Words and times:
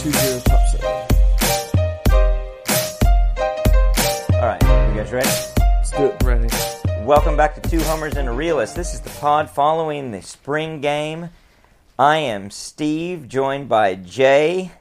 two 0.00 0.10
zero 0.12 0.40
top 0.46 0.66
seven. 0.68 0.86
All 4.32 4.46
right, 4.46 4.62
you 4.88 4.98
guys 4.98 5.12
ready? 5.12 5.28
Let's 5.58 5.90
do 5.90 6.06
it. 6.06 6.22
Ready. 6.22 6.48
Welcome 7.04 7.36
back 7.36 7.60
to 7.60 7.68
Two 7.68 7.80
Homers 7.80 8.16
and 8.16 8.26
a 8.26 8.32
Realist. 8.32 8.74
This 8.74 8.94
is 8.94 9.00
the 9.00 9.10
pod 9.20 9.50
following 9.50 10.10
the 10.10 10.22
spring 10.22 10.80
game. 10.80 11.28
I 11.98 12.16
am 12.16 12.50
Steve, 12.50 13.28
joined 13.28 13.68
by 13.68 13.94
Jay, 13.94 14.72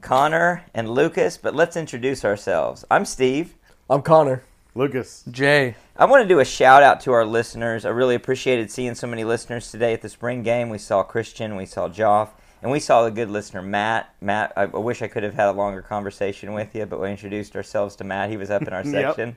Connor, 0.00 0.64
and 0.72 0.88
Lucas. 0.88 1.36
But 1.36 1.54
let's 1.54 1.76
introduce 1.76 2.24
ourselves. 2.24 2.82
I'm 2.90 3.04
Steve. 3.04 3.52
I'm 3.90 4.00
Connor. 4.00 4.42
Lucas. 4.74 5.22
Jay. 5.30 5.74
I 5.98 6.06
want 6.06 6.22
to 6.22 6.28
do 6.28 6.40
a 6.40 6.46
shout 6.46 6.82
out 6.82 7.02
to 7.02 7.12
our 7.12 7.26
listeners. 7.26 7.84
I 7.84 7.90
really 7.90 8.14
appreciated 8.14 8.70
seeing 8.70 8.94
so 8.94 9.06
many 9.06 9.24
listeners 9.24 9.70
today 9.70 9.92
at 9.92 10.00
the 10.00 10.08
spring 10.08 10.42
game. 10.42 10.70
We 10.70 10.78
saw 10.78 11.02
Christian, 11.02 11.56
we 11.56 11.66
saw 11.66 11.90
Joff, 11.90 12.28
and 12.62 12.70
we 12.70 12.80
saw 12.80 13.04
the 13.04 13.10
good 13.10 13.30
listener 13.30 13.62
Matt. 13.62 14.14
Matt, 14.20 14.52
I 14.56 14.62
I 14.62 14.66
wish 14.66 15.02
I 15.02 15.08
could 15.08 15.22
have 15.22 15.34
had 15.34 15.48
a 15.48 15.52
longer 15.52 15.82
conversation 15.82 16.52
with 16.52 16.74
you, 16.74 16.86
but 16.86 17.00
we 17.00 17.10
introduced 17.10 17.56
ourselves 17.56 17.96
to 17.96 18.04
Matt. 18.04 18.30
He 18.30 18.36
was 18.36 18.50
up 18.50 18.62
in 18.62 18.72
our 18.72 18.82
Yep. 18.84 18.92
section. 18.92 19.36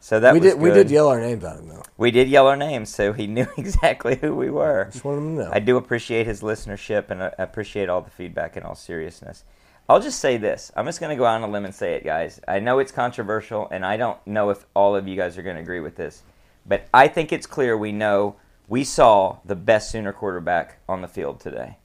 So 0.00 0.20
that 0.20 0.34
we 0.34 0.40
was 0.40 0.52
did 0.52 0.60
we 0.60 0.70
did 0.70 0.90
yell 0.90 1.08
our 1.08 1.20
names 1.20 1.44
at 1.44 1.56
him 1.56 1.68
though. 1.68 1.82
We 1.96 2.10
did 2.10 2.28
yell 2.28 2.46
our 2.46 2.56
names, 2.56 2.94
so 2.94 3.12
he 3.12 3.26
knew 3.36 3.46
exactly 3.56 4.16
who 4.16 4.34
we 4.34 4.50
were. 4.50 4.88
Just 4.92 5.04
wanted 5.04 5.18
him 5.18 5.36
to 5.36 5.44
know. 5.44 5.50
I 5.52 5.60
do 5.60 5.76
appreciate 5.76 6.26
his 6.26 6.42
listenership 6.42 7.10
and 7.10 7.22
I 7.22 7.32
appreciate 7.38 7.88
all 7.88 8.02
the 8.02 8.10
feedback 8.10 8.56
in 8.56 8.62
all 8.62 8.74
seriousness. 8.74 9.44
I'll 9.88 10.00
just 10.00 10.20
say 10.20 10.36
this. 10.36 10.70
I'm 10.76 10.86
just 10.86 11.00
going 11.00 11.10
to 11.10 11.16
go 11.16 11.24
out 11.26 11.42
on 11.42 11.48
a 11.48 11.52
limb 11.52 11.64
and 11.64 11.74
say 11.74 11.94
it, 11.94 12.04
guys. 12.04 12.40
I 12.46 12.60
know 12.60 12.78
it's 12.78 12.92
controversial, 12.92 13.68
and 13.70 13.84
I 13.84 13.96
don't 13.96 14.16
know 14.26 14.50
if 14.50 14.64
all 14.74 14.94
of 14.94 15.08
you 15.08 15.16
guys 15.16 15.36
are 15.36 15.42
going 15.42 15.56
to 15.56 15.62
agree 15.62 15.80
with 15.80 15.96
this, 15.96 16.22
but 16.64 16.86
I 16.94 17.08
think 17.08 17.32
it's 17.32 17.46
clear 17.46 17.76
we 17.76 17.90
know 17.90 18.36
we 18.68 18.84
saw 18.84 19.38
the 19.44 19.56
best 19.56 19.90
Sooner 19.90 20.12
quarterback 20.12 20.78
on 20.88 21.02
the 21.02 21.08
field 21.08 21.40
today 21.40 21.78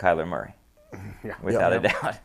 Kyler 0.00 0.26
Murray, 0.26 0.54
Yeah. 1.24 1.34
without 1.42 1.72
Yep. 1.72 1.84
a 1.84 1.88
doubt. 1.88 2.16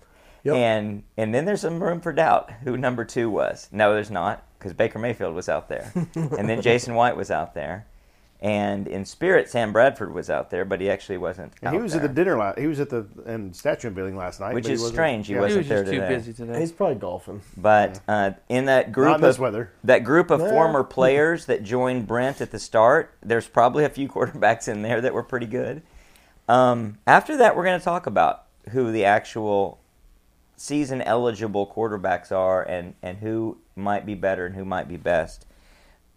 Yep. 0.44 0.56
And 0.56 1.04
and 1.18 1.34
then 1.34 1.46
there's 1.46 1.62
some 1.62 1.82
room 1.84 2.00
for 2.02 2.14
doubt 2.14 2.52
who 2.64 2.78
number 2.78 3.04
two 3.06 3.30
was. 3.30 3.68
No, 3.72 3.94
there's 3.94 4.12
not 4.12 4.44
because 4.60 4.74
Baker 4.74 5.00
Mayfield 5.00 5.34
was 5.36 5.50
out 5.50 5.70
there, 5.70 5.92
and 6.16 6.48
then 6.50 6.62
Jason 6.62 6.94
White 6.94 7.18
was 7.18 7.32
out 7.32 7.56
there, 7.56 7.88
and 8.42 8.88
in 8.88 9.06
spirit 9.06 9.50
Sam 9.50 9.74
Bradford 9.74 10.14
was 10.14 10.30
out 10.30 10.52
there, 10.52 10.64
but 10.64 10.80
he 10.82 10.88
actually 10.90 11.18
wasn't. 11.18 11.54
And 11.64 11.72
he 11.72 11.78
out 11.78 11.82
was 11.84 11.96
at 11.96 12.04
the 12.04 12.08
dinner 12.10 12.38
last. 12.38 12.60
He 12.60 12.68
was 12.68 12.80
at 12.80 12.92
the 12.92 13.08
in 13.26 13.54
statue 13.56 13.90
building 13.90 14.16
last 14.16 14.40
night, 14.40 14.54
Which 14.54 14.66
but 14.66 14.70
he 14.70 14.74
is 14.76 14.86
strange, 14.88 15.26
he 15.26 15.34
yeah. 15.34 15.40
Wasn't 15.42 15.62
was 15.62 15.68
there 15.68 15.84
just 15.84 15.92
too 15.94 16.02
busy 16.02 16.34
today. 16.34 16.60
He's 16.60 16.72
probably 16.72 16.96
golfing. 16.98 17.42
But 17.58 18.00
uh, 18.08 18.32
in 18.48 18.66
that 18.66 18.92
group 18.92 19.08
Not 19.08 19.16
in 19.16 19.22
this 19.22 19.38
of 19.38 19.42
weather. 19.42 19.72
that 19.84 20.04
group 20.04 20.30
of 20.30 20.42
Yeah. 20.42 20.50
former 20.52 20.84
players 20.84 21.48
that 21.48 21.64
joined 21.64 22.06
Brent 22.06 22.40
at 22.40 22.52
the 22.52 22.60
start, 22.60 23.16
there's 23.24 23.48
probably 23.48 23.84
a 23.84 23.90
few 23.90 24.08
quarterbacks 24.16 24.68
in 24.68 24.84
there 24.84 25.02
that 25.02 25.14
were 25.16 25.24
pretty 25.24 25.48
good. 25.48 25.82
Um, 26.48 26.98
after 27.08 27.38
that, 27.38 27.56
we're 27.56 27.64
going 27.66 27.80
to 27.80 27.84
talk 27.84 28.06
about 28.08 28.44
who 28.72 28.92
the 28.92 29.06
actual 29.06 29.80
season 30.58 31.02
eligible 31.02 31.68
quarterbacks 31.68 32.32
are 32.32 32.64
and, 32.64 32.94
and 33.02 33.18
who 33.18 33.58
might 33.76 34.06
be 34.06 34.14
better 34.16 34.46
and 34.46 34.56
who 34.56 34.66
might 34.66 34.88
be 34.88 34.98
best. 34.98 35.46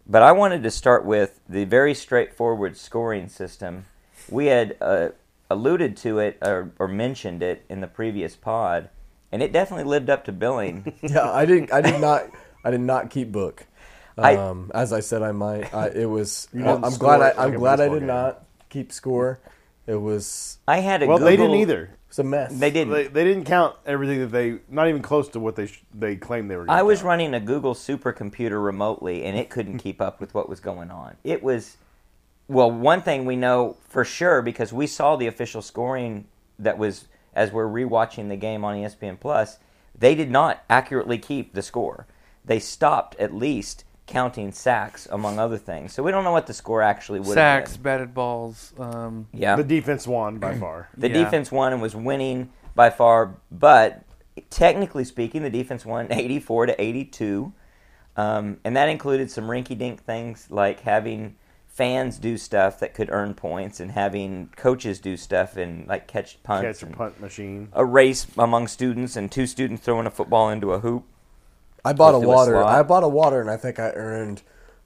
But 0.07 0.21
I 0.23 0.31
wanted 0.31 0.63
to 0.63 0.71
start 0.71 1.05
with 1.05 1.39
the 1.47 1.65
very 1.65 1.93
straightforward 1.93 2.77
scoring 2.77 3.27
system. 3.27 3.85
We 4.29 4.47
had 4.47 4.75
uh, 4.81 5.09
alluded 5.49 5.97
to 5.97 6.19
it 6.19 6.37
or, 6.41 6.71
or 6.79 6.87
mentioned 6.87 7.43
it 7.43 7.65
in 7.69 7.81
the 7.81 7.87
previous 7.87 8.35
pod, 8.35 8.89
and 9.31 9.43
it 9.43 9.51
definitely 9.51 9.85
lived 9.85 10.09
up 10.09 10.25
to 10.25 10.31
billing. 10.31 10.93
Yeah, 11.03 11.29
I 11.31 11.45
didn't. 11.45 11.71
I 11.71 11.81
did 11.81 11.99
not. 12.01 12.23
I 12.63 12.71
did 12.71 12.81
not 12.81 13.09
keep 13.09 13.31
book. 13.31 13.65
I- 14.17 14.35
Um, 14.35 14.71
as 14.73 14.91
I 14.93 14.99
said, 15.01 15.21
I 15.21 15.31
might. 15.31 15.73
I, 15.73 15.87
it 15.89 16.09
was. 16.09 16.47
I'm 16.55 16.81
glad. 16.95 17.21
I, 17.21 17.43
I'm 17.43 17.53
glad 17.53 17.79
I 17.79 17.87
did 17.89 17.99
game. 17.99 18.07
not 18.07 18.43
keep 18.69 18.91
score. 18.91 19.39
It 19.89 19.99
was. 19.99 20.59
I 20.67 20.81
had 20.81 21.01
a 21.01 21.07
Well, 21.07 21.17
Google, 21.17 21.31
they 21.31 21.37
didn't 21.37 21.55
either. 21.55 21.89
It's 22.09 22.19
a 22.19 22.23
mess. 22.23 22.53
They 22.53 22.69
didn't. 22.69 22.93
They, 22.93 23.07
they 23.07 23.23
didn't 23.23 23.45
count 23.45 23.75
everything 23.87 24.19
that 24.19 24.27
they. 24.27 24.59
Not 24.69 24.87
even 24.87 25.01
close 25.01 25.29
to 25.29 25.39
what 25.39 25.55
they 25.55 25.65
sh- 25.65 25.83
they 25.95 26.15
claimed 26.15 26.51
they 26.51 26.57
were. 26.57 26.65
Gonna 26.65 26.77
I 26.77 26.83
was 26.83 26.99
count. 26.99 27.07
running 27.07 27.33
a 27.33 27.39
Google 27.39 27.73
supercomputer 27.73 28.63
remotely, 28.63 29.23
and 29.25 29.35
it 29.35 29.49
couldn't 29.49 29.79
keep 29.83 29.99
up 29.99 30.21
with 30.21 30.35
what 30.35 30.47
was 30.47 30.59
going 30.59 30.91
on. 30.91 31.15
It 31.23 31.41
was, 31.41 31.77
well, 32.47 32.69
one 32.69 33.01
thing 33.01 33.25
we 33.25 33.35
know 33.35 33.77
for 33.87 34.05
sure 34.05 34.43
because 34.43 34.71
we 34.71 34.85
saw 34.85 35.15
the 35.15 35.25
official 35.25 35.63
scoring 35.63 36.25
that 36.59 36.77
was 36.77 37.07
as 37.33 37.51
we're 37.51 37.67
rewatching 37.67 38.29
the 38.29 38.37
game 38.37 38.63
on 38.63 38.75
ESPN 38.75 39.19
Plus. 39.19 39.57
They 39.97 40.13
did 40.13 40.29
not 40.29 40.63
accurately 40.69 41.17
keep 41.17 41.55
the 41.55 41.63
score. 41.63 42.05
They 42.45 42.59
stopped 42.59 43.15
at 43.15 43.33
least 43.33 43.85
counting 44.09 44.51
sacks, 44.51 45.07
among 45.11 45.37
other 45.39 45.57
things. 45.57 45.93
So 45.93 46.01
we 46.03 46.11
don't 46.11 46.23
know 46.23 46.31
what 46.31 46.47
the 46.47 46.53
score 46.53 46.81
actually 46.81 47.19
would 47.19 47.33
Sacks, 47.35 47.73
have 47.73 47.83
batted 47.83 48.13
balls. 48.13 48.73
Um. 48.79 49.27
Yeah, 49.31 49.55
The 49.55 49.63
defense 49.63 50.07
won 50.07 50.39
by 50.39 50.55
far. 50.55 50.89
the 50.97 51.07
Yeah. 51.09 51.23
defense 51.23 51.51
won 51.51 51.71
and 51.73 51.81
was 51.81 51.95
winning 51.95 52.49
by 52.75 52.89
far, 52.89 53.35
but 53.51 54.03
technically 54.49 55.03
speaking, 55.03 55.43
the 55.43 55.49
defense 55.49 55.85
won 55.85 56.07
84 56.11 56.65
to 56.67 56.81
82. 56.81 57.53
Um, 58.17 58.57
and 58.65 58.75
that 58.75 58.89
included 58.89 59.29
some 59.31 59.45
rinky 59.45 59.77
dink 59.77 60.03
things 60.03 60.47
like 60.49 60.81
having 60.81 61.35
fans 61.67 62.17
do 62.17 62.37
stuff 62.37 62.79
that 62.79 62.93
could 62.93 63.09
earn 63.11 63.33
points 63.33 63.79
and 63.79 63.91
having 63.91 64.49
coaches 64.57 64.99
do 64.99 65.15
stuff 65.15 65.55
and 65.55 65.87
like 65.87 66.07
catch 66.07 66.41
punts. 66.43 66.79
Catch 66.81 66.89
a 66.89 66.93
punt 66.93 67.21
machine. 67.21 67.69
a 67.73 67.85
race 67.85 68.27
among 68.37 68.67
students 68.67 69.15
and 69.15 69.31
two 69.31 69.45
students 69.45 69.83
throwing 69.83 70.05
a 70.07 70.11
football 70.11 70.49
into 70.49 70.73
a 70.73 70.79
hoop. 70.79 71.05
I 71.85 71.93
bought 71.93 72.13
a 72.13 72.17
Let's 72.17 72.25
do 72.25 72.31
a 72.31 72.35
water. 72.35 72.51
slot. 72.53 72.65
I 72.67 72.83
bought 72.83 73.03
a 73.03 73.07
water, 73.07 73.41
and 73.41 73.49
I 73.49 73.57
think 73.57 73.79
I 73.79 73.91
earned 73.91 74.41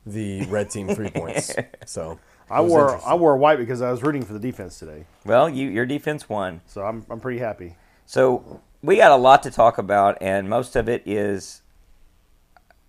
the 0.06 0.46
red 0.46 0.70
team 0.70 0.94
three 0.94 1.10
points. 1.10 1.54
So 1.86 2.20
I 2.50 2.62
wore. 2.62 3.00
I 3.06 3.16
wore 3.16 3.36
white 3.38 3.58
because 3.58 3.82
I 3.82 3.92
was 3.92 4.04
rooting 4.04 4.24
for 4.24 4.34
the 4.34 4.40
defense 4.40 4.80
today. 4.80 5.06
Well, 5.26 5.50
you, 5.50 5.70
your 5.70 5.86
defense 5.86 6.30
won. 6.30 6.62
So 6.68 6.84
I'm 6.84 7.06
I'm 7.10 7.20
pretty 7.20 7.40
happy. 7.40 7.76
So 8.06 8.62
we 8.82 8.98
got 8.98 9.12
a 9.12 9.16
lot 9.16 9.44
to 9.44 9.52
talk 9.52 9.78
about, 9.78 10.18
and 10.22 10.50
most 10.50 10.76
of 10.76 10.88
it 10.90 11.02
is, 11.06 11.62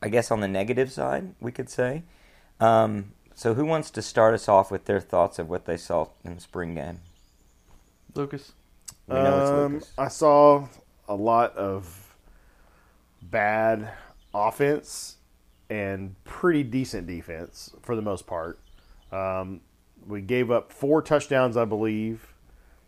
I 0.02 0.08
guess, 0.08 0.30
on 0.30 0.40
the 0.40 0.48
negative 0.48 0.90
side, 0.92 1.34
we 1.40 1.50
could 1.52 1.70
say. 1.70 2.02
Um, 2.60 3.12
so 3.34 3.54
who 3.54 3.64
wants 3.64 3.90
to 3.92 4.02
start 4.02 4.34
us 4.34 4.48
off 4.48 4.70
with 4.70 4.84
their 4.86 5.00
thoughts 5.00 5.38
of 5.38 5.48
what 5.48 5.64
they 5.66 5.76
saw 5.76 6.08
in 6.24 6.34
the 6.36 6.40
spring 6.40 6.74
game? 6.74 7.00
Lucas. 8.14 8.52
We 9.06 9.14
know 9.14 9.40
it's 9.40 9.50
Um, 9.50 9.72
Lucas. 9.74 9.92
I 9.98 10.08
saw 10.08 10.68
a 11.08 11.14
lot 11.14 11.56
of 11.56 12.03
bad 13.30 13.90
offense 14.34 15.16
and 15.70 16.14
pretty 16.24 16.62
decent 16.62 17.06
defense 17.06 17.74
for 17.82 17.96
the 17.96 18.02
most 18.02 18.26
part. 18.26 18.58
Um, 19.12 19.60
we 20.06 20.20
gave 20.20 20.50
up 20.50 20.72
four 20.72 21.02
touchdowns, 21.02 21.56
I 21.56 21.64
believe. 21.64 22.34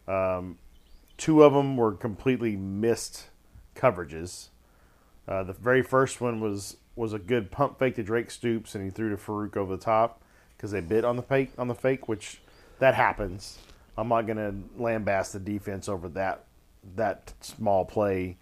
Um, 0.06 0.58
two 1.16 1.42
of 1.42 1.52
them 1.52 1.76
were 1.76 1.92
completely 1.92 2.56
missed 2.56 3.28
coverages. 3.74 4.48
Uh, 5.26 5.42
the 5.42 5.52
very 5.52 5.82
first 5.82 6.20
one 6.20 6.40
was 6.40 6.76
was 6.94 7.12
a 7.12 7.18
good 7.18 7.50
pump 7.50 7.78
fake 7.78 7.94
to 7.96 8.02
Drake 8.02 8.30
Stoops, 8.30 8.74
and 8.74 8.82
he 8.82 8.90
threw 8.90 9.10
to 9.10 9.16
Farooq 9.16 9.56
over 9.56 9.76
the 9.76 9.82
top 9.82 10.22
because 10.56 10.70
they 10.70 10.80
bit 10.80 11.04
on 11.04 11.16
the 11.16 11.22
fake 11.22 11.52
on 11.58 11.68
the 11.68 11.74
fake, 11.74 12.08
which 12.08 12.40
that 12.78 12.94
happens. 12.94 13.58
I'm 13.98 14.08
not 14.08 14.26
going 14.26 14.36
to 14.36 14.80
lambast 14.80 15.32
the 15.32 15.40
defense 15.40 15.88
over 15.88 16.08
that 16.10 16.44
that 16.94 17.32
small 17.40 17.84
play, 17.84 18.36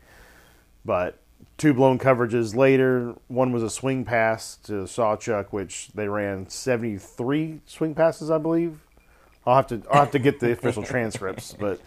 but 0.85 1.19
two 1.57 1.75
blown 1.75 1.99
coverages 1.99 2.55
later. 2.55 3.15
One 3.29 3.53
was 3.53 3.63
a 3.63 3.71
swing 3.71 4.05
pass 4.05 4.57
to 4.65 4.73
Sawchuk, 4.85 5.47
which 5.51 5.89
they 5.95 6.09
ran 6.09 6.49
73 6.49 7.61
swing 7.67 7.95
passes, 7.95 8.31
I 8.31 8.39
believe. 8.39 8.81
I'll 9.47 9.57
have 9.57 9.67
to 9.69 9.83
I'll 9.91 10.01
have 10.01 10.11
to 10.13 10.19
get 10.19 10.41
the 10.41 10.53
official 10.53 10.83
transcripts, 10.95 11.53
but 11.53 11.81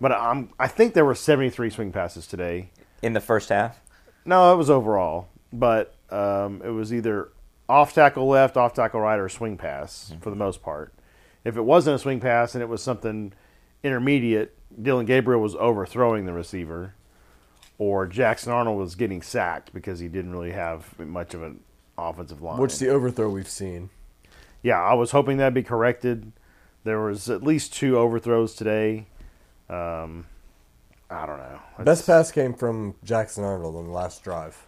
but 0.00 0.12
I'm 0.12 0.50
I 0.58 0.68
think 0.68 0.94
there 0.94 1.04
were 1.04 1.14
73 1.14 1.70
swing 1.70 1.92
passes 1.92 2.26
today. 2.26 2.70
In 3.02 3.12
the 3.12 3.20
first 3.20 3.48
half? 3.48 3.80
No, 4.24 4.52
it 4.52 4.56
was 4.56 4.70
overall, 4.70 5.28
but 5.52 5.94
um, 6.10 6.62
it 6.64 6.70
was 6.70 6.94
either 6.94 7.30
off 7.68 7.94
tackle 7.94 8.28
left, 8.28 8.56
off 8.56 8.74
tackle 8.74 9.00
right, 9.00 9.18
or 9.18 9.28
swing 9.28 9.56
pass 9.56 10.14
for 10.20 10.30
the 10.30 10.36
most 10.36 10.62
part. 10.62 10.92
If 11.44 11.56
it 11.56 11.62
wasn't 11.62 11.96
a 11.96 11.98
swing 11.98 12.20
pass 12.20 12.54
and 12.54 12.62
it 12.62 12.68
was 12.68 12.82
something 12.82 13.32
intermediate, 13.82 14.56
Dillon 14.80 15.06
Gabriel 15.06 15.40
was 15.40 15.56
overthrowing 15.56 16.24
the 16.24 16.32
receiver, 16.32 16.94
or 17.82 18.06
Jackson 18.06 18.52
Arnold 18.52 18.78
was 18.78 18.94
getting 18.94 19.22
sacked 19.22 19.72
because 19.74 19.98
he 19.98 20.06
didn't 20.06 20.30
really 20.32 20.52
have 20.52 20.96
much 21.00 21.34
of 21.34 21.42
an 21.42 21.58
offensive 21.98 22.40
line. 22.40 22.58
What's 22.58 22.78
the 22.78 22.88
overthrow 22.88 23.28
we've 23.28 23.48
seen? 23.48 23.90
yeah, 24.62 24.80
I 24.80 24.94
was 24.94 25.10
hoping 25.10 25.38
that'd 25.38 25.52
be 25.54 25.64
corrected. 25.64 26.30
There 26.84 27.00
was 27.00 27.28
at 27.28 27.42
least 27.42 27.74
two 27.74 27.98
overthrows 27.98 28.54
today. 28.54 29.06
Um, 29.68 30.26
I 31.10 31.26
don't 31.26 31.38
know. 31.38 31.58
Best 31.80 32.06
pass 32.06 32.30
came 32.30 32.54
from 32.54 32.94
Jackson 33.02 33.42
Arnold 33.42 33.74
on 33.74 33.86
the 33.86 33.92
last 33.92 34.22
drive. 34.22 34.64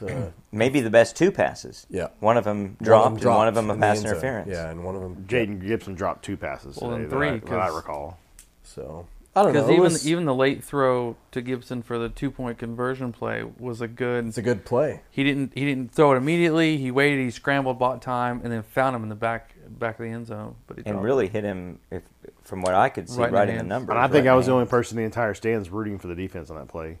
The- 0.00 0.32
Maybe 0.52 0.80
the 0.80 0.88
best 0.90 1.14
two 1.16 1.30
passes. 1.30 1.86
Yeah. 1.90 2.08
One 2.20 2.38
of 2.38 2.44
them 2.44 2.76
One 2.78 2.84
dropped, 2.86 3.16
of 3.16 3.20
them 3.20 3.28
and 3.30 3.36
one 3.36 3.48
of 3.48 3.54
them 3.54 3.70
a 3.70 3.72
in 3.74 3.80
the 3.80 3.86
pass 3.86 4.02
interference. 4.02 4.48
Yeah, 4.50 4.70
and 4.70 4.82
one 4.84 4.94
of 4.96 5.02
them. 5.02 5.26
Jayden 5.28 5.60
Gibson 5.66 5.94
dropped 5.94 6.24
two 6.24 6.38
passes 6.38 6.78
Well, 6.80 6.92
today 6.92 7.02
then 7.02 7.10
that, 7.10 7.16
three, 7.16 7.28
I, 7.28 7.38
that 7.38 7.60
I 7.60 7.66
'cause- 7.66 7.76
recall. 7.76 8.18
So 8.62 9.06
I 9.36 9.42
don't 9.44 9.52
know. 9.52 9.60
Because 9.60 9.70
even 9.70 9.82
was- 9.84 10.08
even 10.08 10.24
the 10.24 10.34
late 10.34 10.64
throw 10.64 11.16
to 11.30 11.40
Gibson 11.40 11.82
for 11.82 11.98
the 11.98 12.08
two 12.08 12.30
point 12.30 12.58
conversion 12.58 13.12
play 13.12 13.44
was 13.58 13.80
a 13.80 13.86
good. 13.88 14.26
it's 14.26 14.38
a 14.38 14.42
good 14.42 14.64
play. 14.64 15.02
He 15.10 15.22
didn't 15.22 15.52
he 15.54 15.64
didn't 15.64 15.92
throw 15.92 16.12
it 16.12 16.16
immediately. 16.16 16.76
He 16.78 16.90
waited. 16.90 17.20
He 17.22 17.30
scrambled, 17.30 17.78
bought 17.78 18.02
time, 18.02 18.40
and 18.42 18.52
then 18.52 18.62
found 18.62 18.96
him 18.96 19.02
in 19.04 19.08
the 19.08 19.14
back 19.14 19.54
back 19.68 19.98
of 20.00 20.04
the 20.04 20.10
end 20.10 20.26
zone. 20.26 20.56
But 20.66 20.78
he 20.78 20.82
and 20.86 20.94
dropped 20.94 21.04
really 21.04 21.28
hit 21.28 21.44
him, 21.44 21.78
if 21.90 22.02
from 22.42 22.62
what 22.62 22.74
I 22.74 22.88
could 22.88 23.08
see, 23.08 23.20
Right 23.20 23.28
in 23.28 23.34
right, 23.34 23.44
the 23.46 23.52
in 23.52 23.56
the 23.58 23.60
hands. 23.60 23.68
numbers. 23.68 23.90
And 23.90 23.98
I 23.98 24.08
think 24.08 24.24
right 24.26 24.32
I 24.32 24.34
was 24.34 24.46
the 24.46 24.52
in 24.52 24.56
only 24.56 24.66
person 24.68 24.96
in 24.98 25.02
the 25.02 25.06
entire 25.06 25.34
stands 25.34 25.70
rooting 25.70 25.98
for 25.98 26.08
the 26.08 26.14
defense 26.16 26.50
on 26.50 26.56
that 26.56 26.68
play. 26.68 26.98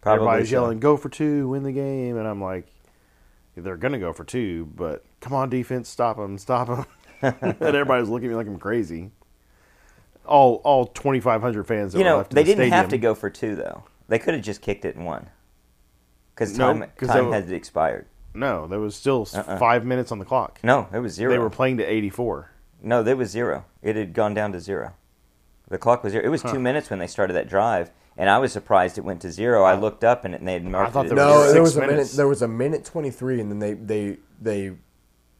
Probably 0.00 0.20
Everybody's 0.24 0.48
so. 0.50 0.52
yelling, 0.62 0.78
"Go 0.78 0.96
for 0.96 1.08
two, 1.08 1.48
win 1.48 1.64
the 1.64 1.72
game," 1.72 2.16
and 2.16 2.26
I'm 2.26 2.40
like, 2.40 2.66
"They're 3.56 3.76
gonna 3.76 3.98
go 3.98 4.12
for 4.12 4.24
two, 4.24 4.66
but 4.74 5.04
come 5.20 5.34
on, 5.34 5.50
defense, 5.50 5.88
stop 5.88 6.16
them, 6.16 6.38
stop 6.38 6.68
them!" 6.68 6.86
and 7.40 7.60
everybody's 7.62 8.08
looking 8.08 8.28
at 8.28 8.30
me 8.30 8.36
like 8.36 8.46
I'm 8.46 8.58
crazy. 8.60 9.10
All 10.28 10.56
all 10.64 10.86
2,500 10.86 11.66
fans. 11.66 11.92
That 11.92 11.98
You 11.98 12.04
were 12.04 12.10
know, 12.10 12.16
left 12.18 12.32
in 12.32 12.36
they 12.36 12.42
the 12.44 12.54
didn't 12.54 12.72
have 12.72 12.88
to 12.88 12.98
go 12.98 13.14
for 13.14 13.30
two 13.30 13.56
though. 13.56 13.84
They 14.08 14.18
could 14.18 14.34
have 14.34 14.42
just 14.42 14.60
kicked 14.62 14.84
it 14.84 14.96
and 14.96 15.04
won. 15.06 15.28
Because 16.34 16.56
No, 16.56 16.72
time 16.72 16.84
'cause 16.96 17.08
time 17.08 17.30
they- 17.30 17.40
had 17.40 17.50
expired. 17.52 18.06
No, 18.34 18.66
there 18.66 18.78
was 18.78 18.94
still 18.94 19.26
Uh-uh. 19.34 19.58
five 19.58 19.84
minutes 19.84 20.12
on 20.12 20.18
the 20.18 20.24
clock. 20.24 20.60
No, 20.62 20.86
it 20.92 20.98
was 21.00 21.12
zero. 21.14 21.32
They 21.32 21.38
were 21.38 21.50
playing 21.50 21.78
to 21.78 21.84
84. 21.84 22.50
No, 22.82 23.02
there 23.02 23.16
was 23.16 23.30
zero. 23.30 23.64
It 23.82 23.96
had 23.96 24.12
gone 24.12 24.34
down 24.34 24.52
to 24.52 24.60
zero. 24.60 24.92
The 25.68 25.78
clock 25.78 26.04
was 26.04 26.12
zero. 26.12 26.24
It 26.24 26.28
was 26.28 26.42
Huh. 26.42 26.52
two 26.52 26.60
minutes 26.60 26.88
when 26.90 26.98
they 27.00 27.06
started 27.08 27.32
that 27.32 27.48
drive, 27.48 27.90
and 28.16 28.30
I 28.30 28.38
was 28.38 28.52
surprised 28.52 28.96
it 28.96 29.00
went 29.04 29.20
to 29.22 29.30
zero. 29.32 29.64
I 29.64 29.74
looked 29.74 30.04
up 30.04 30.24
and 30.24 30.34
it, 30.34 30.44
they 30.44 30.52
had 30.52 30.64
marked 30.64 30.92
thought 30.92 31.06
it. 31.06 31.08
there 31.14 31.18
at 31.18 31.26
was 31.26 31.34
No, 31.34 31.40
zero. 31.42 31.52
there 31.54 31.62
was 31.62 31.76
a 31.76 31.80
minutes. 31.80 31.94
minute. 31.96 32.16
There 32.16 32.28
was 32.28 32.42
a 32.42 32.48
minute 32.48 32.84
twenty 32.84 33.10
three, 33.10 33.40
and 33.40 33.50
then 33.50 33.58
they 33.58 33.72
they 33.74 34.18
they 34.40 34.72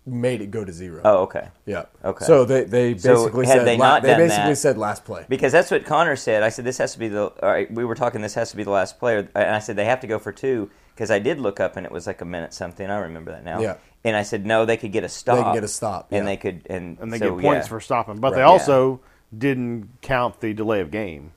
made 0.08 0.40
it 0.40 0.50
go 0.50 0.64
to 0.64 0.72
zero. 0.72 1.02
Oh, 1.04 1.18
okay. 1.22 1.48
yeah. 1.66 1.84
okay. 2.04 2.24
So 2.24 2.44
they 2.44 2.64
they 2.64 2.96
So 2.98 3.14
basically 3.14 3.46
had 3.46 3.58
said 3.58 3.66
they 3.66 3.76
la- 3.76 3.86
not 3.88 4.02
they 4.02 4.14
basically 4.16 4.50
that- 4.50 4.56
said 4.56 4.78
last 4.78 5.04
play. 5.04 5.24
Because 5.28 5.52
that's 5.52 5.70
what 5.70 5.84
Connor 5.84 6.16
said. 6.16 6.42
I 6.42 6.48
said 6.48 6.64
this 6.64 6.78
has 6.78 6.92
to 6.94 6.98
be 6.98 7.08
the. 7.08 7.24
All 7.24 7.48
right, 7.48 7.70
we 7.72 7.84
were 7.84 7.94
talking. 7.94 8.20
This 8.20 8.34
has 8.34 8.50
to 8.50 8.56
be 8.56 8.64
the 8.64 8.70
last 8.70 8.98
player, 8.98 9.28
and 9.34 9.54
I 9.54 9.58
said 9.58 9.76
they 9.76 9.84
have 9.84 10.00
to 10.00 10.06
go 10.06 10.18
for 10.18 10.32
two 10.32 10.70
because 10.94 11.10
I 11.10 11.18
did 11.18 11.38
look 11.38 11.60
up 11.60 11.76
and 11.76 11.86
it 11.86 11.92
was 11.92 12.06
like 12.06 12.20
a 12.20 12.24
minute 12.24 12.52
something. 12.52 12.88
I 12.88 12.98
remember 12.98 13.30
that 13.32 13.44
now. 13.44 13.60
Yeah. 13.60 13.76
And 14.04 14.16
I 14.16 14.22
said 14.22 14.46
no, 14.46 14.64
they 14.64 14.76
could 14.76 14.92
get 14.92 15.04
a 15.04 15.08
stop. 15.08 15.36
They 15.36 15.42
can 15.42 15.54
get 15.54 15.64
a 15.64 15.68
stop, 15.68 16.08
and 16.10 16.18
yeah. 16.24 16.24
they 16.32 16.36
could 16.36 16.66
and 16.70 16.98
and 17.00 17.12
they 17.12 17.18
so, 17.18 17.34
get 17.34 17.42
points 17.42 17.66
yeah. 17.66 17.68
for 17.70 17.80
stopping. 17.80 18.18
But 18.20 18.30
they 18.30 18.40
Right. 18.42 18.46
also 18.48 19.00
didn't 19.36 19.88
count 20.00 20.40
the 20.40 20.54
delay 20.54 20.80
of 20.80 20.90
game 20.90 21.32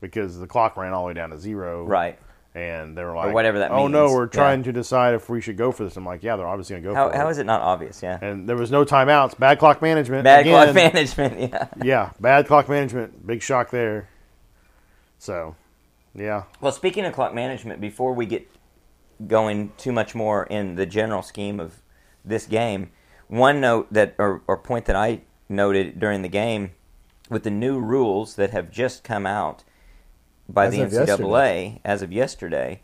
because 0.00 0.38
the 0.38 0.46
clock 0.46 0.76
ran 0.76 0.92
all 0.92 1.02
the 1.02 1.08
way 1.08 1.14
down 1.14 1.30
to 1.30 1.38
zero. 1.38 1.84
right. 1.84 2.18
And 2.52 2.98
they 2.98 3.04
were 3.04 3.14
like, 3.14 3.32
whatever 3.32 3.60
that 3.60 3.70
Oh 3.70 3.86
no, 3.86 4.06
we're 4.12 4.24
Yeah. 4.24 4.30
trying 4.30 4.62
to 4.64 4.72
decide 4.72 5.14
if 5.14 5.28
we 5.28 5.40
should 5.40 5.56
go 5.56 5.70
for 5.70 5.84
this. 5.84 5.96
I'm 5.96 6.04
like, 6.04 6.24
yeah, 6.24 6.34
they're 6.34 6.48
obviously 6.48 6.74
going 6.74 6.82
to 6.82 6.88
go 6.90 6.94
How, 6.94 7.10
for 7.10 7.16
how 7.16 7.28
it. 7.28 7.30
is 7.30 7.38
it 7.38 7.46
not 7.46 7.60
obvious? 7.60 8.02
Yeah. 8.02 8.18
And 8.20 8.48
there 8.48 8.56
was 8.56 8.72
no 8.72 8.84
timeouts. 8.84 9.38
Bad 9.38 9.60
clock 9.60 9.80
management. 9.80 10.24
Bad 10.24 10.40
Again, 10.40 10.64
clock 10.64 10.74
management. 10.74 11.38
Yeah. 11.52 11.68
Yeah, 11.82 12.10
bad 12.18 12.48
clock 12.48 12.68
management. 12.68 13.24
Big 13.24 13.40
shock 13.42 13.70
there. 13.70 14.08
So, 15.18 15.54
yeah. 16.14 16.44
Well, 16.60 16.72
speaking 16.72 17.04
of 17.04 17.12
clock 17.12 17.34
management, 17.34 17.80
before 17.80 18.14
we 18.14 18.26
get 18.26 18.48
going 19.26 19.72
too 19.76 19.92
much 19.92 20.14
more 20.14 20.44
in 20.44 20.74
the 20.74 20.86
general 20.86 21.22
scheme 21.22 21.60
of 21.60 21.80
this 22.24 22.46
game, 22.46 22.90
one 23.28 23.60
note 23.60 23.92
that 23.92 24.14
or, 24.18 24.42
or 24.48 24.56
point 24.56 24.86
that 24.86 24.96
I 24.96 25.20
noted 25.48 26.00
during 26.00 26.22
the 26.22 26.28
game 26.28 26.72
with 27.28 27.44
the 27.44 27.50
new 27.50 27.78
rules 27.78 28.34
that 28.36 28.50
have 28.50 28.70
just 28.72 29.04
come 29.04 29.26
out 29.26 29.62
by 30.52 30.66
As 30.66 30.72
the 30.72 30.78
NCAA 30.80 31.80
as 31.84 32.02
of 32.02 32.12
yesterday, 32.12 32.80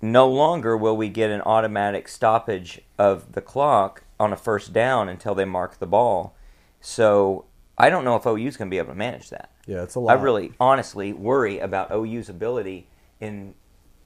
no 0.00 0.28
longer 0.28 0.76
will 0.76 0.96
we 0.96 1.08
get 1.08 1.30
an 1.30 1.40
automatic 1.42 2.08
stoppage 2.08 2.80
of 2.98 3.32
the 3.32 3.40
clock 3.40 4.04
on 4.18 4.32
a 4.32 4.36
first 4.36 4.72
down 4.72 5.08
until 5.08 5.34
they 5.34 5.44
mark 5.44 5.78
the 5.78 5.86
ball. 5.86 6.36
So 6.80 7.46
I 7.76 7.90
don't 7.90 8.04
know 8.04 8.16
if 8.16 8.26
OU's 8.26 8.56
going 8.56 8.68
to 8.68 8.70
be 8.70 8.78
able 8.78 8.92
to 8.92 8.94
manage 8.94 9.30
that. 9.30 9.50
Yeah, 9.66 9.82
it's 9.82 9.96
a 9.96 9.98
I 9.98 10.02
lot. 10.02 10.18
I 10.18 10.22
really 10.22 10.52
honestly 10.60 11.12
worry 11.12 11.58
about 11.58 11.90
OU's 11.90 12.28
ability 12.28 12.88
in 13.20 13.54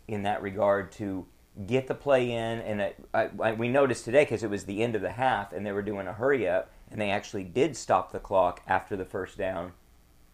in 0.07 0.23
that 0.23 0.41
regard 0.41 0.91
to 0.93 1.27
get 1.67 1.87
the 1.87 1.95
play 1.95 2.31
in. 2.31 2.61
And 2.61 2.81
it, 2.81 3.05
I, 3.13 3.29
I, 3.43 3.53
we 3.53 3.69
noticed 3.69 4.05
today 4.05 4.25
because 4.25 4.43
it 4.43 4.51
was 4.51 4.65
the 4.65 4.83
end 4.83 4.95
of 4.95 5.03
the 5.03 5.11
half 5.11 5.53
and 5.53 5.67
they 5.67 5.73
were 5.73 5.83
doing 5.83 6.07
a 6.07 6.13
hurry 6.13 6.49
up, 6.49 6.71
and 6.91 7.01
they 7.01 7.11
actually 7.11 7.45
did 7.45 7.77
stop 7.77 8.13
the 8.13 8.21
clock 8.21 8.63
after 8.67 8.97
the 8.97 9.05
first 9.05 9.37
down, 9.37 9.73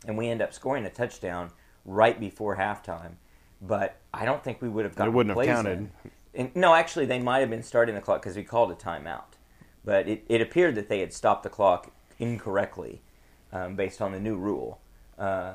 and 0.07 0.17
we 0.17 0.29
end 0.29 0.43
up 0.43 0.53
scoring 0.53 0.85
a 0.85 0.91
touchdown 0.91 1.51
right 1.85 2.19
before 2.19 2.57
halftime. 2.57 3.13
But 3.61 4.01
I 4.13 4.25
don't 4.25 4.43
think 4.43 4.61
we 4.61 4.69
would 4.69 4.85
have 4.85 4.95
gotten 4.95 5.13
wouldn't 5.15 5.37
have 5.37 5.47
counted. 5.47 5.91
And, 6.35 6.55
no, 6.55 6.75
actually, 6.75 7.07
they 7.07 7.19
might 7.19 7.39
have 7.39 7.51
been 7.51 7.63
starting 7.63 7.95
the 7.95 8.01
clock 8.01 8.21
because 8.23 8.37
we 8.37 8.43
called 8.43 8.71
a 8.71 8.75
timeout. 8.75 9.39
But 9.85 10.09
it, 10.09 10.25
it 10.29 10.41
appeared 10.41 10.75
that 10.75 10.89
they 10.89 11.01
had 11.01 11.13
stopped 11.13 11.45
the 11.45 11.49
clock 11.49 11.93
incorrectly 12.19 13.03
um, 13.53 13.77
based 13.77 14.03
on 14.03 14.13
the 14.13 14.21
new 14.21 14.37
rule. 14.37 14.81
Uh, 15.19 15.55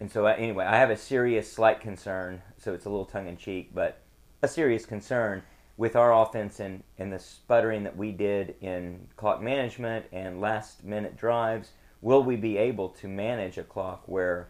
and 0.00 0.10
so, 0.10 0.26
uh, 0.26 0.34
anyway, 0.36 0.64
I 0.64 0.76
have 0.76 0.90
a 0.90 0.96
serious, 0.96 1.50
slight 1.50 1.80
concern. 1.80 2.42
So 2.58 2.74
it's 2.74 2.86
a 2.86 2.90
little 2.90 3.04
tongue 3.04 3.28
in 3.28 3.36
cheek, 3.36 3.70
but 3.74 4.00
a 4.42 4.48
serious 4.48 4.84
concern 4.84 5.42
with 5.76 5.96
our 5.96 6.12
offense 6.12 6.60
and, 6.60 6.82
and 6.98 7.12
the 7.12 7.18
sputtering 7.18 7.84
that 7.84 7.96
we 7.96 8.12
did 8.12 8.54
in 8.60 9.06
clock 9.16 9.40
management 9.40 10.06
and 10.12 10.40
last 10.40 10.84
minute 10.84 11.16
drives. 11.16 11.70
Will 12.02 12.22
we 12.22 12.36
be 12.36 12.56
able 12.56 12.88
to 12.88 13.08
manage 13.08 13.58
a 13.58 13.62
clock 13.62 14.02
where 14.06 14.48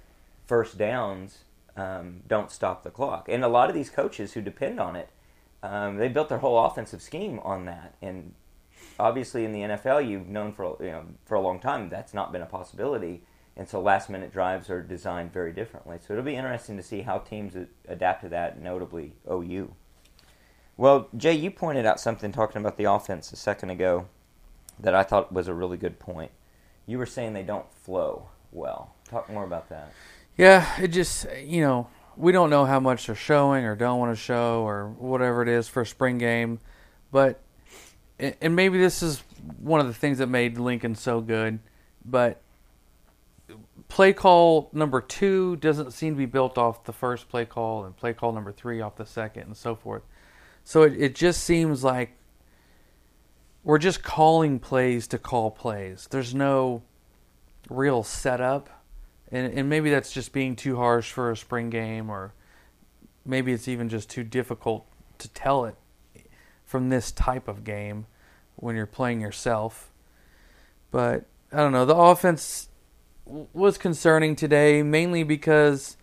first 0.50 0.76
downs 0.76 1.44
um, 1.76 2.24
don't 2.26 2.50
stop 2.50 2.82
the 2.82 2.90
clock? 2.90 3.28
And 3.28 3.44
a 3.44 3.48
lot 3.48 3.68
of 3.68 3.74
these 3.76 3.88
coaches 3.88 4.32
who 4.32 4.40
depend 4.40 4.80
on 4.80 4.96
it, 4.96 5.08
um, 5.62 5.96
they 5.96 6.08
built 6.08 6.28
their 6.28 6.38
whole 6.38 6.58
offensive 6.64 7.00
scheme 7.00 7.38
on 7.44 7.66
that. 7.66 7.94
And 8.02 8.34
obviously, 8.98 9.44
in 9.44 9.52
the 9.52 9.60
NFL, 9.60 10.08
you've 10.08 10.26
known 10.26 10.50
for 10.50 10.76
you 10.80 10.90
know 10.90 11.04
for 11.24 11.36
a 11.36 11.40
long 11.40 11.60
time 11.60 11.88
that's 11.88 12.12
not 12.12 12.32
been 12.32 12.42
a 12.42 12.46
possibility. 12.46 13.22
And 13.56 13.68
so, 13.68 13.80
last 13.80 14.10
minute 14.10 14.32
drives 14.32 14.68
are 14.70 14.82
designed 14.82 15.32
very 15.32 15.52
differently. 15.52 15.98
So 16.04 16.14
it'll 16.14 16.24
be 16.24 16.34
interesting 16.34 16.76
to 16.78 16.82
see 16.82 17.02
how 17.02 17.18
teams 17.18 17.54
adapt 17.86 18.22
to 18.22 18.28
that, 18.30 18.60
notably 18.60 19.12
OU. 19.30 19.72
Well, 20.76 21.08
Jay, 21.16 21.34
you 21.34 21.52
pointed 21.52 21.86
out 21.86 22.00
something 22.00 22.32
talking 22.32 22.60
about 22.60 22.76
the 22.76 22.90
offense 22.90 23.32
a 23.32 23.36
second 23.36 23.70
ago 23.70 24.08
that 24.80 24.96
I 24.96 25.04
thought 25.04 25.32
was 25.32 25.46
a 25.46 25.54
really 25.54 25.76
good 25.76 26.00
point. 26.00 26.32
You 26.86 26.98
were 26.98 27.06
saying 27.06 27.34
they 27.34 27.44
don't 27.44 27.72
flow 27.72 28.30
well. 28.50 28.94
Talk 29.04 29.30
more 29.30 29.44
about 29.44 29.68
that. 29.68 29.92
Yeah, 30.36 30.66
it 30.80 30.88
just 30.88 31.26
you 31.44 31.60
know 31.60 31.88
we 32.16 32.32
don't 32.32 32.50
know 32.50 32.64
how 32.64 32.80
much 32.80 33.06
they're 33.06 33.14
showing 33.14 33.64
or 33.64 33.76
don't 33.76 33.98
want 33.98 34.16
to 34.16 34.20
show 34.20 34.62
or 34.62 34.88
whatever 34.98 35.42
it 35.42 35.48
is 35.48 35.68
for 35.68 35.82
a 35.82 35.86
spring 35.86 36.18
game, 36.18 36.60
but 37.10 37.40
and 38.18 38.54
maybe 38.54 38.78
this 38.78 39.02
is 39.02 39.22
one 39.58 39.80
of 39.80 39.86
the 39.86 39.94
things 39.94 40.18
that 40.18 40.26
made 40.26 40.58
Lincoln 40.58 40.94
so 40.94 41.20
good, 41.20 41.58
but 42.04 42.42
play 43.88 44.12
call 44.12 44.70
number 44.72 45.00
two 45.00 45.56
doesn't 45.56 45.92
seem 45.92 46.14
to 46.14 46.18
be 46.18 46.26
built 46.26 46.58
off 46.58 46.84
the 46.84 46.92
first 46.92 47.28
play 47.28 47.44
call 47.44 47.84
and 47.84 47.96
play 47.96 48.12
call 48.12 48.32
number 48.32 48.52
three 48.52 48.80
off 48.80 48.96
the 48.96 49.06
second 49.06 49.44
and 49.44 49.56
so 49.56 49.74
forth. 49.74 50.02
So 50.64 50.82
it, 50.82 50.94
it 51.00 51.14
just 51.14 51.42
seems 51.42 51.82
like 51.82 52.12
we're 53.64 53.78
just 53.78 54.02
calling 54.02 54.58
plays 54.58 55.06
to 55.08 55.18
call 55.18 55.50
plays. 55.50 56.06
There's 56.10 56.34
no 56.34 56.82
real 57.68 58.02
setup 58.02 58.79
and 59.32 59.52
and 59.52 59.68
maybe 59.68 59.90
that's 59.90 60.12
just 60.12 60.32
being 60.32 60.56
too 60.56 60.76
harsh 60.76 61.12
for 61.12 61.30
a 61.30 61.36
spring 61.36 61.70
game, 61.70 62.10
or 62.10 62.32
maybe 63.24 63.52
it's 63.52 63.68
even 63.68 63.88
just 63.88 64.10
too 64.10 64.24
difficult 64.24 64.86
to 65.18 65.28
tell 65.28 65.64
it 65.64 65.76
from 66.64 66.88
this 66.88 67.10
type 67.12 67.48
of 67.48 67.64
game 67.64 68.06
when 68.56 68.76
you're 68.76 68.86
playing 68.86 69.20
yourself. 69.20 69.90
But 70.90 71.26
I 71.52 71.58
don't 71.58 71.72
know. 71.72 71.84
The 71.84 71.96
offense 71.96 72.68
was 73.24 73.78
concerning 73.78 74.36
today, 74.36 74.82
mainly 74.82 75.22
because, 75.22 75.96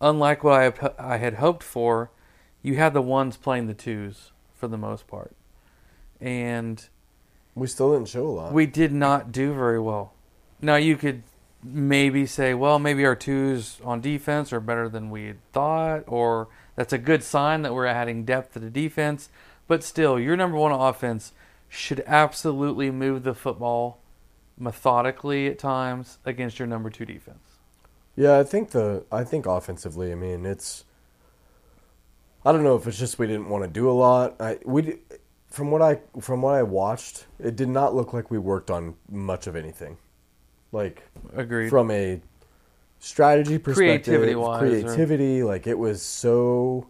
unlike 0.00 0.44
what 0.44 0.60
I 0.98 1.14
I 1.14 1.16
had 1.16 1.34
hoped 1.34 1.62
for, 1.62 2.10
you 2.62 2.76
had 2.76 2.94
the 2.94 3.02
ones 3.02 3.36
playing 3.36 3.66
the 3.66 3.74
twos 3.74 4.32
for 4.54 4.68
the 4.68 4.78
most 4.78 5.06
part, 5.06 5.34
and 6.20 6.86
we 7.54 7.66
still 7.66 7.92
didn't 7.92 8.08
show 8.08 8.26
a 8.26 8.28
lot. 8.28 8.52
we 8.52 8.66
did 8.66 8.92
not 8.92 9.32
do 9.32 9.52
very 9.52 9.80
well. 9.80 10.14
Now 10.60 10.76
you 10.76 10.96
could 10.96 11.22
maybe 11.64 12.26
say, 12.26 12.54
well, 12.54 12.78
maybe 12.78 13.04
our 13.04 13.16
twos 13.16 13.80
on 13.82 14.00
defense 14.00 14.52
are 14.52 14.60
better 14.60 14.88
than 14.88 15.10
we 15.10 15.26
had 15.26 15.52
thought, 15.52 16.04
or 16.06 16.48
that's 16.76 16.92
a 16.92 16.98
good 16.98 17.22
sign 17.22 17.62
that 17.62 17.74
we're 17.74 17.86
adding 17.86 18.24
depth 18.24 18.52
to 18.52 18.58
the 18.58 18.70
defense. 18.70 19.30
But 19.66 19.82
still, 19.82 20.20
your 20.20 20.36
number 20.36 20.58
one 20.58 20.72
offense 20.72 21.32
should 21.68 22.04
absolutely 22.06 22.90
move 22.90 23.22
the 23.22 23.34
football 23.34 24.00
methodically 24.58 25.46
at 25.46 25.58
times 25.58 26.18
against 26.24 26.58
your 26.58 26.68
number 26.68 26.90
two 26.90 27.04
defense. 27.04 27.58
Yeah, 28.14 28.38
I 28.38 28.44
think 28.44 28.70
the 28.70 29.04
I 29.10 29.24
think 29.24 29.46
offensively, 29.46 30.12
I 30.12 30.14
mean, 30.14 30.46
it's 30.46 30.84
I 32.44 32.52
don't 32.52 32.62
know 32.62 32.76
if 32.76 32.86
it's 32.86 32.98
just 32.98 33.18
we 33.18 33.26
didn't 33.26 33.48
want 33.48 33.64
to 33.64 33.70
do 33.70 33.90
a 33.90 33.92
lot. 33.92 34.40
I 34.40 34.58
we 34.64 34.98
from 35.48 35.70
what 35.70 35.82
I 35.82 36.00
from 36.20 36.42
what 36.42 36.54
I 36.54 36.62
watched, 36.62 37.26
it 37.40 37.56
did 37.56 37.68
not 37.68 37.94
look 37.94 38.12
like 38.12 38.30
we 38.30 38.38
worked 38.38 38.70
on 38.70 38.94
much 39.10 39.46
of 39.46 39.56
anything. 39.56 39.96
Like 40.74 41.02
Agreed. 41.36 41.70
from 41.70 41.90
a 41.90 42.20
strategy 42.98 43.58
perspective, 43.58 44.06
Creativity-wise, 44.06 44.62
or- 44.62 44.66
creativity, 44.66 45.42
like 45.42 45.66
it 45.66 45.78
was 45.78 46.02
so 46.02 46.86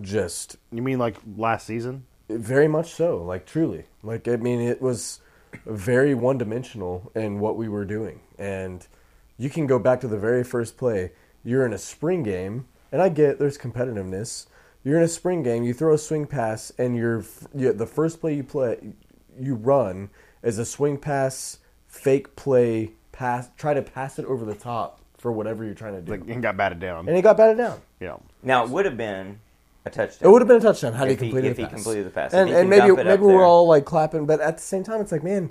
just 0.00 0.56
You 0.72 0.82
mean 0.82 0.98
like 0.98 1.16
last 1.36 1.66
season? 1.66 2.04
very 2.28 2.68
much 2.68 2.92
so, 2.92 3.22
like 3.22 3.46
truly. 3.46 3.84
Like 4.02 4.28
I 4.28 4.36
mean 4.36 4.60
it 4.60 4.82
was 4.82 5.20
very 5.64 6.14
one 6.14 6.36
dimensional 6.36 7.10
in 7.14 7.40
what 7.40 7.56
we 7.56 7.68
were 7.68 7.84
doing. 7.86 8.20
And 8.38 8.86
you 9.38 9.48
can 9.48 9.66
go 9.66 9.78
back 9.78 10.00
to 10.00 10.08
the 10.08 10.18
very 10.18 10.44
first 10.44 10.76
play. 10.76 11.12
You're 11.44 11.64
in 11.64 11.72
a 11.72 11.78
spring 11.78 12.22
game, 12.22 12.66
and 12.92 13.00
I 13.00 13.08
get 13.08 13.38
there's 13.38 13.56
competitiveness. 13.56 14.46
You're 14.84 14.98
in 14.98 15.04
a 15.04 15.08
spring 15.08 15.42
game, 15.42 15.62
you 15.64 15.74
throw 15.74 15.94
a 15.94 15.98
swing 15.98 16.26
pass 16.26 16.72
and 16.78 16.96
you're, 16.96 17.24
you 17.54 17.72
the 17.72 17.86
first 17.86 18.20
play 18.20 18.34
you 18.34 18.44
play 18.44 18.78
you 19.38 19.54
run 19.54 20.10
is 20.42 20.58
a 20.58 20.64
swing 20.64 20.98
pass, 20.98 21.58
fake 21.86 22.34
play, 22.36 22.92
pass, 23.18 23.48
try 23.56 23.74
to 23.74 23.82
pass 23.82 24.18
it 24.18 24.24
over 24.24 24.44
the 24.44 24.54
top 24.54 25.00
for 25.18 25.32
whatever 25.32 25.64
you're 25.64 25.74
trying 25.74 25.94
to 25.94 26.00
do. 26.00 26.12
Like, 26.12 26.28
and 26.28 26.40
got 26.42 26.56
batted 26.56 26.78
down. 26.80 27.06
and 27.08 27.16
he 27.16 27.22
got 27.22 27.36
batted 27.36 27.56
down. 27.58 27.80
yeah. 28.00 28.16
Now 28.42 28.64
it 28.64 28.70
would 28.70 28.84
have 28.84 28.96
been 28.96 29.40
a 29.84 29.90
touchdown. 29.90 30.28
It 30.28 30.32
would 30.32 30.40
have 30.42 30.48
been 30.48 30.58
a 30.58 30.60
touchdown 30.60 30.92
had 30.92 31.08
If 31.08 31.18
he 31.20 31.26
he- 31.26 31.32
completed 31.32 31.50
if 31.50 31.56
the 31.56 31.62
he 31.62 31.66
pass. 31.68 31.74
completed 31.74 32.06
the 32.06 32.10
pass. 32.10 32.32
If 32.32 32.38
And, 32.38 32.48
he 32.48 32.54
and 32.54 32.62
can 32.62 32.68
maybe 32.70 32.86
dump 32.88 32.98
it 33.00 33.06
up 33.06 33.18
maybe 33.20 33.22
we're 33.22 33.32
there. 33.38 33.44
all 33.44 33.66
like 33.66 33.84
clapping, 33.84 34.26
but 34.26 34.40
at 34.40 34.56
the 34.58 34.62
same 34.62 34.84
time, 34.84 35.00
it's 35.00 35.10
like, 35.12 35.24
man, 35.24 35.50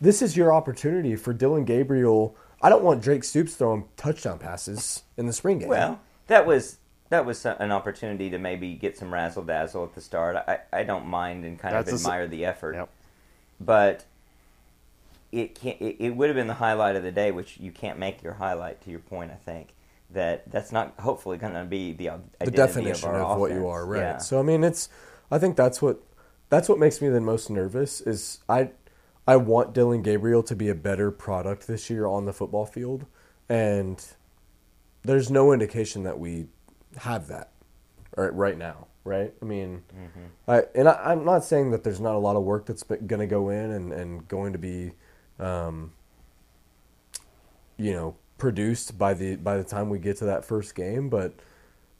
this 0.00 0.22
is 0.22 0.36
your 0.36 0.52
opportunity 0.52 1.14
for 1.16 1.32
Dillon 1.32 1.64
Gabriel. 1.64 2.34
I 2.62 2.68
don't 2.70 2.82
want 2.84 3.02
Drake 3.02 3.24
Stoops 3.24 3.54
throwing 3.54 3.84
touchdown 3.96 4.38
passes 4.38 5.02
in 5.16 5.26
the 5.26 5.32
spring 5.32 5.58
game. 5.58 5.68
Well, 5.68 6.00
that 6.28 6.46
was 6.46 6.78
that 7.10 7.26
was 7.26 7.44
an 7.44 7.70
opportunity 7.72 8.30
to 8.30 8.38
maybe 8.38 8.72
get 8.74 8.96
some 8.96 9.12
razzle 9.12 9.42
dazzle 9.44 9.84
at 9.84 9.94
the 9.94 10.00
start. 10.00 10.36
I, 10.36 10.60
I 10.72 10.82
don't 10.84 11.06
mind 11.06 11.44
and 11.44 11.58
kind 11.58 11.74
That's 11.74 11.90
a 11.90 11.94
of 11.96 12.00
s- 12.00 12.06
admire 12.06 12.26
the 12.26 12.46
effort, 12.46 12.74
Yep. 12.74 12.88
but 13.60 14.04
it 15.32 15.54
can't. 15.54 15.80
It, 15.80 15.96
it 15.98 16.10
would 16.10 16.28
have 16.28 16.36
been 16.36 16.46
the 16.46 16.54
highlight 16.54 16.94
of 16.94 17.02
the 17.02 17.12
day, 17.12 17.32
which 17.32 17.58
you 17.58 17.72
can't 17.72 17.98
make 17.98 18.22
your 18.22 18.34
highlight. 18.34 18.82
To 18.82 18.90
your 18.90 19.00
point, 19.00 19.30
I 19.30 19.36
think 19.36 19.74
that 20.10 20.50
that's 20.50 20.72
not 20.72 20.94
hopefully 21.00 21.38
going 21.38 21.54
to 21.54 21.64
be 21.64 21.92
the 21.92 22.10
identity 22.10 22.44
the 22.44 22.50
definition 22.50 23.08
of, 23.10 23.22
of, 23.22 23.38
what 23.38 23.50
you 23.50 23.66
are, 23.66 23.84
right? 23.86 24.00
Yeah. 24.00 24.18
So 24.18 24.38
I 24.38 24.42
mean, 24.42 24.62
it's. 24.62 24.88
I 25.30 25.38
think 25.38 25.56
that's 25.56 25.80
what 25.80 26.00
that's 26.50 26.68
what 26.68 26.78
makes 26.78 27.00
me 27.00 27.08
the 27.08 27.20
most 27.20 27.48
nervous 27.48 28.02
is 28.02 28.40
I 28.48 28.70
I 29.26 29.36
want 29.36 29.72
Dillon 29.72 30.02
Gabriel 30.02 30.42
to 30.42 30.54
be 30.54 30.68
a 30.68 30.74
better 30.74 31.10
product 31.10 31.66
this 31.66 31.88
year 31.88 32.06
on 32.06 32.26
the 32.26 32.32
football 32.32 32.66
field, 32.66 33.06
and 33.48 34.04
there's 35.02 35.30
no 35.30 35.52
indication 35.52 36.02
that 36.02 36.18
we 36.18 36.46
have 36.98 37.28
that 37.28 37.52
right 38.16 38.34
right 38.34 38.58
now, 38.58 38.88
right? 39.04 39.32
I 39.40 39.44
mean, 39.44 39.82
mm-hmm. 39.94 40.50
I 40.50 40.64
and 40.74 40.88
I, 40.88 41.00
I'm 41.04 41.24
not 41.24 41.44
saying 41.44 41.70
that 41.70 41.84
there's 41.84 42.00
not 42.00 42.14
a 42.14 42.18
lot 42.18 42.36
of 42.36 42.42
work 42.42 42.66
that's 42.66 42.82
going 42.82 43.20
to 43.20 43.26
go 43.26 43.48
in 43.48 43.70
and 43.70 43.92
and 43.92 44.28
going 44.28 44.52
to 44.52 44.58
be. 44.58 44.92
Um, 45.38 45.92
you 47.76 47.92
know, 47.92 48.16
produced 48.38 48.98
by 48.98 49.14
the 49.14 49.36
by 49.36 49.56
the 49.56 49.64
time 49.64 49.88
we 49.88 49.98
get 49.98 50.16
to 50.18 50.24
that 50.26 50.44
first 50.44 50.74
game, 50.74 51.08
but 51.08 51.34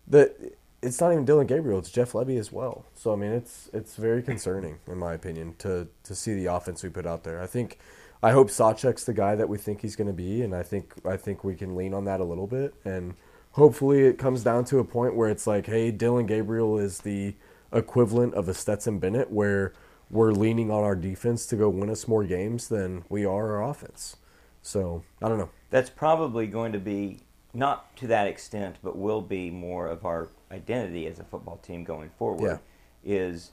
the 0.07 0.53
it's 0.83 1.01
not 1.01 1.13
even 1.13 1.25
Dillon 1.25 1.47
Gabriel; 1.47 1.79
it's 1.79 1.91
Jeff 1.91 2.13
Lebby 2.13 2.39
as 2.39 2.51
well. 2.51 2.85
So 2.95 3.13
I 3.13 3.17
mean, 3.17 3.33
it's 3.33 3.71
it's 3.73 3.97
very 3.97 4.23
concerning, 4.23 4.79
in 4.89 4.99
my 4.99 5.15
opinion, 5.15 5.55
to 5.59 5.89
to 6.03 6.15
see 6.15 6.35
the 6.35 6.47
offense 6.47 6.83
we 6.83 6.89
put 6.89 7.07
out 7.07 7.25
there. 7.25 7.41
I 7.41 7.47
think, 7.47 7.79
I 8.23 8.33
hope 8.33 8.49
Sawchuk's 8.49 9.05
the 9.05 9.15
guy 9.15 9.37
that 9.37 9.49
we 9.49 9.59
think 9.59 9.83
he's 9.83 9.97
going 9.97 10.09
to 10.09 10.13
be, 10.13 10.43
and 10.43 10.55
I 10.55 10.63
think 10.63 10.95
I 11.07 11.17
think 11.17 11.45
we 11.45 11.55
can 11.55 11.77
lean 11.77 11.95
on 11.95 12.05
that 12.07 12.21
a 12.21 12.25
little 12.25 12.49
bit, 12.49 12.75
and 12.85 13.15
hopefully 13.53 14.01
it 14.01 14.19
comes 14.19 14.43
down 14.43 14.65
to 14.67 14.79
a 14.79 14.85
point 14.85 15.15
where 15.15 15.29
it's 15.29 15.47
like, 15.47 15.67
hey, 15.67 15.91
Dillon 15.93 16.27
Gabriel 16.27 16.79
is 16.79 16.99
the 16.99 17.35
equivalent 17.73 18.35
of 18.35 18.49
a 18.49 18.55
Stetson 18.55 18.99
Bennett, 18.99 19.31
where 19.31 19.73
we're 20.13 20.33
leaning 20.33 20.71
on 20.71 20.85
our 20.85 20.95
defense 20.95 21.47
to 21.47 21.57
go 21.57 21.69
win 21.69 21.91
us 21.91 22.07
more 22.07 22.23
games 22.23 22.69
than 22.69 23.05
we 23.09 23.25
are 23.25 23.57
our 23.57 23.69
offense. 23.69 24.17
So 24.61 25.03
I 25.21 25.29
don't 25.29 25.39
know. 25.39 25.51
that's 25.71 25.91
probably 25.91 26.47
going 26.47 26.73
to 26.73 26.79
be 26.79 27.21
not 27.55 27.97
to 27.97 28.07
that 28.07 28.29
extent, 28.29 28.77
but 28.83 28.97
will 28.97 29.23
be 29.23 29.51
more 29.51 29.89
of 29.89 30.05
our 30.05 30.29
identity 30.53 31.07
as 31.07 31.19
a 31.19 31.25
football 31.25 31.57
team 31.57 31.83
going 31.83 32.11
forward. 32.11 32.47
Yeah. 32.47 32.59
Is 33.05 33.51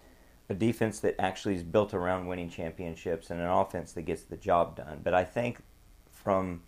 a 0.49 0.53
defense 0.53 0.99
that 0.99 1.15
actually 1.17 1.55
is 1.55 1.63
built 1.63 1.93
around 1.93 2.27
winning 2.27 2.49
championships 2.49 3.29
and 3.29 3.39
an 3.39 3.47
offense 3.47 3.93
that 3.93 4.03
gets 4.03 4.23
the 4.23 4.37
job 4.37 4.75
done. 4.75 4.99
But 5.03 5.13
I 5.13 5.23
think 5.23 5.59
from 6.11 6.61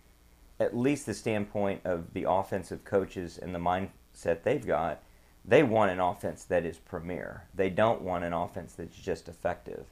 at 0.58 0.76
least 0.76 1.06
the 1.06 1.14
standpoint 1.14 1.80
of 1.84 2.12
the 2.12 2.24
offensive 2.28 2.84
coaches 2.84 3.38
and 3.38 3.54
the 3.54 3.58
mindset 3.58 4.42
they've 4.42 4.66
got, 4.66 5.02
they 5.44 5.62
want 5.62 5.90
an 5.90 6.00
offense 6.00 6.44
that 6.44 6.64
is 6.64 6.78
premier. 6.78 7.44
They 7.54 7.70
don't 7.70 8.02
want 8.02 8.24
an 8.24 8.32
offense 8.32 8.74
that's 8.74 8.96
just 8.96 9.28
effective. 9.28 9.86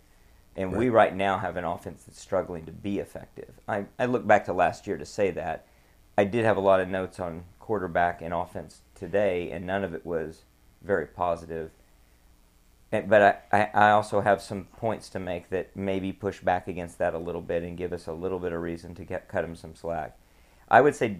And 0.56 0.72
we 0.76 0.88
right 0.88 1.14
now 1.14 1.38
have 1.38 1.56
an 1.56 1.64
offense 1.64 2.02
that's 2.04 2.20
struggling 2.20 2.66
to 2.66 2.72
be 2.72 2.98
effective. 2.98 3.54
I, 3.68 3.86
I 3.98 4.06
look 4.06 4.26
back 4.26 4.44
to 4.46 4.52
last 4.52 4.86
year 4.86 4.96
to 4.98 5.06
say 5.06 5.30
that. 5.32 5.66
I 6.18 6.24
did 6.24 6.44
have 6.44 6.56
a 6.56 6.60
lot 6.60 6.80
of 6.80 6.88
notes 6.88 7.18
on 7.20 7.44
quarterback 7.60 8.20
and 8.20 8.34
offense 8.34 8.82
today, 8.94 9.50
and 9.50 9.64
none 9.66 9.84
of 9.84 9.94
it 9.94 10.04
was 10.04 10.44
very 10.82 11.06
positive. 11.06 11.70
And- 12.92 13.08
But 13.08 13.22
I, 13.52 13.58
I, 13.58 13.70
I 13.86 13.90
also 13.92 14.20
have 14.20 14.42
some 14.42 14.64
points 14.76 15.08
to 15.10 15.18
make 15.20 15.50
that 15.50 15.74
maybe 15.76 16.12
push 16.12 16.40
back 16.40 16.66
against 16.68 16.98
that 16.98 17.14
a 17.14 17.18
little 17.18 17.42
bit 17.42 17.62
and 17.62 17.76
give 17.76 17.92
us 17.92 18.06
a 18.06 18.12
little 18.12 18.38
bit 18.40 18.52
of 18.52 18.60
reason 18.60 18.94
to 18.96 19.04
get, 19.04 19.28
cut 19.28 19.44
him 19.44 19.54
some 19.54 19.74
slack. 19.76 20.18
I 20.68 20.80
would 20.80 20.94
say 20.96 21.18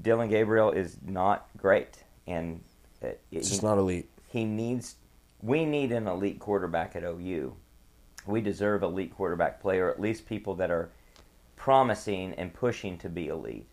Dillon 0.00 0.28
Gabriel 0.28 0.70
is 0.70 0.98
not 1.04 1.48
great, 1.56 2.04
and 2.26 2.60
It's 3.00 3.18
he- 3.30 3.38
just 3.40 3.62
not 3.62 3.78
elite. 3.78 4.08
he 4.28 4.44
needs 4.44 4.96
we 5.40 5.64
need 5.64 5.92
an 5.92 6.06
elite 6.08 6.40
quarterback 6.40 6.96
at 6.96 7.04
OU. 7.04 7.54
We 8.26 8.40
deserve 8.40 8.82
elite 8.82 9.14
quarterback 9.14 9.60
play, 9.60 9.78
or 9.78 9.88
at 9.88 10.00
least 10.00 10.26
people 10.26 10.54
that 10.56 10.70
are 10.70 10.90
promising 11.56 12.34
and 12.34 12.52
pushing 12.52 12.98
to 12.98 13.08
be 13.08 13.28
elite. 13.28 13.66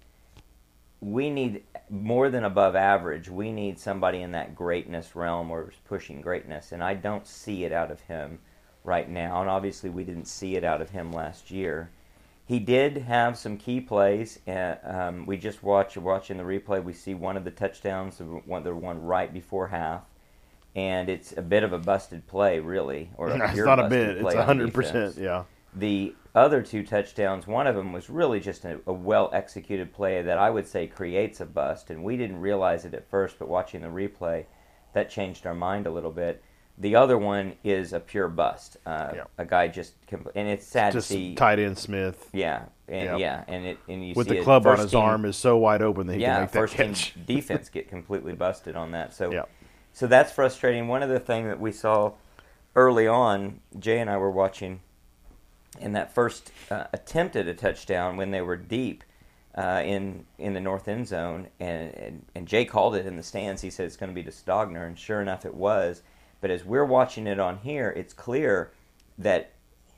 We 1.02 1.30
need 1.30 1.64
more 1.90 2.30
than 2.30 2.44
above 2.44 2.76
average. 2.76 3.30
We 3.30 3.52
need 3.52 3.80
somebody 3.80 4.22
in 4.22 4.32
that 4.32 4.56
greatness 4.56 5.16
realm 5.16 5.52
or 5.52 5.72
pushing 5.86 6.22
greatness, 6.22 6.72
and 6.72 6.84
I 6.84 6.94
don't 6.94 7.28
see 7.28 7.64
it 7.66 7.72
out 7.72 7.92
of 7.92 8.02
him 8.02 8.40
right 8.84 9.10
now. 9.10 9.42
And 9.42 9.50
obviously, 9.50 9.90
we 9.90 10.04
didn't 10.04 10.26
see 10.26 10.56
it 10.56 10.64
out 10.64 10.82
of 10.82 10.92
him 10.92 11.12
last 11.12 11.52
year. 11.52 11.90
He 12.48 12.60
did 12.60 12.98
have 12.98 13.38
some 13.38 13.58
key 13.58 13.82
plays. 13.82 14.40
Uh, 14.48 14.76
um, 14.84 15.26
we 15.26 15.36
just 15.36 15.64
watch 15.64 15.98
watching 15.98 16.38
the 16.38 16.44
replay. 16.44 16.84
We 16.84 16.94
see 16.94 17.16
one 17.16 17.38
of 17.38 17.44
the 17.44 17.52
touchdowns, 17.52 18.20
the 18.20 18.26
one, 18.26 18.64
the 18.64 18.76
one 18.76 19.02
right 19.02 19.34
before 19.34 19.68
half, 19.68 20.04
and 20.76 21.10
it's 21.10 21.36
a 21.36 21.42
bit 21.42 21.64
of 21.64 21.74
a 21.74 21.80
busted 21.80 22.28
play, 22.28 22.60
really, 22.60 23.10
or 23.18 23.30
a 23.30 23.50
it's 23.50 23.58
not 23.58 23.80
a 23.80 23.90
bit. 23.90 24.18
It's 24.18 24.36
hundred 24.36 24.74
percent. 24.74 25.18
Yeah. 25.18 25.46
The 25.74 26.14
other 26.36 26.62
two 26.62 26.84
touchdowns, 26.84 27.48
one 27.48 27.66
of 27.66 27.76
them 27.76 27.92
was 27.92 28.10
really 28.10 28.40
just 28.40 28.64
a, 28.64 28.80
a 28.86 28.94
well 28.94 29.32
executed 29.34 29.92
play 29.92 30.22
that 30.22 30.38
I 30.38 30.52
would 30.52 30.68
say 30.68 30.86
creates 30.86 31.42
a 31.42 31.46
bust, 31.46 31.90
and 31.90 32.04
we 32.04 32.16
didn't 32.16 32.40
realize 32.40 32.86
it 32.86 32.94
at 32.94 33.10
first, 33.10 33.40
but 33.40 33.48
watching 33.48 33.82
the 33.82 33.88
replay, 33.88 34.46
that 34.94 35.10
changed 35.10 35.48
our 35.48 35.56
mind 35.56 35.88
a 35.88 35.92
little 35.92 36.12
bit. 36.12 36.44
The 36.78 36.96
other 36.96 37.18
one 37.18 37.54
is 37.64 37.94
a 37.94 38.00
pure 38.00 38.28
bust. 38.28 38.78
Uh, 38.86 39.12
Yeah. 39.16 39.24
A 39.38 39.46
guy 39.46 39.68
just, 39.70 39.94
compl- 40.08 40.32
and 40.36 40.48
it's 40.48 40.66
sad 40.68 40.92
Just 40.94 41.08
to 41.08 41.14
see. 41.14 41.36
tight 41.36 41.58
end 41.60 41.78
Smith 41.78 42.30
Yeah, 42.34 42.64
and 42.90 43.12
Yep. 43.12 43.20
yeah, 43.20 43.44
and 43.48 43.66
it 43.66 43.78
and 43.88 44.06
you 44.06 44.14
with 44.14 44.28
see 44.28 44.38
the 44.38 44.44
club 44.44 44.68
on 44.68 44.80
his 44.80 44.92
team- 44.92 45.00
arm 45.00 45.24
is 45.26 45.38
so 45.38 45.56
wide 45.58 45.82
open 45.82 46.08
that 46.08 46.16
he 46.16 46.22
yeah, 46.22 46.34
can 46.34 46.42
make 46.44 46.52
that 46.52 46.60
first 46.60 46.76
team 47.14 47.24
defense 47.26 47.70
get 47.70 47.88
completely 47.88 48.34
busted 48.34 48.76
on 48.76 48.92
that. 48.92 49.14
So, 49.14 49.32
Yep. 49.32 49.50
so 49.94 50.08
that's 50.08 50.32
frustrating. 50.34 50.88
One 50.90 51.02
other 51.02 51.18
thing 51.20 51.48
that 51.48 51.60
we 51.62 51.72
saw 51.72 52.12
early 52.76 53.08
on, 53.08 53.62
Jay 53.80 54.00
and 54.00 54.10
I 54.10 54.18
were 54.18 54.32
watching, 54.32 54.82
in 55.80 55.94
that 55.94 56.14
first 56.14 56.52
uh, 56.70 56.86
attempt 56.94 57.36
at 57.38 57.48
a 57.48 57.54
touchdown 57.54 58.18
when 58.18 58.32
they 58.32 58.42
were 58.42 58.58
deep 58.58 59.04
uh, 59.58 59.82
in 59.86 60.26
in 60.38 60.54
the 60.54 60.60
north 60.60 60.90
end 60.90 61.08
zone, 61.08 61.48
and, 61.62 61.94
and 61.96 62.26
and 62.36 62.48
Jay 62.50 62.66
called 62.66 62.96
it 62.98 63.06
in 63.06 63.16
the 63.16 63.24
stands. 63.24 63.62
He 63.62 63.70
said 63.70 63.86
it's 63.86 63.96
going 63.96 64.10
to 64.10 64.14
be 64.14 64.24
to 64.24 64.32
Stogner, 64.32 64.86
and 64.86 65.00
sure 65.00 65.22
enough, 65.22 65.46
it 65.46 65.54
was. 65.54 66.02
But 66.46 66.52
as 66.52 66.64
we're 66.64 66.86
watching 66.86 67.26
it 67.26 67.40
on 67.40 67.58
here, 67.58 67.90
it's 67.98 68.14
clear 68.14 68.72
that 69.18 69.54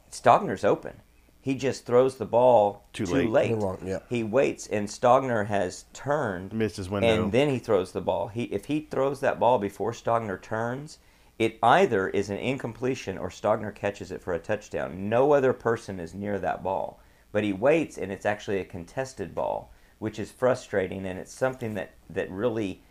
Stogner's 0.10 0.64
open. 0.64 1.02
He 1.42 1.56
just 1.56 1.86
throws 1.86 2.16
the 2.16 2.26
ball 2.26 2.86
Too 2.94 3.06
too, 3.06 3.16
late. 3.16 3.30
late. 3.30 3.58
Wrong, 3.58 3.78
yeah. 3.84 4.00
He 4.08 4.24
waits, 4.24 4.66
and 4.66 4.88
Stogner 4.88 5.48
has 5.48 5.84
turned 5.92 6.54
Missed 6.54 6.78
his 6.78 6.90
window. 6.90 7.06
and 7.24 7.34
then 7.34 7.50
he 7.50 7.60
throws 7.60 7.92
the 7.92 8.00
ball. 8.00 8.30
He 8.30 8.44
if 8.44 8.64
he 8.64 8.80
throws 8.80 9.20
that 9.20 9.42
ball 9.42 9.60
before 9.60 9.92
Stogner 9.92 10.42
turns, 10.42 11.00
it 11.38 11.60
either 11.62 12.08
is 12.08 12.30
an 12.30 12.38
incompletion 12.38 13.18
or 13.18 13.28
Stogner 13.28 13.76
catches 13.76 14.10
it 14.10 14.22
for 14.22 14.34
a 14.34 14.40
touchdown. 14.40 15.10
No 15.10 15.34
other 15.34 15.52
person 15.52 16.00
is 16.00 16.14
near 16.14 16.40
that 16.40 16.64
ball, 16.64 17.02
but 17.34 17.44
he 17.44 17.52
waits, 17.52 17.98
and 17.98 18.10
it's 18.10 18.26
actually 18.26 18.62
a 18.62 18.64
contested 18.64 19.36
ball, 19.36 19.74
which 20.00 20.18
is 20.18 20.32
frustrating, 20.32 21.06
and 21.08 21.20
it's 21.20 21.34
something 21.34 21.74
that 21.74 21.92
that 22.10 22.32
really 22.32 22.84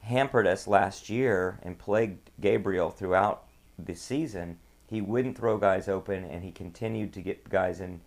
hampered 0.00 0.48
us 0.48 0.66
last 0.66 1.08
year 1.08 1.60
and 1.62 1.78
plagued 1.78 2.25
Gabriel 2.40 2.90
throughout 2.90 3.44
the 3.78 3.94
season. 3.94 4.58
He 4.88 5.00
wouldn't 5.00 5.36
throw 5.36 5.58
guys 5.58 5.88
open, 5.88 6.24
and 6.24 6.44
he 6.44 6.52
continued 6.52 7.12
to 7.14 7.20
get 7.20 7.48
guys 7.48 7.80
in 7.80 8.00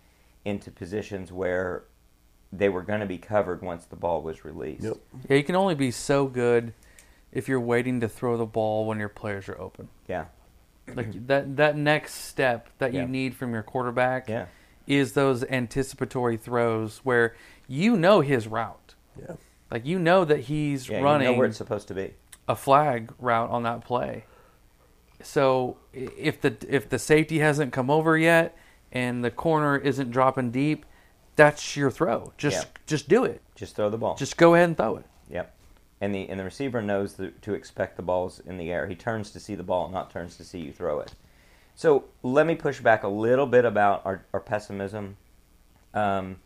into 0.44 0.70
positions 0.70 1.30
where 1.30 1.84
they 2.52 2.68
were 2.68 2.82
going 2.82 3.00
to 3.00 3.06
be 3.06 3.18
covered 3.18 3.60
once 3.62 3.84
the 3.84 3.94
ball 3.96 4.22
was 4.22 4.44
released. 4.44 4.82
Yep. 4.84 4.96
Yeah, 5.28 5.36
you 5.36 5.44
can 5.44 5.54
only 5.54 5.74
be 5.74 5.90
so 5.90 6.26
good 6.26 6.72
if 7.30 7.46
you're 7.48 7.60
waiting 7.60 8.00
to 8.00 8.08
throw 8.08 8.36
the 8.38 8.46
ball 8.46 8.86
when 8.86 8.98
your 8.98 9.10
players 9.10 9.48
are 9.48 9.60
open. 9.60 9.88
Yeah. 10.08 10.24
Like 10.92 11.26
that 11.28 11.56
that 11.58 11.76
next 11.76 12.14
step 12.14 12.68
that 12.78 12.92
Yeah. 12.92 13.02
you 13.02 13.08
need 13.08 13.36
from 13.36 13.52
your 13.52 13.62
quarterback 13.62 14.28
Yeah. 14.28 14.46
is 14.88 15.12
those 15.12 15.44
anticipatory 15.44 16.36
throws 16.36 16.98
where 17.04 17.36
you 17.68 17.96
know 17.96 18.22
his 18.22 18.48
route. 18.48 18.94
Yeah. 19.20 19.36
Like 19.70 19.86
you 19.86 19.98
know 20.00 20.24
that 20.24 20.40
he's 20.40 20.88
Yeah, 20.88 21.00
running 21.02 21.28
you 21.28 21.32
know 21.34 21.38
where 21.38 21.46
it's 21.46 21.58
supposed 21.58 21.86
to 21.88 21.94
be. 21.94 22.14
A 22.50 22.56
flag 22.56 23.12
route 23.18 23.48
on 23.50 23.62
that 23.62 23.84
play. 23.84 24.24
So 25.22 25.76
if 25.92 26.40
the 26.40 26.56
if 26.68 26.88
the 26.88 26.98
safety 26.98 27.38
hasn't 27.38 27.72
come 27.72 27.90
over 27.90 28.18
yet 28.18 28.56
and 28.90 29.24
the 29.24 29.30
corner 29.30 29.76
isn't 29.76 30.10
dropping 30.10 30.50
deep, 30.50 30.84
that's 31.36 31.76
your 31.76 31.90
throw. 31.90 32.32
Just 32.36 32.64
Yeah. 32.64 32.80
just 32.86 33.08
do 33.08 33.24
it. 33.24 33.40
Just 33.54 33.76
throw 33.76 33.88
the 33.88 33.98
ball. 33.98 34.16
Just 34.16 34.36
go 34.36 34.54
ahead 34.54 34.68
and 34.68 34.76
throw 34.76 34.96
it. 34.96 35.04
yep. 35.28 35.54
And 36.00 36.14
the 36.14 36.28
and 36.28 36.40
the 36.40 36.44
receiver 36.44 36.80
knows 36.82 37.14
the, 37.14 37.28
to 37.42 37.54
expect 37.54 37.96
the 37.96 38.02
balls 38.02 38.40
in 38.40 38.56
the 38.56 38.72
air. 38.72 38.86
He 38.86 38.94
turns 38.96 39.30
to 39.32 39.40
see 39.40 39.54
the 39.54 39.62
ball, 39.62 39.88
not 39.90 40.10
turns 40.10 40.36
to 40.38 40.44
see 40.44 40.58
you 40.58 40.72
throw 40.72 40.98
it. 41.00 41.12
So 41.76 42.04
let 42.22 42.46
me 42.46 42.54
push 42.56 42.80
back 42.80 43.04
a 43.04 43.08
little 43.08 43.46
bit 43.46 43.64
about 43.64 44.04
our, 44.04 44.24
our 44.34 44.40
pessimism 44.40 45.16
um, 45.94 46.36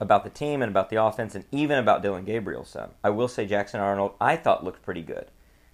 about 0.00 0.24
the 0.24 0.30
team 0.30 0.62
and 0.62 0.70
about 0.70 0.90
the 0.90 1.02
offense 1.02 1.34
and 1.34 1.44
even 1.52 1.78
about 1.78 2.02
Dillon 2.02 2.24
Gabriel 2.24 2.64
some. 2.64 2.90
I 3.02 3.10
will 3.10 3.28
say 3.28 3.46
Jackson 3.46 3.80
Arnold, 3.80 4.14
I 4.20 4.36
thought 4.36 4.64
looked 4.64 4.82
pretty 4.82 5.02
good. 5.02 5.26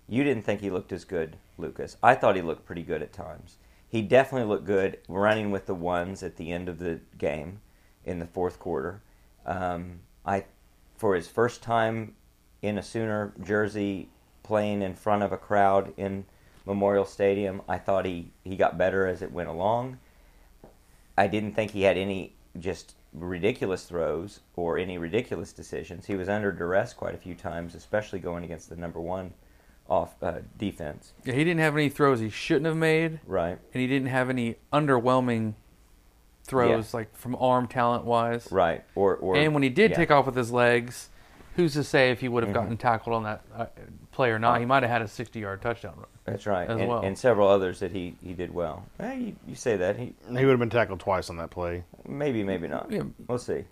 You 0.09 0.25
didn't 0.25 0.45
think 0.45 0.61
he 0.61 0.71
looked 0.71 0.93
as 0.93 1.05
good, 1.05 1.37
Lucas. 1.57 1.97
I 2.03 2.15
thought 2.15 2.37
he 2.37 2.43
looked 2.43 2.67
pretty 2.67 2.83
good 2.83 3.03
at 3.03 3.12
times. 3.12 3.57
He 3.89 4.03
definitely 4.03 4.49
looked 4.49 4.67
good 4.67 4.99
running 5.09 5.50
with 5.50 5.67
the 5.67 5.75
ones 5.75 6.23
at 6.23 6.37
the 6.37 6.53
end 6.53 6.69
of 6.69 6.79
the 6.79 7.00
game 7.19 7.61
in 8.05 8.19
the 8.19 8.27
fourth 8.27 8.59
quarter. 8.59 9.03
Um, 9.47 10.00
I, 10.25 10.45
for 10.97 11.15
his 11.15 11.29
first 11.29 11.62
time 11.62 12.15
in 12.62 12.77
a 12.77 12.83
Sooner 12.83 13.33
jersey, 13.43 14.09
playing 14.43 14.83
in 14.83 14.95
front 14.95 15.23
of 15.23 15.33
a 15.33 15.37
crowd 15.37 15.93
in 15.97 16.25
Memorial 16.67 17.05
Stadium, 17.05 17.62
I 17.69 17.79
thought 17.79 18.05
he, 18.05 18.31
he 18.45 18.57
got 18.57 18.79
better 18.79 19.07
as 19.07 19.23
it 19.23 19.33
went 19.33 19.49
along. 19.49 19.99
I 21.17 21.27
didn't 21.27 21.55
think 21.55 21.73
he 21.73 21.83
had 21.83 21.97
any 21.97 22.35
just 22.59 22.95
ridiculous 23.12 23.85
throws 23.85 24.40
or 24.57 24.79
any 24.79 24.99
ridiculous 24.99 25.52
decisions. 25.52 26.07
He 26.07 26.14
was 26.14 26.29
under 26.29 26.52
duress 26.52 26.93
quite 26.93 27.14
a 27.14 27.19
few 27.19 27.35
times, 27.35 27.75
especially 27.75 28.19
going 28.21 28.45
against 28.45 28.69
the 28.69 28.76
number 28.76 29.00
one 29.00 29.33
off 29.88 30.14
uh, 30.23 30.38
defense. 30.57 31.12
Yeah, 31.25 31.35
he 31.35 31.43
didn't 31.45 31.61
have 31.61 31.75
any 31.75 31.88
throws 31.88 32.21
he 32.21 32.31
shouldn't 32.31 32.67
have 32.67 32.76
made, 32.76 33.19
Right. 33.26 33.59
and 33.75 33.81
he 33.81 33.87
didn't 33.88 34.09
have 34.09 34.31
any 34.31 34.57
underwhelming 34.73 35.55
throws 36.45 36.95
like 36.95 37.14
from 37.17 37.35
arm 37.37 37.67
talent 37.67 38.05
wise. 38.05 38.49
Right. 38.50 38.85
Or 38.95 39.17
or 39.17 39.37
And 39.37 39.55
when 39.55 39.62
he 39.62 39.69
did 39.69 39.90
yeah. 39.90 39.97
take 39.97 40.11
off 40.11 40.26
with 40.26 40.37
his 40.37 40.50
legs, 40.52 41.09
who's 41.57 41.75
to 41.75 41.85
say 41.85 42.11
if 42.11 42.21
he 42.21 42.29
would 42.29 42.43
have 42.45 42.52
Mm-hmm. 42.52 42.62
gotten 42.62 42.76
tackled 42.76 43.14
on 43.17 43.23
that 43.25 43.43
uh, 43.55 43.67
play 44.21 44.31
or 44.31 44.39
not? 44.39 44.61
He 44.61 44.67
might 44.67 44.83
have 44.83 44.93
had 44.93 45.00
a 45.00 45.07
60-yard 45.07 45.62
touchdown 45.62 45.95
run. 45.97 46.07
That's 46.27 46.45
right. 46.45 46.69
as 46.69 46.79
and, 46.79 46.89
well. 46.89 47.00
and 47.00 47.17
several 47.17 47.49
others 47.49 47.81
that 47.81 47.91
he, 47.91 48.17
he 48.23 48.35
did 48.35 48.53
well. 48.53 48.85
You, 49.03 49.35
you 49.49 49.55
say 49.55 49.79
that. 49.79 49.97
He 49.97 50.15
He 50.29 50.45
would 50.45 50.50
have 50.50 50.59
been 50.59 50.69
tackled 50.69 51.00
twice 51.00 51.31
on 51.31 51.39
that 51.39 51.50
play. 51.50 51.85
maybe, 52.07 52.45
maybe 52.45 52.69
not. 52.69 52.91
Yeah. 52.91 53.05
We'll 53.27 53.39
see. 53.39 53.65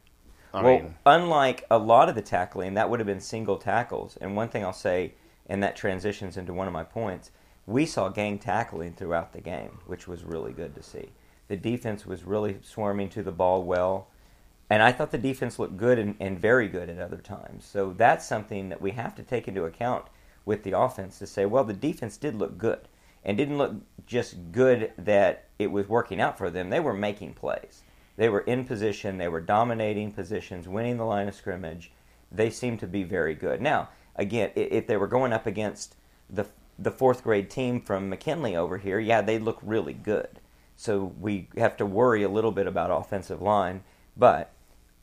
I 0.55 0.63
well, 0.63 0.79
mean, 0.79 0.95
unlike 1.05 1.67
a 1.71 1.77
lot 1.77 2.09
of 2.09 2.15
the 2.15 2.23
tackling, 2.23 2.75
that 2.75 2.89
would 2.89 2.99
have 2.99 3.07
been 3.07 3.21
single 3.21 3.59
tackles. 3.59 4.17
And 4.23 4.35
one 4.35 4.49
thing 4.49 4.65
I'll 4.65 4.73
say, 4.73 5.13
and 5.47 5.63
that 5.63 5.77
transitions 5.77 6.39
into 6.39 6.55
one 6.55 6.67
of 6.67 6.73
my 6.73 6.85
points, 6.85 7.31
we 7.67 7.85
saw 7.85 8.09
gang 8.09 8.39
tackling 8.39 8.95
throughout 8.95 9.35
the 9.35 9.43
game, 9.43 9.81
which 9.87 10.09
was 10.09 10.25
really 10.25 10.55
good 10.55 10.75
to 10.77 10.83
see. 10.83 11.11
The 11.49 11.57
defense 11.57 12.07
was 12.07 12.25
really 12.25 12.57
swarming 12.63 13.11
to 13.11 13.23
the 13.23 13.33
ball 13.33 13.63
well. 13.63 14.09
And 14.71 14.83
I 14.83 14.93
thought 14.93 15.11
the 15.11 15.19
defense 15.19 15.59
looked 15.59 15.77
good 15.77 15.99
and, 15.99 16.15
and 16.19 16.39
very 16.39 16.69
good 16.69 16.89
at 16.89 16.99
other 16.99 17.19
times. 17.19 17.67
So 17.67 17.93
that's 17.95 18.27
something 18.27 18.71
that 18.71 18.81
we 18.81 18.93
have 18.93 19.15
to 19.17 19.23
take 19.23 19.47
into 19.47 19.65
account 19.65 20.07
with 20.49 20.63
the 20.63 20.77
offense 20.77 21.19
to 21.19 21.27
say, 21.27 21.45
well, 21.45 21.63
the 21.63 21.75
defense 21.75 22.17
did 22.17 22.35
look 22.35 22.57
good. 22.57 22.81
And 23.23 23.37
didn't 23.37 23.59
look 23.59 23.75
just 24.07 24.51
good 24.53 24.93
that 24.97 25.45
it 25.59 25.71
was 25.71 25.87
working 25.87 26.21
out 26.21 26.39
for 26.39 26.49
them. 26.49 26.71
They 26.71 26.81
were 26.81 26.95
making 26.95 27.35
plays. 27.35 27.83
They 28.17 28.31
were 28.31 28.41
in 28.41 28.65
position. 28.65 29.19
They 29.19 29.29
were 29.29 29.41
dominating 29.41 30.13
positions, 30.13 30.67
winning 30.67 30.97
the 30.97 31.05
line 31.05 31.29
of 31.29 31.35
scrimmage. 31.35 31.93
They 32.33 32.49
seemed 32.49 32.81
to 32.81 32.87
be 32.87 33.05
very 33.05 33.35
good. 33.35 33.61
Now, 33.61 33.91
again, 34.17 34.51
if 34.55 34.87
they 34.87 34.97
were 34.97 35.07
going 35.07 35.33
up 35.33 35.47
against 35.47 35.95
the 36.31 36.47
the 36.81 36.93
fourth 36.93 37.25
grade 37.25 37.51
team 37.51 37.81
from 37.81 38.09
McKinley 38.09 38.55
over 38.55 38.79
here, 38.79 39.01
yeah, 39.01 39.21
they 39.21 39.39
look 39.39 39.59
really 39.63 39.93
good. 39.93 40.41
So 40.77 41.13
we 41.21 41.49
have 41.57 41.77
to 41.79 41.87
worry 41.87 42.23
a 42.23 42.29
little 42.29 42.53
bit 42.53 42.69
about 42.69 42.93
offensive 42.93 43.43
line. 43.43 43.83
But 44.17 44.53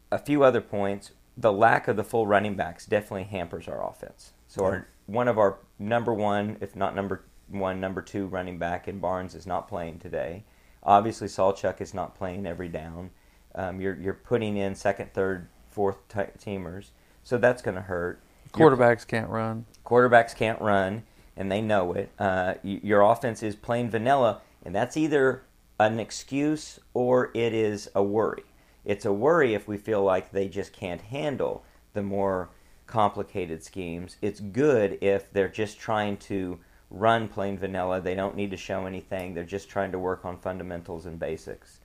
a 0.10 0.18
few 0.18 0.44
other 0.44 0.62
points: 0.62 1.12
the 1.38 1.54
lack 1.54 1.88
of 1.88 1.98
the 1.98 2.04
full 2.04 2.26
running 2.26 2.56
backs 2.56 2.86
definitely 2.86 3.26
hampers 3.26 3.68
our 3.68 3.88
offense. 3.88 4.32
So 4.56 4.64
our 4.66 4.88
one 5.06 5.28
of 5.28 5.38
our 5.38 5.60
number 5.78 6.14
one, 6.14 6.58
if 6.62 6.76
not 6.76 6.96
number 6.96 7.24
one, 7.50 7.80
number 7.82 8.02
two 8.02 8.26
running 8.28 8.58
back 8.58 8.88
in 8.88 9.00
Barnes 9.00 9.36
is 9.36 9.46
not 9.46 9.68
playing 9.68 10.00
today. 10.00 10.46
Obviously, 10.82 11.28
Sawchuk 11.28 11.82
is 11.82 11.94
not 11.94 12.16
playing 12.16 12.46
every 12.46 12.70
down. 12.70 13.12
Um, 13.54 13.82
you're 13.82 13.96
you're 13.96 14.14
putting 14.14 14.56
in 14.56 14.74
second, 14.76 15.14
third, 15.14 15.48
fourth 15.70 15.98
t- 16.08 16.22
teamers, 16.40 16.92
so 17.24 17.38
that's 17.38 17.62
going 17.62 17.76
to 17.76 17.82
hurt. 17.82 18.22
Your 18.58 18.72
Quarterbacks 18.72 19.06
can't 19.06 19.30
run. 19.30 19.66
quarterbacks 19.86 20.34
can't 20.34 20.62
run, 20.62 21.04
and 21.36 21.52
they 21.52 21.62
know 21.62 21.92
it. 21.92 22.10
Uh, 22.18 22.54
y- 22.64 22.80
your 22.82 23.02
offense 23.02 23.44
is 23.44 23.56
plain 23.56 23.90
vanilla, 23.90 24.42
and 24.64 24.74
that's 24.74 24.96
either 24.96 25.44
an 25.80 26.00
excuse 26.00 26.80
or 26.94 27.32
it 27.34 27.54
is 27.54 27.90
a 27.94 28.02
worry. 28.02 28.44
It's 28.86 29.04
a 29.04 29.12
worry 29.12 29.54
if 29.54 29.68
we 29.68 29.78
feel 29.78 30.02
like 30.02 30.32
they 30.32 30.48
just 30.48 30.72
can't 30.72 31.02
handle 31.02 31.66
the 31.94 32.04
more 32.04 32.50
complicated 32.88 33.64
schemes. 33.64 34.18
It's 34.22 34.40
good 34.40 34.98
if 35.02 35.32
they're 35.32 35.48
just 35.48 35.80
trying 35.80 36.18
to 36.18 36.60
run 36.90 37.28
plain 37.28 37.58
vanilla. 37.58 38.02
They 38.02 38.16
don't 38.16 38.36
need 38.36 38.52
to 38.52 38.58
show 38.58 38.86
anything. 38.86 39.34
They're 39.34 39.44
just 39.44 39.70
trying 39.70 39.92
to 39.92 40.00
work 40.00 40.26
on 40.26 40.38
fundamentals 40.38 41.06
and 41.06 41.20
basics. 41.20 41.80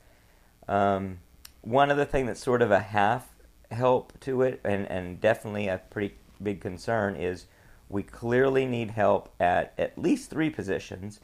Um, 0.68 1.18
one 1.62 1.90
other 1.90 2.04
thing 2.04 2.26
that's 2.26 2.42
sort 2.42 2.62
of 2.62 2.70
a 2.70 2.80
half 2.80 3.28
help 3.70 4.18
to 4.20 4.42
it, 4.42 4.60
and, 4.64 4.90
and 4.90 5.20
definitely 5.20 5.68
a 5.68 5.80
pretty 5.90 6.14
big 6.42 6.60
concern, 6.60 7.16
is 7.16 7.46
we 7.88 8.02
clearly 8.02 8.66
need 8.66 8.92
help 8.92 9.34
at 9.40 9.74
at 9.78 9.98
least 9.98 10.30
three 10.30 10.50
positions 10.50 11.20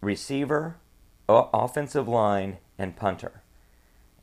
receiver, 0.00 0.76
offensive 1.28 2.06
line, 2.06 2.58
and 2.78 2.94
punter. 2.94 3.43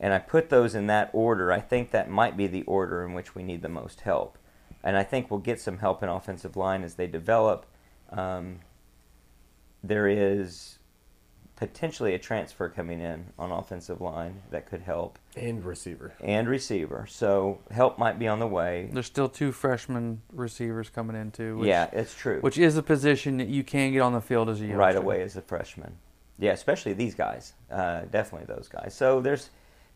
And 0.02 0.12
I 0.12 0.18
put 0.18 0.50
those 0.50 0.74
in 0.74 0.88
that 0.88 1.10
order. 1.12 1.52
I 1.52 1.60
think 1.60 1.92
that 1.92 2.10
might 2.10 2.36
be 2.36 2.48
the 2.48 2.64
order 2.64 3.06
in 3.06 3.14
which 3.14 3.36
we 3.36 3.44
need 3.44 3.62
the 3.62 3.68
most 3.68 4.00
help. 4.00 4.36
And 4.82 4.96
I 4.96 5.04
think 5.04 5.30
we'll 5.30 5.40
get 5.40 5.60
some 5.60 5.78
help 5.78 6.02
in 6.02 6.08
offensive 6.08 6.56
line 6.56 6.82
as 6.82 6.94
they 6.94 7.06
develop. 7.06 7.66
Um, 8.10 8.58
there 9.82 10.08
is 10.08 10.78
potentially 11.54 12.14
a 12.14 12.18
transfer 12.18 12.68
coming 12.68 13.00
in 13.00 13.26
on 13.38 13.52
offensive 13.52 14.00
line 14.00 14.42
that 14.50 14.66
could 14.66 14.80
help 14.82 15.20
and 15.36 15.64
receiver. 15.64 16.12
and 16.20 16.48
receiver. 16.48 17.06
So 17.08 17.60
help 17.70 17.96
might 17.96 18.18
be 18.18 18.26
on 18.26 18.40
the 18.40 18.48
way. 18.48 18.90
There's 18.92 19.06
still 19.06 19.28
two 19.28 19.52
freshman 19.52 20.22
receivers 20.32 20.90
coming 20.90 21.14
in 21.14 21.30
too. 21.30 21.58
Which, 21.58 21.68
yeah, 21.68 21.88
it's 21.92 22.12
true. 22.16 22.40
which 22.40 22.58
is 22.58 22.76
a 22.76 22.82
position 22.82 23.36
that 23.36 23.46
you 23.46 23.62
can 23.62 23.92
get 23.92 24.00
on 24.00 24.12
the 24.12 24.20
field 24.20 24.48
as 24.48 24.58
a 24.58 24.62
youngster. 24.62 24.78
right 24.78 24.96
away 24.96 25.22
as 25.22 25.36
a 25.36 25.42
freshman. 25.42 25.94
Yeah, 26.40 26.50
especially 26.50 26.94
these 26.94 27.14
guys. 27.14 27.52
Uh, 27.70 28.00
definitely 28.10 28.52
those 28.52 28.66
guys. 28.66 28.94
So 28.96 29.20
there's 29.20 29.50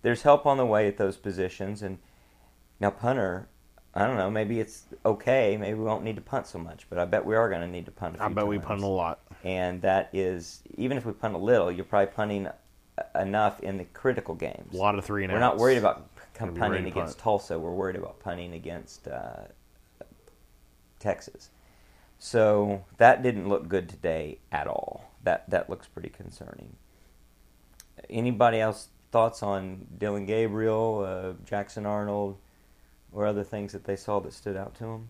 there's 0.06 0.22
help 0.22 0.46
on 0.46 0.56
the 0.56 0.64
way 0.64 0.86
at 0.86 0.98
those 0.98 1.16
positions. 1.16 1.82
And 1.82 1.98
now 2.78 2.90
punter, 2.90 3.48
I 3.92 4.06
don't 4.06 4.16
know. 4.16 4.30
Maybe 4.30 4.60
it's 4.60 4.84
okay. 5.04 5.56
Maybe 5.56 5.74
we 5.74 5.84
won't 5.84 6.04
need 6.04 6.14
to 6.14 6.22
punt 6.22 6.46
so 6.46 6.60
much. 6.60 6.86
But 6.88 7.00
I 7.00 7.04
bet 7.06 7.24
we 7.24 7.34
are 7.34 7.48
going 7.48 7.62
to 7.62 7.66
need 7.66 7.86
to 7.86 7.90
punt. 7.90 8.14
A 8.14 8.18
few 8.18 8.26
I 8.26 8.28
bet 8.28 8.46
we 8.46 8.60
punt 8.60 8.84
a 8.84 8.86
lot. 8.86 9.18
And 9.42 9.82
that 9.82 10.10
is 10.12 10.62
even 10.76 10.96
if 10.96 11.04
we 11.04 11.12
punt 11.12 11.34
a 11.34 11.38
little, 11.38 11.72
you're 11.72 11.84
probably 11.84 12.14
punting 12.14 12.48
enough 13.16 13.58
in 13.64 13.78
the 13.78 13.84
critical 13.84 14.36
games. 14.36 14.72
A 14.72 14.76
lot 14.76 14.96
of 14.96 15.04
three 15.04 15.24
and 15.24 15.32
We're 15.32 15.40
not 15.40 15.56
worried 15.56 15.78
about 15.78 16.08
punting 16.34 16.84
to 16.84 16.88
against 16.88 17.18
punt. 17.18 17.18
Tulsa. 17.18 17.58
We're 17.58 17.74
worried 17.74 17.96
about 17.96 18.20
punting 18.20 18.54
against 18.54 19.08
uh, 19.08 19.46
Texas. 21.00 21.50
So 22.20 22.84
that 22.98 23.24
didn't 23.24 23.48
look 23.48 23.68
good 23.68 23.88
today 23.88 24.38
at 24.52 24.68
all. 24.68 25.10
That 25.24 25.50
that 25.50 25.68
looks 25.68 25.88
pretty 25.88 26.10
concerning. 26.10 26.76
Anybody 28.08 28.60
else 28.60 28.90
thoughts 29.12 29.42
on 29.42 29.86
Dillon 29.98 30.26
Gabriel, 30.26 31.04
uh, 31.06 31.32
Jackson 31.44 31.86
Arnold, 31.86 32.36
or 33.12 33.26
other 33.26 33.44
things 33.44 33.72
that 33.72 33.84
they 33.84 33.96
saw 33.96 34.20
that 34.20 34.32
stood 34.32 34.56
out 34.56 34.74
to 34.76 34.84
them? 34.84 35.08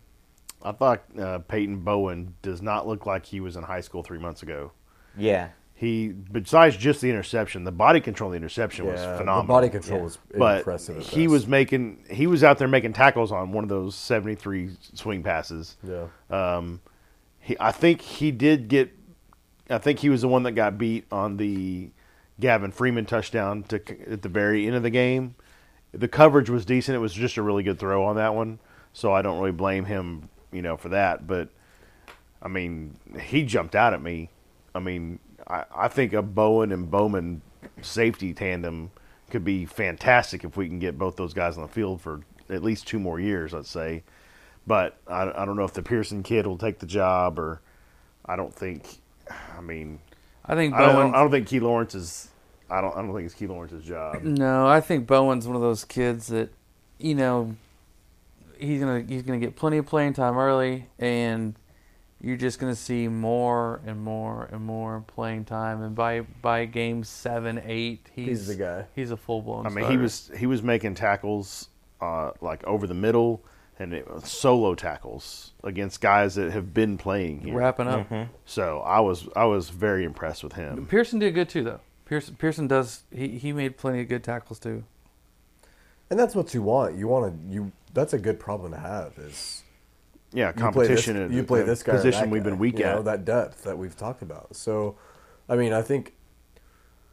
I 0.63 0.73
thought 0.73 1.03
uh, 1.19 1.39
Peyton 1.41 1.81
Bowen 1.81 2.35
does 2.43 2.63
not 2.63 2.87
look 2.87 3.05
like 3.07 3.27
he 3.27 3.41
was 3.41 3.57
in 3.57 3.63
high 3.65 3.81
school 3.83 4.03
three 4.03 4.19
months 4.19 4.43
ago. 4.43 4.73
Yeah, 5.17 5.49
He, 5.75 6.09
besides 6.09 6.77
just 6.77 7.01
the 7.03 7.11
interception, 7.11 7.65
the 7.65 7.73
body 7.73 8.01
control 8.01 8.29
of 8.29 8.33
the 8.33 8.37
interception 8.39 8.87
was 8.87 9.01
phenomenal. 9.01 9.43
The 9.43 9.47
body 9.49 9.69
control 9.71 9.99
Yeah. 9.99 10.05
was 10.05 10.19
but 10.37 10.59
impressive. 10.59 10.97
at 10.99 11.03
he 11.05 11.25
best. 11.27 11.33
was 11.33 11.47
making 11.47 12.05
he 12.11 12.27
was 12.27 12.43
out 12.45 12.59
there 12.59 12.69
making 12.69 12.93
tackles 12.95 13.33
on 13.33 13.53
one 13.53 13.65
of 13.65 13.69
those 13.71 13.95
73 13.95 14.71
swing 14.95 15.23
passes 15.23 15.77
Yeah. 15.83 16.07
um 16.31 16.81
he 17.41 17.57
i 17.61 17.73
think 17.73 18.01
he 18.03 18.31
did 18.31 18.69
get 18.69 18.91
i 19.71 19.79
think 19.79 19.99
he 20.01 20.09
was 20.09 20.23
the 20.23 20.29
one 20.29 20.43
that 20.45 20.53
got 20.53 20.77
beat 20.79 21.05
on 21.13 21.37
the 21.37 21.91
gavin 22.41 22.71
freeman 22.71 23.07
touchdown 23.07 23.63
to 23.65 23.81
at 24.11 24.23
the 24.23 24.29
very 24.29 24.67
end 24.67 24.77
of 24.77 24.83
the 24.83 24.91
game. 24.91 25.35
The 25.93 26.09
coverage 26.09 26.51
was 26.51 26.65
decent. 26.65 26.97
It 26.97 27.01
was 27.01 27.15
just 27.15 27.37
a 27.37 27.43
really 27.43 27.63
good 27.63 27.79
throw 27.79 28.05
on 28.05 28.17
that 28.17 28.35
one. 28.35 28.59
So 28.93 29.13
i 29.13 29.23
don't 29.23 29.39
really 29.39 29.53
blame 29.53 29.85
him 29.85 30.29
you 30.53 30.63
know 30.63 30.77
for 30.77 30.91
that. 30.91 31.27
But 31.27 31.49
i 32.43 32.49
mean 32.49 32.97
he 33.21 33.45
jumped 33.45 33.75
out 33.75 33.95
at 33.95 34.03
me. 34.03 34.31
I 34.75 34.81
mean 34.81 35.19
i, 35.47 35.65
I 35.75 35.89
think 35.89 36.13
a 36.13 36.23
bowen 36.23 36.73
and 36.73 36.91
bowman 36.91 37.43
safety 37.83 38.33
tandem 38.33 38.91
could 39.31 39.45
be 39.45 39.65
fantastic 39.65 40.45
if 40.45 40.57
we 40.57 40.69
can 40.69 40.79
get 40.79 40.99
both 40.99 41.17
those 41.17 41.35
guys 41.35 41.57
on 41.57 41.63
the 41.63 41.69
field 41.69 42.01
for 42.01 42.21
at 42.49 42.63
least 42.63 42.87
two 42.87 42.99
more 42.99 43.19
years 43.19 43.53
let's 43.53 43.71
say. 43.71 44.03
But 44.67 44.99
I, 45.07 45.31
I 45.35 45.45
don't 45.45 45.57
know 45.57 45.65
if 45.65 45.75
the 45.75 45.83
Pearson 45.83 46.23
kid 46.23 46.47
will 46.47 46.59
take 46.59 46.81
the 46.81 46.87
job 46.87 47.39
or 47.39 47.61
I 48.25 48.37
don't 48.37 48.53
think. 48.53 48.99
I 49.57 49.61
mean, 49.61 50.01
I 50.49 50.55
think 50.55 50.75
I 50.75 50.93
don't, 50.93 51.15
I 51.15 51.19
don't 51.19 51.31
think 51.31 51.47
Key 51.47 51.61
Lawrence 51.61 51.95
is. 51.95 52.29
I 52.71 52.81
don't. 52.81 52.97
I 52.97 53.03
don't 53.03 53.15
think 53.15 53.27
it's 53.27 53.35
Key 53.35 53.47
Lawrence's 53.47 53.85
job. 53.85 54.23
No, 54.23 54.67
I 54.67 54.81
think 54.81 55.07
Bowen's 55.07 55.47
one 55.47 55.57
of 55.57 55.63
those 55.63 55.85
kids 55.85 56.29
that, 56.29 56.51
you 56.99 57.15
know, 57.15 57.55
he's 58.59 58.81
gonna 58.81 59.05
he's 59.07 59.23
gonna 59.23 59.39
get 59.39 59.57
plenty 59.57 59.79
of 59.79 59.87
playing 59.87 60.15
time 60.15 60.37
early, 60.37 60.89
and 60.99 61.55
you're 62.21 62.37
just 62.37 62.59
going 62.59 62.73
to 62.73 62.81
see 62.81 63.09
more 63.09 63.81
and 63.87 64.01
more 64.01 64.49
and 64.51 64.65
more 64.65 65.05
playing 65.07 65.45
time. 65.45 65.83
And 65.83 65.95
by 65.95 66.21
by 66.21 66.65
game 66.65 67.05
seven, 67.05 67.63
eight, 67.65 68.09
he's, 68.15 68.27
He's 68.27 68.47
the 68.49 68.55
guy. 68.57 68.85
He's 68.95 69.11
a 69.11 69.17
full 69.17 69.43
blown. 69.43 69.67
I 69.67 69.69
mean, 69.69 69.91
he 69.91 69.97
was 69.97 70.31
he 70.37 70.47
was 70.47 70.63
making 70.63 70.95
tackles 70.95 71.69
uh, 72.01 72.33
like 72.41 72.65
over 72.65 72.87
the 72.87 72.95
middle 72.95 73.45
and 73.79 73.93
it 73.93 74.11
was 74.11 74.31
solo 74.31 74.75
tackles 74.75 75.53
against 75.63 76.01
guys 76.01 76.35
that 76.37 76.53
have 76.53 76.73
been 76.73 76.97
playing 76.97 77.41
here. 77.41 77.55
wrapping 77.55 77.89
up. 77.89 78.09
Mm-hmm. 78.09 78.33
So 78.45 78.81
I 78.81 79.01
was 79.01 79.29
I 79.37 79.45
was 79.45 79.71
very 79.71 80.05
impressed 80.05 80.43
with 80.43 80.55
him. 80.55 80.87
Pearson 80.87 81.19
did 81.19 81.35
good 81.35 81.49
too, 81.49 81.65
though. 81.65 81.81
Pearson 82.05 82.37
Pearson 82.37 82.67
does. 82.69 83.03
He 83.13 83.39
he 83.39 83.53
made 83.53 83.77
plenty 83.77 84.01
of 84.01 84.09
good 84.09 84.25
tackles 84.25 84.59
too. 84.59 84.85
And 86.09 86.19
that's 86.19 86.35
what 86.35 86.55
you 86.55 86.63
want. 86.63 86.97
You 86.97 87.09
want 87.09 87.49
to 87.49 87.55
you. 87.55 87.73
That's 87.93 88.13
a 88.13 88.19
good 88.19 88.39
problem 88.39 88.73
to 88.73 88.79
have. 88.79 89.19
Is 89.19 89.63
Yeah, 90.33 90.49
you 90.49 90.53
play 90.53 90.63
competition. 90.63 91.29
this, 91.29 91.37
you 91.37 91.43
play 91.43 91.63
this 91.63 91.83
guy 91.83 91.93
or 91.93 91.97
position 91.97 92.23
that 92.23 92.31
we've 92.31 92.43
guy, 92.45 92.51
been 92.51 92.59
weak 92.59 92.79
you 92.79 92.85
at. 92.85 92.97
know, 92.97 93.03
that 93.03 93.25
depth 93.25 93.65
that 93.65 93.77
we've 93.77 93.97
talked 93.97 94.23
about. 94.23 94.55
So, 94.55 94.97
I 95.49 95.57
mean, 95.57 95.73
I 95.73 95.83
think 95.83 96.15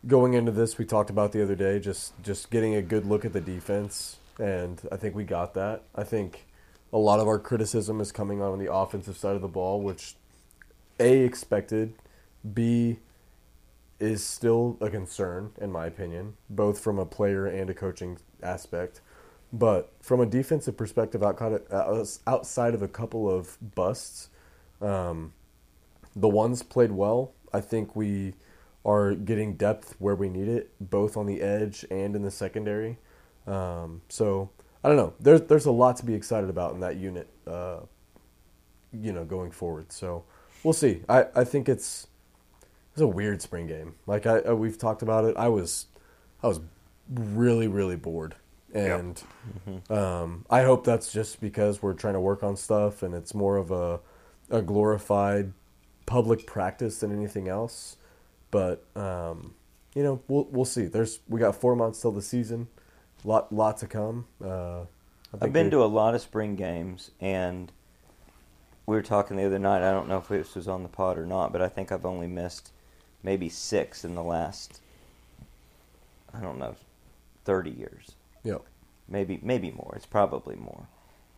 going 0.05 0.33
into 0.33 0.51
this, 0.51 0.77
we 0.77 0.85
talked 0.85 1.09
about 1.09 1.31
the 1.31 1.41
other 1.41 1.55
day, 1.55 1.79
just 1.79 2.21
just 2.21 2.51
getting 2.51 2.75
a 2.75 2.81
good 2.81 3.05
look 3.05 3.25
at 3.25 3.33
the 3.33 3.41
defense, 3.41 4.17
and 4.39 4.79
I 4.91 4.97
think 4.97 5.15
we 5.15 5.23
got 5.23 5.53
that. 5.55 5.83
I 5.95 6.03
think 6.03 6.45
a 6.93 6.97
lot 6.97 7.19
of 7.19 7.27
our 7.27 7.39
criticism 7.39 7.99
is 7.99 8.11
coming 8.11 8.41
on 8.41 8.59
the 8.59 8.71
offensive 8.71 9.17
side 9.17 9.35
of 9.35 9.41
the 9.41 9.47
ball, 9.47 9.81
which 9.81 10.15
a 10.99 11.21
expected, 11.21 11.95
b 12.53 12.99
is 13.99 14.23
still 14.23 14.77
a 14.79 14.89
concern 14.89 15.51
in 15.59 15.71
my 15.71 15.87
opinion, 15.87 16.35
both 16.49 16.79
from 16.79 16.99
a 16.99 17.05
player 17.05 17.47
and 17.47 17.69
a 17.69 17.73
coaching 17.73 18.19
aspect. 18.43 19.01
But 19.51 19.91
from 20.01 20.19
a 20.19 20.25
defensive 20.25 20.77
perspective, 20.77 21.23
outside 21.23 22.73
of, 22.73 22.81
a 22.81 22.87
couple 22.87 23.29
of 23.29 23.57
busts, 23.75 24.29
um, 24.81 25.33
the 26.15 26.27
ones 26.27 26.63
played 26.63 26.91
well. 26.91 27.33
I 27.53 27.61
think 27.61 27.95
we 27.95 28.33
are 28.85 29.13
getting 29.13 29.55
depth 29.55 29.95
where 29.99 30.15
we 30.15 30.29
need 30.29 30.47
it, 30.47 30.71
both 30.79 31.15
on 31.15 31.25
the 31.25 31.41
edge 31.41 31.85
and 31.89 32.15
in 32.15 32.23
the 32.23 32.31
secondary. 32.31 32.97
Um, 33.47 34.01
so 34.09 34.49
I 34.83 34.89
don't 34.89 34.97
know. 34.97 35.13
There's 35.19 35.41
there's 35.41 35.65
a 35.65 35.71
lot 35.71 35.97
to 35.97 36.05
be 36.05 36.13
excited 36.13 36.49
about 36.49 36.73
in 36.73 36.81
that 36.81 36.97
unit. 36.97 37.27
Uh, 37.47 37.79
you 38.91 39.11
know, 39.11 39.25
going 39.25 39.51
forward. 39.51 39.91
So 39.91 40.23
we'll 40.63 40.73
see. 40.73 41.01
I, 41.09 41.25
I 41.35 41.43
think 41.43 41.67
it's 41.67 42.07
it's 42.91 43.01
a 43.01 43.07
weird 43.07 43.41
spring 43.41 43.67
game. 43.67 43.95
Like 44.05 44.25
I, 44.25 44.39
uh, 44.39 44.55
we've 44.55 44.77
talked 44.77 45.01
about 45.01 45.25
it. 45.25 45.35
I 45.37 45.47
was 45.47 45.87
I 46.41 46.47
was 46.47 46.59
really 47.09 47.67
really 47.67 47.95
bored, 47.95 48.35
and 48.73 49.21
um, 49.89 50.45
I 50.49 50.63
hope 50.63 50.83
that's 50.85 51.11
just 51.11 51.41
because 51.41 51.81
we're 51.81 51.93
trying 51.93 52.13
to 52.13 52.19
work 52.19 52.43
on 52.43 52.55
stuff 52.55 53.03
and 53.03 53.13
it's 53.13 53.33
more 53.33 53.57
of 53.57 53.71
a 53.71 53.99
a 54.49 54.61
glorified 54.61 55.53
public 56.05 56.45
practice 56.45 56.99
than 56.99 57.11
anything 57.11 57.47
else. 57.47 57.97
But 58.51 58.85
um, 58.95 59.55
you 59.95 60.03
know, 60.03 60.21
we'll 60.27 60.47
we'll 60.51 60.65
see. 60.65 60.85
There's 60.85 61.19
we 61.27 61.39
got 61.39 61.55
four 61.55 61.75
months 61.75 62.01
till 62.01 62.11
the 62.11 62.21
season. 62.21 62.67
Lot 63.25 63.53
lot 63.53 63.77
to 63.77 63.87
come. 63.87 64.25
Uh, 64.43 64.81
I've 65.41 65.53
been 65.53 65.71
to 65.71 65.83
a 65.83 65.85
lot 65.85 66.13
of 66.13 66.21
spring 66.21 66.55
games, 66.55 67.11
and 67.19 67.71
we 68.85 68.95
were 68.95 69.01
talking 69.01 69.37
the 69.37 69.45
other 69.45 69.59
night. 69.59 69.81
I 69.87 69.91
don't 69.91 70.07
know 70.07 70.17
if 70.17 70.27
this 70.27 70.55
was 70.55 70.67
on 70.67 70.83
the 70.83 70.89
pod 70.89 71.17
or 71.17 71.25
not, 71.25 71.51
but 71.51 71.61
I 71.61 71.69
think 71.69 71.91
I've 71.91 72.05
only 72.05 72.27
missed 72.27 72.71
maybe 73.23 73.49
six 73.49 74.03
in 74.03 74.13
the 74.15 74.23
last, 74.23 74.81
I 76.33 76.41
don't 76.41 76.59
know, 76.59 76.75
thirty 77.45 77.71
years. 77.71 78.11
Yeah. 78.43 78.57
maybe 79.07 79.39
maybe 79.41 79.71
more. 79.71 79.93
It's 79.95 80.05
probably 80.05 80.55
more, 80.55 80.87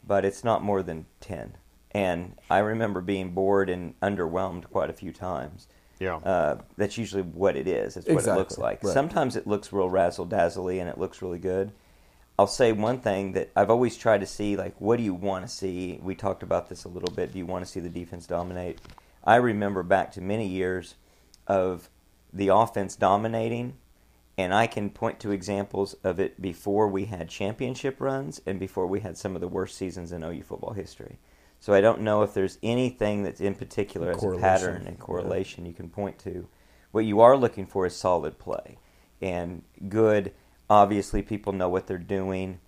but 0.06 0.26
it's 0.26 0.44
not 0.44 0.64
more 0.64 0.82
than 0.82 1.06
ten. 1.20 1.58
And 1.92 2.36
I 2.50 2.58
remember 2.58 3.00
being 3.00 3.32
bored 3.32 3.70
and 3.70 3.98
underwhelmed 4.02 4.70
quite 4.70 4.90
a 4.90 4.94
few 4.94 5.14
times. 5.14 5.68
Yeah. 6.00 6.18
Uh, 6.18 6.62
that's 6.78 6.98
usually 6.98 7.24
what 7.24 7.56
it 7.56 7.68
is. 7.68 7.98
It's 7.98 8.08
what 8.08 8.26
it 8.26 8.36
looks 8.36 8.58
like. 8.58 8.84
right. 8.84 8.94
Sometimes 8.94 9.36
it 9.36 9.48
looks 9.48 9.72
real 9.72 9.90
razzle 9.90 10.26
dazzly 10.26 10.80
and 10.80 10.90
it 10.90 10.98
looks 10.98 11.22
really 11.22 11.40
good. 11.40 11.72
I'll 12.38 12.48
say 12.48 12.74
one 12.74 13.00
thing 13.00 13.32
that 13.34 13.52
I've 13.56 13.70
always 13.70 13.96
tried 13.96 14.20
to 14.20 14.26
see, 14.26 14.58
like, 14.58 14.76
what 14.80 14.98
do 14.98 15.04
you 15.04 15.14
want 15.14 15.46
to 15.46 15.52
see? 15.52 16.00
We 16.04 16.16
talked 16.16 16.44
about 16.44 16.68
this 16.68 16.84
a 16.84 16.90
little 16.90 17.14
bit. 17.16 17.32
Do 17.32 17.38
you 17.38 17.46
want 17.46 17.66
to 17.66 17.72
see 17.72 17.80
the 17.80 17.90
defense 17.90 18.28
dominate? 18.28 18.80
I 19.24 19.38
remember 19.38 19.84
back 19.84 20.12
to 20.14 20.22
many 20.22 20.46
years 20.48 20.96
of 21.48 21.90
the 22.34 22.50
offense 22.50 22.98
dominating, 22.98 23.76
and 24.38 24.54
I 24.54 24.68
can 24.68 24.90
point 24.90 25.22
to 25.22 25.32
examples 25.32 25.94
of 26.04 26.20
it 26.20 26.42
before 26.42 26.90
we 26.90 27.06
had 27.06 27.30
championship 27.30 28.02
runs 28.02 28.42
and 28.46 28.60
before 28.60 28.86
we 28.86 29.00
had 29.00 29.18
some 29.18 29.36
of 29.36 29.42
the 29.42 29.48
worst 29.48 29.78
seasons 29.78 30.12
in 30.12 30.22
OU 30.22 30.44
football 30.44 30.74
history. 30.74 31.20
So 31.60 31.74
I 31.74 31.82
don't 31.82 32.02
know 32.02 32.22
if 32.22 32.34
there's 32.34 32.60
anything 32.62 33.24
that's 33.24 33.42
in 33.42 33.56
particular 33.56 34.12
as 34.12 34.24
a 34.24 34.38
pattern 34.38 34.86
and 34.86 35.00
correlation 35.00 35.66
you 35.66 35.74
can 35.74 35.90
point 35.90 36.20
to. 36.20 36.48
What 36.92 37.06
you 37.06 37.22
are 37.22 37.36
looking 37.36 37.66
for 37.66 37.86
is 37.86 37.96
solid 37.96 38.38
play 38.38 38.78
and 39.22 39.64
good. 39.90 40.32
Obviously, 40.70 41.22
people 41.22 41.54
know 41.54 41.70
what 41.70 41.88
they're 41.88 41.98
doing, 41.98 42.60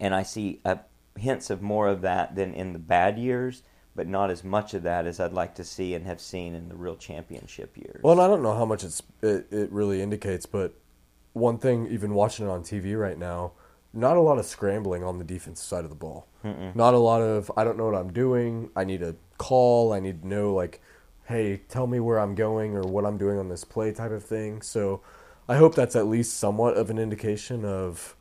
and 0.00 0.14
I 0.14 0.22
see 0.22 0.60
uh, 0.64 0.76
hints 1.16 1.50
of 1.50 1.62
more 1.62 1.88
of 1.88 2.00
that 2.02 2.34
than 2.34 2.54
in 2.54 2.72
the 2.72 2.78
bad 2.78 3.18
years, 3.18 3.62
but 3.94 4.06
not 4.06 4.30
as 4.30 4.42
much 4.42 4.74
of 4.74 4.82
that 4.82 5.06
as 5.06 5.20
I'd 5.20 5.32
like 5.32 5.54
to 5.56 5.64
see 5.64 5.94
and 5.94 6.06
have 6.06 6.20
seen 6.20 6.54
in 6.54 6.68
the 6.68 6.74
real 6.74 6.96
championship 6.96 7.76
years. 7.76 8.00
Well, 8.02 8.12
and 8.12 8.22
I 8.22 8.26
don't 8.26 8.42
know 8.42 8.56
how 8.56 8.64
much 8.64 8.84
it's 8.84 9.02
it, 9.22 9.46
it 9.50 9.70
really 9.72 10.02
indicates, 10.02 10.46
but 10.46 10.74
one 11.32 11.58
thing, 11.58 11.88
even 11.90 12.14
watching 12.14 12.46
it 12.46 12.50
on 12.50 12.62
TV 12.62 12.98
right 12.98 13.18
now, 13.18 13.52
not 13.92 14.16
a 14.16 14.20
lot 14.20 14.38
of 14.38 14.46
scrambling 14.46 15.04
on 15.04 15.18
the 15.18 15.24
defensive 15.24 15.64
side 15.64 15.84
of 15.84 15.90
the 15.90 15.96
ball. 15.96 16.26
Not 16.74 16.94
a 16.94 16.98
lot 16.98 17.20
of 17.22 17.50
I 17.56 17.64
don't 17.64 17.76
know 17.76 17.86
what 17.86 17.94
I'm 17.94 18.12
doing. 18.12 18.70
I 18.74 18.84
need 18.84 19.02
a 19.02 19.14
call. 19.38 19.92
I 19.92 20.00
need 20.00 20.22
to 20.22 20.28
know 20.28 20.54
like, 20.54 20.80
hey, 21.26 21.58
tell 21.68 21.86
me 21.86 22.00
where 22.00 22.18
I'm 22.18 22.34
going 22.34 22.76
or 22.76 22.82
what 22.82 23.04
I'm 23.04 23.18
doing 23.18 23.38
on 23.38 23.48
this 23.48 23.64
play 23.64 23.92
type 23.92 24.10
of 24.10 24.24
thing. 24.24 24.62
So, 24.62 25.02
I 25.48 25.56
hope 25.56 25.74
that's 25.74 25.96
at 25.96 26.06
least 26.06 26.38
somewhat 26.38 26.76
of 26.76 26.90
an 26.90 26.98
indication 26.98 27.64
of, 27.64 28.16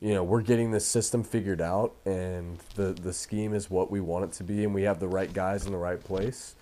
you 0.00 0.14
know, 0.14 0.24
we're 0.24 0.42
getting 0.42 0.70
this 0.72 0.86
system 0.86 1.22
figured 1.24 1.60
out 1.60 1.94
and 2.04 2.58
the 2.74 2.92
the 2.92 3.12
scheme 3.12 3.54
is 3.54 3.70
what 3.70 3.90
we 3.90 4.00
want 4.00 4.24
it 4.24 4.32
to 4.32 4.44
be 4.44 4.64
and 4.64 4.74
we 4.74 4.82
have 4.82 5.00
the 5.00 5.08
right 5.08 5.32
guys 5.32 5.66
in 5.66 5.72
the 5.72 5.78
right 5.78 6.02
place 6.02 6.54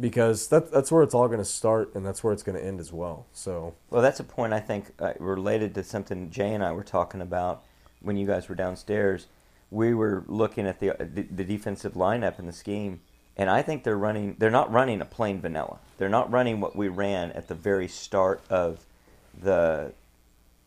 because 0.00 0.48
that, 0.48 0.70
that's 0.70 0.92
where 0.92 1.02
it's 1.02 1.14
all 1.14 1.26
going 1.26 1.38
to 1.40 1.44
start 1.44 1.94
and 1.94 2.06
that's 2.06 2.22
where 2.22 2.32
it's 2.32 2.42
going 2.42 2.56
to 2.56 2.64
end 2.64 2.78
as 2.80 2.92
well. 2.92 3.26
So 3.32 3.74
Well, 3.90 4.02
that's 4.02 4.20
a 4.20 4.24
point 4.24 4.52
I 4.52 4.60
think 4.60 4.92
uh, 5.00 5.14
related 5.18 5.74
to 5.74 5.82
something 5.82 6.30
Jay 6.30 6.54
and 6.54 6.62
I 6.62 6.72
were 6.72 6.84
talking 6.84 7.20
about 7.20 7.64
when 8.00 8.16
you 8.16 8.26
guys 8.26 8.48
were 8.48 8.54
downstairs. 8.54 9.26
We 9.70 9.92
were 9.92 10.24
looking 10.26 10.66
at 10.66 10.80
the, 10.80 10.96
the 10.98 11.22
the 11.22 11.44
defensive 11.44 11.92
lineup 11.92 12.38
and 12.38 12.48
the 12.48 12.52
scheme, 12.52 13.00
and 13.36 13.50
I 13.50 13.62
think 13.62 13.84
they're 13.84 13.98
running. 13.98 14.36
They're 14.38 14.50
not 14.50 14.72
running 14.72 15.00
a 15.00 15.04
plain 15.04 15.40
vanilla. 15.40 15.78
They're 15.98 16.08
not 16.08 16.30
running 16.30 16.60
what 16.60 16.74
we 16.74 16.88
ran 16.88 17.32
at 17.32 17.48
the 17.48 17.54
very 17.54 17.88
start 17.88 18.40
of 18.48 18.86
the 19.38 19.92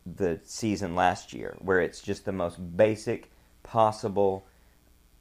the 0.05 0.39
season 0.43 0.95
last 0.95 1.33
year, 1.33 1.55
where 1.59 1.79
it's 1.79 2.01
just 2.01 2.25
the 2.25 2.31
most 2.31 2.77
basic 2.77 3.31
possible 3.63 4.45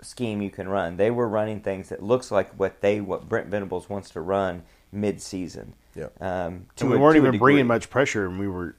scheme 0.02 0.40
you 0.40 0.50
can 0.50 0.68
run. 0.68 0.96
They 0.96 1.10
were 1.10 1.28
running 1.28 1.60
things 1.60 1.88
that 1.90 2.02
looks 2.02 2.30
like 2.30 2.50
what 2.58 2.80
they 2.80 3.00
what 3.00 3.28
Brent 3.28 3.48
Venables 3.48 3.88
wants 3.88 4.10
to 4.10 4.20
run 4.20 4.62
mid 4.92 5.20
season. 5.20 5.74
Yeah. 5.94 6.08
Um, 6.20 6.66
to 6.76 6.84
and 6.84 6.90
we 6.90 6.96
a- 6.96 7.00
weren't 7.00 7.16
to 7.16 7.24
a 7.24 7.28
even 7.28 7.38
bringing 7.38 7.66
much 7.66 7.90
pressure, 7.90 8.26
and 8.26 8.38
we 8.38 8.48
were. 8.48 8.76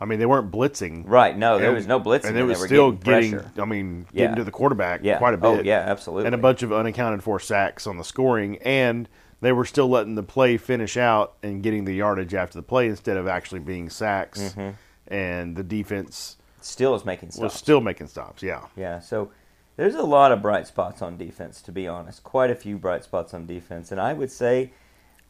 I 0.00 0.06
mean, 0.06 0.18
they 0.18 0.26
weren't 0.26 0.50
blitzing. 0.50 1.02
Right. 1.06 1.36
No, 1.36 1.58
there 1.58 1.68
And- 1.68 1.76
was 1.76 1.86
no 1.86 2.00
blitzing. 2.00 2.30
and 2.30 2.38
it 2.38 2.44
was 2.44 2.58
were 2.60 2.66
still 2.66 2.92
getting, 2.92 3.32
getting 3.32 3.60
I 3.60 3.64
mean, 3.66 4.06
Yeah. 4.12 4.22
getting 4.22 4.36
to 4.36 4.44
the 4.44 4.50
quarterback 4.50 5.00
Yeah. 5.02 5.18
quite 5.18 5.34
a 5.34 5.36
bit. 5.36 5.46
Oh, 5.46 5.60
yeah, 5.60 5.84
absolutely. 5.86 6.26
And 6.26 6.34
a 6.34 6.38
bunch 6.38 6.62
of 6.62 6.72
unaccounted 6.72 7.22
for 7.22 7.38
sacks 7.38 7.86
on 7.86 7.98
the 7.98 8.04
scoring, 8.04 8.56
and 8.62 9.08
they 9.42 9.52
were 9.52 9.64
still 9.66 9.88
letting 9.88 10.14
the 10.14 10.22
play 10.22 10.56
finish 10.56 10.96
out 10.96 11.34
and 11.42 11.62
getting 11.62 11.84
the 11.84 11.94
yardage 11.94 12.34
after 12.34 12.58
the 12.58 12.62
play 12.62 12.88
instead 12.88 13.16
of 13.18 13.26
actually 13.28 13.60
being 13.60 13.90
sacks. 13.90 14.40
Mm-hmm. 14.40 14.70
And 15.12 15.56
the 15.56 15.62
defense 15.64 16.36
still 16.60 16.94
is 16.94 17.04
making 17.04 17.30
stops. 17.32 17.42
was 17.42 17.52
still 17.54 17.80
making 17.80 18.06
stops. 18.06 18.42
Yeah. 18.42 18.60
Yeah. 18.76 19.00
So 19.00 19.30
there's 19.76 19.94
a 19.94 20.02
lot 20.02 20.30
of 20.32 20.40
bright 20.40 20.66
spots 20.66 21.02
on 21.02 21.16
defense, 21.16 21.60
to 21.62 21.72
be 21.72 21.86
honest. 21.88 22.22
Quite 22.22 22.50
a 22.50 22.54
few 22.54 22.78
bright 22.78 23.02
spots 23.04 23.34
on 23.34 23.46
defense, 23.46 23.90
and 23.92 24.00
I 24.00 24.12
would 24.12 24.30
say 24.30 24.72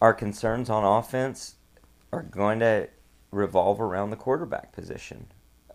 our 0.02 0.12
concerns 0.12 0.68
on 0.70 0.85
offense 0.85 1.54
are 2.12 2.22
going 2.22 2.59
to 2.61 2.88
revolve 3.31 3.81
around 3.81 4.11
the 4.11 4.16
quarterback 4.16 4.73
position. 4.73 5.27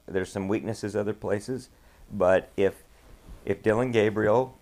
There's 0.07 0.31
some 0.31 0.47
weaknesses 0.47 0.95
other 0.95 1.13
places, 1.13 1.69
but 2.11 2.51
if 2.57 2.83
if 3.43 3.61
Dillon 3.63 3.91
Gabriel 3.91 4.57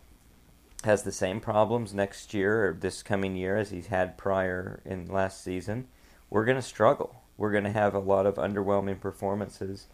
has 0.83 1.03
the 1.03 1.11
same 1.11 1.39
problems 1.39 1.93
next 1.93 2.33
year 2.33 2.67
or 2.67 2.73
this 2.73 3.01
coming 3.01 3.35
year 3.35 3.55
as 3.55 3.71
he's 3.71 3.87
had 3.87 4.17
prior 4.17 4.81
in 4.85 5.07
last 5.07 5.43
season, 5.43 5.87
we're 6.29 6.45
going 6.45 6.57
to 6.57 6.61
struggle. 6.61 7.23
We're 7.37 7.51
going 7.51 7.63
to 7.63 7.71
have 7.71 7.95
a 7.95 7.99
lot 7.99 8.25
of 8.25 8.35
underwhelming 8.35 8.99
performances, 8.99 9.87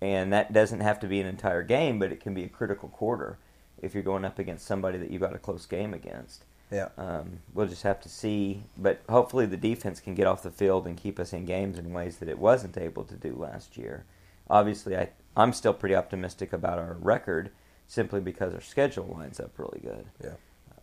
and 0.00 0.32
that 0.32 0.52
doesn't 0.52 0.80
have 0.80 0.98
to 1.00 1.06
be 1.06 1.20
an 1.20 1.26
entire 1.26 1.62
game, 1.62 1.98
but 1.98 2.12
it 2.12 2.20
can 2.20 2.34
be 2.34 2.44
a 2.44 2.48
critical 2.48 2.88
quarter 2.88 3.38
if 3.80 3.94
you're 3.94 4.02
going 4.02 4.24
up 4.24 4.38
against 4.38 4.66
somebody 4.66 4.98
that 4.98 5.10
you've 5.10 5.22
got 5.22 5.34
a 5.34 5.38
close 5.38 5.66
game 5.66 5.94
against. 5.94 6.44
Yeah, 6.72 6.88
Um, 6.96 7.40
we'll 7.54 7.66
just 7.66 7.82
have 7.82 8.00
to 8.00 8.08
see, 8.08 8.62
but 8.76 9.02
hopefully 9.08 9.46
the 9.46 9.56
defense 9.56 10.00
can 10.00 10.14
get 10.14 10.26
off 10.26 10.42
the 10.42 10.50
field 10.50 10.86
and 10.86 10.96
keep 10.96 11.20
us 11.20 11.32
in 11.32 11.44
games 11.44 11.78
in 11.78 11.92
ways 11.92 12.16
that 12.18 12.28
it 12.28 12.38
wasn't 12.38 12.78
able 12.78 13.04
to 13.04 13.14
do 13.14 13.34
last 13.34 13.76
year. 13.76 14.04
Obviously, 14.48 14.96
I, 14.96 15.10
I'm 15.36 15.52
still 15.52 15.74
pretty 15.74 15.94
optimistic 15.94 16.52
about 16.52 16.78
our 16.78 16.96
record 17.00 17.50
simply 17.86 18.20
because 18.20 18.54
our 18.54 18.60
schedule 18.60 19.06
lines 19.06 19.38
up 19.38 19.58
really 19.58 19.80
good. 19.82 20.06
yeah. 20.22 20.34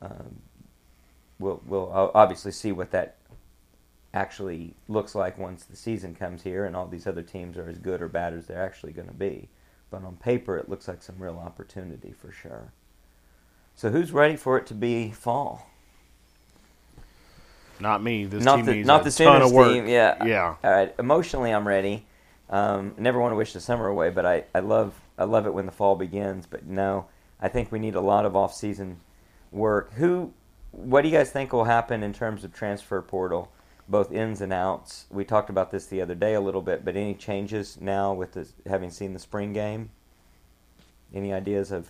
Um, 0.02 0.42
we'll 1.40 1.62
we'll 1.66 1.90
obviously 1.92 2.52
see 2.52 2.72
what 2.72 2.92
that 2.92 3.16
actually 4.14 4.74
looks 4.88 5.14
like 5.14 5.38
once 5.38 5.66
the 5.66 5.76
season 5.76 6.16
comes 6.16 6.42
here 6.44 6.66
and 6.66 6.76
all 6.76 6.88
these 6.88 7.06
other 7.06 7.22
teams 7.22 7.58
are 7.58 7.70
as 7.70 7.78
good 7.78 8.02
or 8.02 8.08
bad 8.08 8.34
as 8.34 8.48
they're 8.48 8.64
actually 8.64 8.92
going 8.92 9.08
to 9.08 9.14
be. 9.14 9.50
But 9.92 10.04
on 10.04 10.16
paper, 10.18 10.58
it 10.58 10.70
looks 10.70 10.88
like 10.88 11.02
some 11.02 11.18
real 11.20 11.38
opportunity 11.38 12.12
for 12.12 12.32
sure. 12.32 12.74
So 13.76 13.90
who's 13.90 14.12
ready 14.12 14.36
for 14.36 14.58
it 14.58 14.66
to 14.68 14.74
be 14.74 15.12
fall? 15.12 15.69
Not 17.80 18.04
me. 18.04 18.26
This 18.26 18.44
not 18.44 18.58
team 18.58 18.66
the 18.66 18.74
needs 18.76 18.88
not 18.88 19.02
a 19.02 19.04
the 19.06 19.12
ton 19.24 19.42
of 19.42 19.52
work. 19.52 19.72
team. 19.74 19.88
Yeah, 19.88 20.24
Yeah. 20.26 20.56
All 20.64 20.72
right. 20.72 20.94
Emotionally, 21.00 21.52
I'm 21.52 21.68
ready. 21.68 22.06
Um, 22.50 22.94
never 22.98 23.20
want 23.20 23.32
to 23.32 23.36
wish 23.36 23.54
the 23.54 23.60
summer 23.62 23.88
away, 23.88 24.10
but 24.10 24.26
I, 24.26 24.44
I 24.56 24.60
love 24.60 24.94
I 25.18 25.24
love 25.26 25.46
it 25.46 25.54
when 25.54 25.66
the 25.66 25.72
fall 25.72 25.96
begins. 25.96 26.46
But 26.46 26.66
no, 26.66 27.06
I 27.40 27.48
think 27.48 27.72
we 27.72 27.80
need 27.80 27.96
a 27.96 28.02
lot 28.02 28.26
of 28.26 28.36
off 28.36 28.54
season 28.54 29.00
work. 29.52 29.94
Who? 29.94 30.34
What 30.72 31.02
do 31.02 31.10
you 31.10 31.16
guys 31.18 31.32
think 31.32 31.52
will 31.54 31.64
happen 31.66 32.04
in 32.04 32.14
terms 32.14 32.44
of 32.44 32.54
transfer 32.54 33.02
portal, 33.02 33.52
both 33.88 34.12
ins 34.12 34.42
and 34.42 34.54
outs? 34.54 35.06
We 35.10 35.24
talked 35.26 35.50
about 35.50 35.72
this 35.72 35.86
the 35.88 36.02
other 36.02 36.14
day 36.16 36.34
a 36.36 36.42
little 36.42 36.62
bit, 36.62 36.86
but 36.86 36.96
any 36.96 37.16
changes 37.16 37.78
now 37.82 38.14
with 38.14 38.34
the, 38.34 38.48
having 38.68 38.92
seen 38.92 39.14
the 39.14 39.20
spring 39.20 39.52
game? 39.54 39.90
Any 41.14 41.34
ideas 41.34 41.72
of 41.72 41.90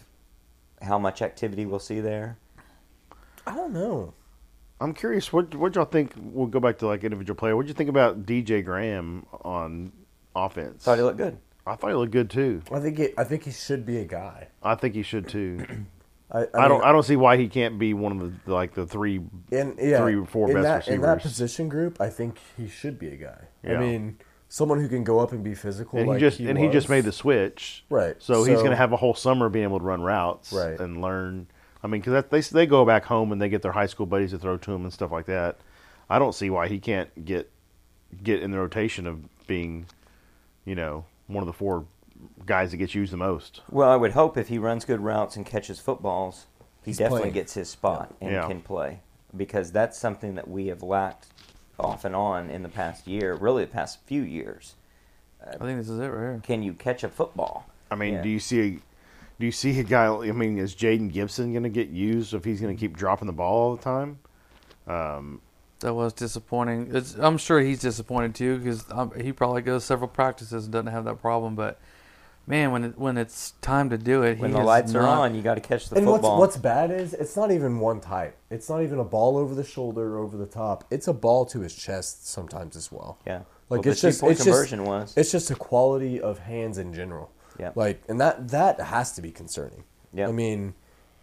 how 0.82 0.97
much 0.97 1.21
activity 1.21 1.65
we'll 1.65 1.80
see 1.80 1.99
there? 1.99 2.38
I 3.45 3.54
don't 3.56 3.73
know. 3.73 4.13
I'm 4.82 4.94
curious. 4.94 5.34
What 5.34 5.56
what 5.56 5.76
y'all 5.76 5.86
think? 5.86 6.13
We'll 6.18 6.48
go 6.48 6.60
back 6.60 6.78
to 6.80 6.88
like 6.88 7.04
individual 7.04 7.36
player. 7.36 7.56
What 7.56 7.63
would 7.63 7.68
you 7.68 7.74
think 7.74 7.89
about 7.89 8.26
DJ 8.26 8.63
Graham 8.63 9.26
on 9.42 9.92
offense? 10.36 10.84
Thought 10.84 10.98
he 10.98 11.04
looked 11.04 11.18
good. 11.18 11.38
I 11.68 11.76
thought 11.76 11.89
he 11.89 11.94
looked 11.96 12.12
good 12.12 12.30
too. 12.30 12.62
I 12.72 12.80
think 12.80 13.00
it, 13.00 13.13
I 13.18 13.24
think 13.24 13.44
he 13.44 13.52
should 13.52 13.86
be 13.86 13.98
a 13.98 14.06
guy. 14.06 14.48
I 14.63 14.76
think 14.76 14.96
he 14.96 15.04
should 15.04 15.28
too. 15.28 15.65
I, 16.32 16.46
I, 16.54 16.68
don't. 16.68 16.84
I 16.84 16.92
don't 16.92 17.04
see 17.04 17.15
why 17.15 17.38
he 17.38 17.48
can't 17.48 17.80
be 17.80 17.96
one 17.96 18.22
of 18.22 18.46
the 18.46 18.54
like 18.54 18.76
the 18.76 18.86
three. 18.86 19.20
in 19.52 19.76
yeah, 19.80 20.00
three 20.00 20.15
or 20.15 20.26
four 20.26 20.48
best 20.54 20.88
that, 20.88 20.94
in 20.94 21.02
that 21.02 21.22
position 21.22 21.70
group. 21.70 22.00
I 22.00 22.10
think 22.10 22.38
he 22.56 22.68
should 22.68 23.00
be 23.00 23.08
a 23.08 23.15
guy. 23.15 23.48
I 23.63 23.78
mean, 23.78 24.20
someone 24.48 24.80
who 24.80 24.88
can 24.88 25.04
go 25.04 25.20
up 25.20 25.32
and 25.32 25.44
be 25.44 25.56
physical. 25.56 25.98
And 25.98 26.08
like 26.08 26.18
he 26.18 26.20
just 26.20 26.39
and 26.39 26.58
he 26.58 26.68
just 26.68 26.89
made 26.89 27.06
the 27.06 27.12
switch. 27.12 27.86
Right. 27.89 28.15
So, 28.20 28.44
he's 28.44 28.58
going 28.58 28.72
to 28.72 28.76
have 28.76 28.92
a 28.92 28.98
whole 28.98 29.13
summer 29.13 29.48
being 29.50 29.63
able 29.63 29.80
to 29.80 29.86
run 29.86 30.02
routes 30.02 30.52
Right. 30.52 30.80
and 30.80 31.02
learn. 31.02 31.48
I 31.84 31.88
mean, 31.88 32.02
because 32.02 32.24
they 32.30 32.42
they 32.42 32.65
go 32.65 32.86
back 32.86 33.06
home 33.06 33.32
and 33.32 33.42
they 33.42 33.50
get 33.50 33.62
their 33.62 33.72
high 33.72 33.86
school 33.86 34.06
buddies 34.06 34.32
to 34.32 34.39
throw 34.39 34.58
to 34.58 34.72
him 34.72 34.84
and 34.84 34.94
stuff 34.94 35.12
like 35.12 35.26
that. 35.28 35.58
I 36.10 36.20
don't 36.20 36.34
see 36.34 36.50
why 36.50 36.68
he 36.68 36.80
can't 36.80 37.26
get 37.26 37.50
get 38.24 38.42
in 38.42 38.52
the 38.52 38.58
rotation 38.58 39.06
of 39.08 39.20
being, 39.48 39.86
you 40.65 40.76
know, 40.76 41.06
one 41.28 41.42
of 41.44 41.48
the 41.48 41.54
four 41.54 41.86
guys 42.46 42.72
that 42.72 42.78
gets 42.78 42.96
used 42.96 43.13
the 43.13 43.18
most. 43.18 43.62
Well, 43.70 43.89
I 43.89 43.96
would 43.96 44.12
hope 44.12 44.36
if 44.38 44.48
he 44.50 44.58
runs 44.58 44.84
good 44.84 45.00
routes 45.00 45.36
and 45.36 45.46
catches 45.46 45.80
footballs, 45.80 46.48
he 46.84 46.92
He's 46.92 46.98
definitely 46.98 47.22
playing. 47.22 47.34
gets 47.34 47.54
his 47.54 47.70
spot 47.70 48.13
and 48.20 48.32
Yeah. 48.32 48.48
can 48.48 48.62
play 48.62 49.00
because 49.38 49.72
that's 49.72 49.98
something 49.98 50.36
that 50.36 50.48
we 50.50 50.68
have 50.68 50.82
lacked 50.84 51.28
off 51.80 52.04
and 52.04 52.15
on 52.15 52.50
in 52.50 52.63
the 52.63 52.70
past 52.70 53.08
year, 53.08 53.36
really 53.36 53.63
the 53.63 53.72
past 53.72 54.00
few 54.06 54.22
years. 54.24 54.76
I 55.48 55.56
think 55.58 55.78
this 55.80 55.88
is 55.88 56.00
it 56.00 56.08
right 56.08 56.32
here. 56.32 56.42
Can 56.44 56.62
you 56.63 56.74
catch 56.74 57.04
a 57.04 57.10
football? 57.10 57.65
I 57.89 57.96
mean, 57.96 58.15
Yeah. 58.15 58.22
do 58.24 58.30
you 58.30 58.39
see 58.39 58.60
a 58.62 58.80
do 59.39 59.45
you 59.45 59.52
see 59.52 59.80
a 59.80 59.84
guy? 59.84 60.08
I 60.08 60.32
mean, 60.32 60.58
is 60.58 60.75
Jayden 60.75 61.12
Gibson 61.12 61.52
going 61.54 61.63
to 61.63 61.69
get 61.69 61.89
used 61.89 62.34
if 62.34 62.43
he's 62.43 62.60
going 62.62 62.75
to 62.75 62.80
keep 62.80 62.95
dropping 62.97 63.28
the 63.28 63.34
ball 63.34 63.54
all 63.69 63.75
the 63.75 63.82
time? 63.82 64.19
Um, 64.88 65.41
that 65.80 65.93
was 65.93 66.12
disappointing. 66.13 66.89
It's, 66.93 67.15
I'm 67.15 67.38
sure 67.38 67.60
he's 67.62 67.80
disappointed 67.80 68.36
too 68.36 68.58
because 68.58 68.84
um, 68.91 69.12
he 69.19 69.32
probably 69.32 69.62
goes 69.62 69.86
several 69.86 70.10
practices 70.10 70.65
and 70.65 70.73
doesn't 70.73 70.91
have 70.91 71.06
that 71.06 71.21
problem. 71.21 71.56
But 71.56 71.80
man, 72.47 72.71
when 72.73 72.84
it, 72.84 72.97
when 72.97 73.17
it's 73.17 73.52
time 73.62 73.89
to 73.91 73.97
do 73.97 74.23
it, 74.23 74.39
When 74.39 74.49
he 74.49 74.56
the 74.56 74.62
is 74.62 74.65
lights 74.65 74.95
are 74.95 75.02
not- 75.04 75.19
on, 75.19 75.36
you 75.36 75.41
got 75.41 75.56
to 75.56 75.62
catch 75.62 75.88
the 75.88 75.95
ball. 75.95 75.99
And 76.02 76.12
what's 76.12 76.21
football. 76.21 76.39
what's 76.39 76.58
bad 76.58 76.91
is 76.91 77.13
it's 77.13 77.38
not 77.38 77.52
even 77.52 77.80
one 77.80 78.02
type. 78.02 78.36
It's 78.49 78.69
not 78.69 78.82
even 78.84 78.99
a 78.99 79.06
ball 79.06 79.38
over 79.38 79.56
the 79.56 79.63
shoulder, 79.63 80.17
over 80.19 80.36
the 80.36 80.47
top. 80.47 80.84
It's 80.91 81.08
a 81.08 81.13
ball 81.13 81.45
to 81.45 81.62
his 81.62 81.73
chest 81.73 82.28
sometimes 82.28 82.75
as 82.75 82.91
well. 82.91 83.17
yeah, 83.25 83.43
Like 83.69 83.84
well, 83.86 83.91
it's 83.91 84.02
the 84.02 84.08
just 84.10 84.19
two-point 84.19 84.36
it's 84.38 84.45
just 84.45 84.78
was. 84.82 85.13
it's 85.15 85.32
just 85.32 85.49
a 85.49 85.56
quality 85.56 86.19
of 86.19 86.39
hands 86.39 86.78
in 86.78 86.93
general. 86.93 87.32
Yeah. 87.60 87.72
Like 87.76 88.04
and 88.08 88.19
that 88.22 88.50
that 88.50 88.80
has 88.80 89.13
to 89.13 89.22
be 89.22 89.32
concerning. 89.32 89.84
Yeah. 90.13 90.28
I 90.28 90.32
mean, 90.32 90.74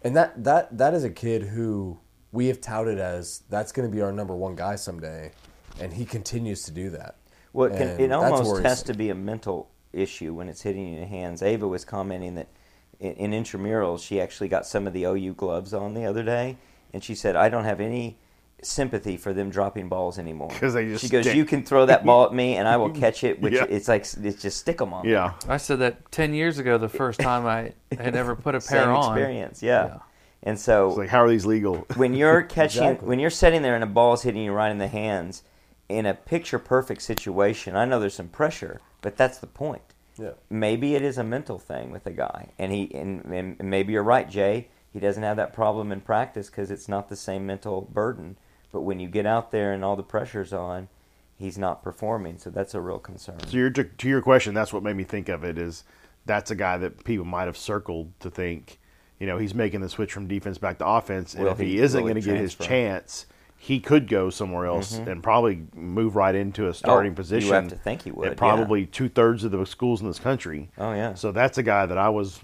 and 0.03 0.15
that 0.15 0.43
that 0.43 0.77
that 0.77 0.93
is 0.93 1.03
a 1.03 1.09
kid 1.09 1.43
who 1.43 1.99
we 2.31 2.47
have 2.47 2.61
touted 2.61 2.99
as 2.99 3.43
that's 3.49 3.71
going 3.71 3.89
to 3.89 3.93
be 3.93 4.01
our 4.01 4.11
number 4.11 4.35
one 4.35 4.55
guy 4.55 4.75
someday, 4.75 5.31
and 5.79 5.93
he 5.93 6.05
continues 6.05 6.63
to 6.63 6.71
do 6.71 6.89
that. 6.91 7.15
Well, 7.53 7.71
it, 7.71 7.77
can, 7.77 7.99
it 7.99 8.11
almost 8.11 8.63
has 8.63 8.83
to 8.83 8.93
be 8.93 9.09
a 9.09 9.15
mental 9.15 9.71
issue 9.93 10.33
when 10.33 10.47
it's 10.47 10.61
hitting 10.61 10.87
you 10.87 10.95
in 10.95 11.01
the 11.01 11.07
hands. 11.07 11.41
Ava 11.41 11.67
was 11.67 11.83
commenting 11.83 12.35
that 12.35 12.47
in, 12.99 13.13
in 13.13 13.43
intramurals, 13.43 14.03
she 14.03 14.21
actually 14.21 14.47
got 14.47 14.65
some 14.65 14.85
of 14.85 14.93
the 14.93 15.05
OU 15.05 15.33
gloves 15.33 15.73
on 15.73 15.93
the 15.93 16.05
other 16.05 16.23
day, 16.23 16.57
and 16.93 17.03
she 17.03 17.15
said, 17.15 17.35
"I 17.35 17.49
don't 17.49 17.65
have 17.65 17.79
any 17.79 18.17
sympathy 18.63 19.17
for 19.17 19.33
them 19.33 19.49
dropping 19.49 19.87
balls 19.89 20.17
anymore." 20.19 20.49
'Cause 20.59 20.73
they 20.73 20.85
just 20.87 21.03
she 21.03 21.09
goes, 21.09 21.23
stink. 21.25 21.37
"You 21.37 21.45
can 21.45 21.63
throw 21.63 21.85
that 21.85 22.05
ball 22.05 22.25
at 22.25 22.33
me, 22.33 22.55
and 22.55 22.67
I 22.67 22.77
will 22.77 22.89
catch 23.03 23.23
it." 23.23 23.41
Which 23.41 23.53
Yeah. 23.53 23.65
it's 23.69 23.87
like 23.87 24.01
it's 24.21 24.41
just 24.41 24.57
stick 24.57 24.77
them 24.79 24.93
on. 24.93 25.05
me." 25.05 25.11
Yeah, 25.11 25.33
I 25.47 25.57
said 25.57 25.79
that 25.79 26.11
ten 26.11 26.33
years 26.33 26.57
ago, 26.59 26.77
the 26.77 26.89
first 26.89 27.19
time 27.19 27.45
I 27.45 27.73
had 27.97 28.15
ever 28.15 28.35
put 28.35 28.55
a 28.55 28.59
pair 28.59 28.83
same 28.85 28.89
on. 28.89 29.13
experience. 29.17 29.61
Yeah. 29.63 29.85
Yeah. 29.85 29.97
and 30.43 30.59
so 30.59 30.89
it's 30.89 30.97
like 30.97 31.09
how 31.09 31.23
are 31.23 31.29
these 31.29 31.45
legal? 31.47 31.77
when 31.95 32.13
you're 32.13 32.41
catching 32.59 32.83
Exactly. 32.83 33.07
when 33.07 33.19
you're 33.19 33.29
sitting 33.31 33.63
there 33.63 33.73
and 33.75 33.83
a 33.83 33.87
ball's 33.87 34.21
hitting 34.21 34.43
you 34.43 34.51
right 34.51 34.69
in 34.71 34.77
the 34.77 34.87
hands 34.87 35.41
in 35.89 36.05
a 36.05 36.13
picture 36.13 36.59
perfect 36.59 37.01
situation 37.01 37.75
i 37.75 37.85
know 37.85 37.99
there's 37.99 38.13
some 38.13 38.27
pressure 38.27 38.79
but 39.01 39.17
that's 39.17 39.39
the 39.39 39.47
point 39.47 39.81
Yeah. 40.15 40.33
maybe 40.47 40.93
it 40.93 41.01
is 41.01 41.17
a 41.17 41.23
mental 41.23 41.57
thing 41.57 41.89
with 41.91 42.03
the 42.03 42.11
guy 42.11 42.49
and 42.59 42.71
he 42.71 42.93
and, 42.93 43.25
and 43.25 43.57
maybe 43.63 43.93
you're 43.93 44.03
right 44.03 44.29
jay 44.29 44.67
he 44.93 44.99
doesn't 44.99 45.23
have 45.23 45.37
that 45.37 45.53
problem 45.53 45.91
in 45.91 46.01
practice 46.01 46.51
because 46.51 46.69
it's 46.69 46.87
not 46.87 47.09
the 47.09 47.15
same 47.15 47.47
mental 47.47 47.81
burden 47.81 48.37
but 48.77 48.83
when 48.83 48.99
you 48.99 49.07
get 49.07 49.25
out 49.25 49.49
there 49.49 49.73
and 49.73 49.83
all 49.83 49.95
the 49.95 50.03
pressure's 50.03 50.53
on 50.53 50.87
he's 51.35 51.57
not 51.57 51.81
performing 51.81 52.37
so 52.37 52.51
that's 52.51 52.75
a 52.75 52.79
real 52.79 52.99
concern 52.99 53.39
So 53.47 53.57
your 53.57 53.71
to, 53.71 53.85
to 53.85 54.07
your 54.07 54.21
question, 54.21 54.53
that's 54.53 54.71
what 54.71 54.83
made 54.83 54.95
me 54.95 55.03
think 55.03 55.29
of 55.29 55.43
it. 55.43 55.57
Is 55.57 55.83
that's 56.27 56.51
a 56.51 56.55
guy 56.55 56.77
that 56.77 57.03
people 57.03 57.25
might 57.25 57.45
have 57.45 57.57
circled 57.57 58.11
to 58.19 58.29
think, 58.29 58.77
you 59.17 59.25
know, 59.25 59.39
he's 59.39 59.55
making 59.55 59.81
the 59.81 59.89
switch 59.89 60.13
from 60.13 60.27
defense 60.27 60.59
back 60.59 60.77
to 60.77 60.85
offense, 60.85 61.33
and 61.33 61.45
Will 61.45 61.53
if 61.53 61.57
he, 61.57 61.69
he 61.69 61.79
isn't 61.79 61.99
going 61.99 62.13
to 62.13 62.21
get 62.21 62.37
his 62.37 62.53
chance, 62.53 63.25
he 63.57 63.79
could 63.79 64.07
go 64.07 64.29
somewhere 64.29 64.67
else 64.67 64.93
mm-hmm. 64.93 65.09
and 65.09 65.23
probably 65.23 65.63
move 65.73 66.15
right 66.15 66.35
into 66.35 66.67
a 66.67 66.73
starting 66.75 67.13
Oh, 67.13 67.15
position. 67.15 67.47
you 67.47 67.53
have 67.55 67.69
to 67.69 67.75
think 67.75 68.03
he 68.03 68.11
would, 68.11 68.29
At 68.29 68.37
probably 68.37 68.85
two 68.85 69.09
thirds 69.09 69.43
of 69.43 69.49
the 69.49 69.65
schools 69.65 70.01
in 70.01 70.07
this 70.07 70.19
country. 70.19 70.69
Oh, 70.77 70.93
yeah. 70.93 71.15
So 71.15 71.31
that's 71.31 71.57
a 71.57 71.63
guy 71.63 71.87
that 71.87 71.97
I 71.97 72.09
was 72.09 72.39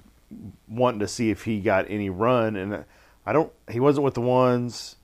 wanting 0.68 1.02
to 1.02 1.08
see 1.08 1.30
if 1.30 1.44
he 1.44 1.62
got 1.62 1.86
any 1.92 2.10
run, 2.10 2.56
and 2.56 2.86
I 3.24 3.34
don't. 3.34 3.54
He 3.70 3.80
wasn't 3.80 4.06
with 4.06 4.16
the 4.16 4.22
ones. 4.22 4.96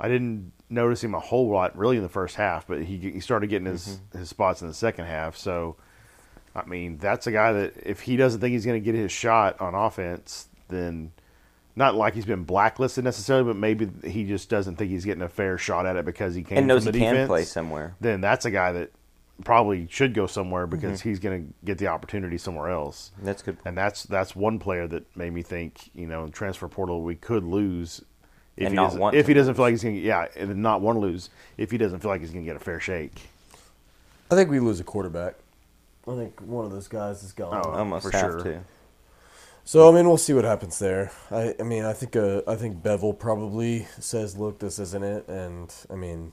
I 0.00 0.08
didn't 0.08 0.52
notice 0.70 1.02
him 1.02 1.14
a 1.14 1.20
whole 1.20 1.48
lot 1.50 1.76
really 1.76 1.96
in 1.96 2.02
the 2.02 2.08
first 2.08 2.36
half, 2.36 2.66
but 2.66 2.82
he 2.82 2.96
he 2.98 3.20
started 3.20 3.48
getting 3.48 3.66
his 3.66 3.86
Mm-hmm. 4.12 4.18
his 4.18 4.28
spots 4.28 4.62
in 4.62 4.68
the 4.68 4.74
second 4.74 5.06
half. 5.06 5.36
So, 5.36 5.76
I 6.54 6.64
mean, 6.66 6.98
that's 6.98 7.26
a 7.26 7.32
guy 7.32 7.52
that 7.52 7.74
if 7.84 8.00
he 8.02 8.16
doesn't 8.16 8.40
think 8.40 8.52
he's 8.52 8.64
going 8.66 8.80
to 8.80 8.84
get 8.84 8.94
his 8.94 9.12
shot 9.12 9.60
on 9.60 9.74
offense, 9.74 10.48
then 10.68 11.12
not 11.76 11.94
like 11.94 12.14
he's 12.14 12.24
been 12.26 12.42
blacklisted 12.44 13.04
necessarily, 13.04 13.44
but 13.44 13.56
maybe 13.56 13.88
he 14.08 14.24
just 14.24 14.48
doesn't 14.50 14.76
think 14.76 14.90
he's 14.90 15.04
getting 15.04 15.22
a 15.22 15.28
fair 15.28 15.56
shot 15.58 15.86
at 15.86 15.96
it 15.96 16.04
because 16.04 16.34
he 16.34 16.42
came 16.42 16.58
and 16.58 16.66
knows 16.66 16.84
from 16.84 16.92
he 16.94 16.98
the 16.98 17.04
can 17.04 17.14
defense. 17.14 17.28
play 17.28 17.44
somewhere 17.44 17.94
Then 18.00 18.20
that's 18.20 18.44
a 18.44 18.50
guy 18.50 18.72
that 18.72 18.90
probably 19.44 19.86
should 19.88 20.12
go 20.14 20.26
somewhere 20.26 20.66
Mm-hmm. 20.66 20.74
because 20.74 21.00
he's 21.02 21.20
going 21.20 21.46
to 21.46 21.54
get 21.64 21.78
the 21.78 21.86
opportunity 21.86 22.36
somewhere 22.36 22.70
else. 22.70 23.12
that's 23.22 23.42
good 23.42 23.56
And 23.64 23.78
that's 23.78 24.02
that's 24.02 24.34
one 24.34 24.58
player 24.58 24.88
that 24.88 25.16
made 25.16 25.32
me 25.32 25.42
think, 25.42 25.90
you 25.94 26.06
know, 26.08 26.24
in 26.24 26.32
transfer 26.32 26.66
portal 26.66 27.02
we 27.02 27.14
could 27.14 27.44
lose 27.44 28.02
if 28.58 28.66
And 28.66 28.70
he 28.70 28.76
not 28.76 28.84
doesn't, 28.86 29.00
want 29.00 29.16
if 29.16 29.26
to 29.26 29.30
he 29.30 29.34
doesn't 29.34 29.54
feel 29.54 29.64
like 29.64 29.72
he's 29.72 29.82
going 29.82 29.94
to 29.96 30.00
yeah, 30.00 30.26
and 30.36 30.56
not 30.62 30.80
want 30.80 30.96
to 30.96 31.00
lose 31.00 31.30
if 31.56 31.70
he 31.70 31.78
doesn't 31.78 32.00
feel 32.00 32.10
like 32.10 32.20
he's 32.20 32.30
going 32.30 32.44
to 32.44 32.46
get 32.50 32.56
a 32.56 32.64
fair 32.64 32.80
shake. 32.80 33.28
I 34.30 34.34
think 34.34 34.50
we 34.50 34.60
lose 34.60 34.80
a 34.80 34.84
quarterback. 34.84 35.34
I 36.06 36.14
think 36.16 36.40
one 36.40 36.64
of 36.64 36.70
those 36.70 36.88
guys 36.88 37.22
is 37.22 37.32
gone. 37.32 37.62
Oh, 37.64 37.70
almost 37.70 38.04
for 38.06 38.12
have 38.12 38.20
sure. 38.20 38.42
to 38.42 38.60
So 39.64 39.88
I 39.88 39.94
mean, 39.94 40.06
we'll 40.08 40.16
see 40.18 40.32
what 40.32 40.44
happens 40.44 40.78
there. 40.78 41.12
I, 41.30 41.54
I 41.60 41.62
mean, 41.62 41.84
I 41.84 41.92
think 41.92 42.16
uh, 42.16 42.42
I 42.46 42.56
think 42.56 42.82
Beville 42.82 43.12
probably 43.12 43.86
says, 44.00 44.36
"Look, 44.36 44.58
this 44.58 44.78
isn't 44.78 45.04
it." 45.04 45.28
And 45.28 45.74
I 45.90 45.94
mean, 45.94 46.32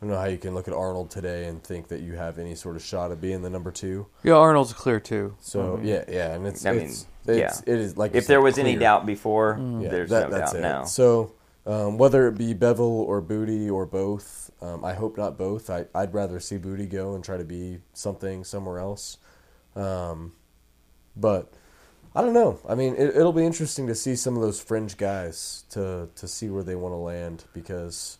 I 0.00 0.04
don't 0.04 0.10
know 0.10 0.18
how 0.18 0.26
you 0.26 0.38
can 0.38 0.54
look 0.54 0.68
at 0.68 0.74
Arnold 0.74 1.10
today 1.10 1.46
and 1.46 1.62
think 1.62 1.88
that 1.88 2.00
you 2.00 2.14
have 2.14 2.38
any 2.38 2.54
sort 2.54 2.76
of 2.76 2.82
shot 2.82 3.10
of 3.10 3.20
being 3.20 3.42
the 3.42 3.50
number 3.50 3.72
two. 3.72 4.06
Yeah, 4.22 4.34
Arnold's 4.34 4.72
clear 4.72 5.00
too. 5.00 5.34
So 5.40 5.80
yeah, 5.82 6.04
yeah, 6.08 6.34
and 6.34 6.46
it's 6.46 6.64
I 6.64 6.70
mean, 6.72 6.82
it's, 6.82 7.06
it's 7.26 7.38
yeah. 7.66 7.72
it 7.74 7.80
is 7.80 7.96
like 7.96 8.14
you 8.14 8.18
if 8.18 8.28
there 8.28 8.38
said, 8.38 8.44
was 8.44 8.58
any 8.58 8.76
doubt 8.76 9.04
before 9.06 9.58
Yeah, 9.80 9.88
there's 9.88 10.10
that- 10.10 10.30
no 10.30 10.38
that's 10.38 10.52
doubt 10.52 10.58
it. 10.58 10.62
now 10.62 10.84
So 10.84 11.32
um, 11.68 11.98
whether 11.98 12.26
it 12.26 12.38
be 12.38 12.54
Beville 12.54 13.02
or 13.02 13.20
Booty 13.20 13.68
or 13.68 13.84
both, 13.84 14.50
um, 14.62 14.82
I 14.82 14.94
hope 14.94 15.18
not 15.18 15.36
both. 15.36 15.68
I, 15.68 15.84
I'd 15.94 16.14
rather 16.14 16.40
see 16.40 16.56
Booty 16.56 16.86
go 16.86 17.14
and 17.14 17.22
try 17.22 17.36
to 17.36 17.44
be 17.44 17.78
something 17.92 18.42
somewhere 18.42 18.78
else. 18.78 19.18
Um, 19.76 20.32
but 21.14 21.52
I 22.14 22.22
don't 22.22 22.32
know. 22.32 22.58
I 22.66 22.74
mean, 22.74 22.94
it, 22.94 23.14
it'll 23.14 23.34
be 23.34 23.44
interesting 23.44 23.86
to 23.86 23.94
see 23.94 24.16
some 24.16 24.34
of 24.34 24.40
those 24.40 24.58
fringe 24.60 24.96
guys 24.96 25.64
to 25.70 26.08
to 26.16 26.26
see 26.26 26.48
where 26.48 26.62
they 26.62 26.74
want 26.74 26.94
to 26.94 26.96
land 26.96 27.44
because 27.52 28.16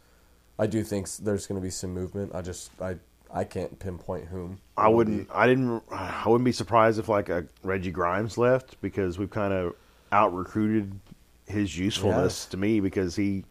I 0.58 0.66
do 0.66 0.84
think 0.84 1.08
there's 1.16 1.46
going 1.46 1.58
to 1.58 1.64
be 1.64 1.70
some 1.70 1.94
movement. 1.94 2.34
I 2.34 2.42
just 2.42 2.70
I 2.82 2.96
I 3.32 3.44
can't 3.44 3.78
pinpoint 3.78 4.26
whom. 4.26 4.58
I 4.76 4.88
wouldn't. 4.88 5.28
I 5.32 5.46
didn't. 5.46 5.82
I 5.90 6.24
wouldn't 6.26 6.44
be 6.44 6.52
surprised 6.52 6.98
if 6.98 7.08
like 7.08 7.30
a 7.30 7.46
Reggie 7.62 7.92
Grimes 7.92 8.36
left 8.36 8.78
because 8.82 9.18
we've 9.18 9.30
kind 9.30 9.54
of 9.54 9.74
out 10.12 10.34
recruited 10.34 11.00
his 11.48 11.76
usefulness 11.78 12.46
to 12.46 12.56
me 12.56 12.80
because 12.80 13.16
he 13.16 13.44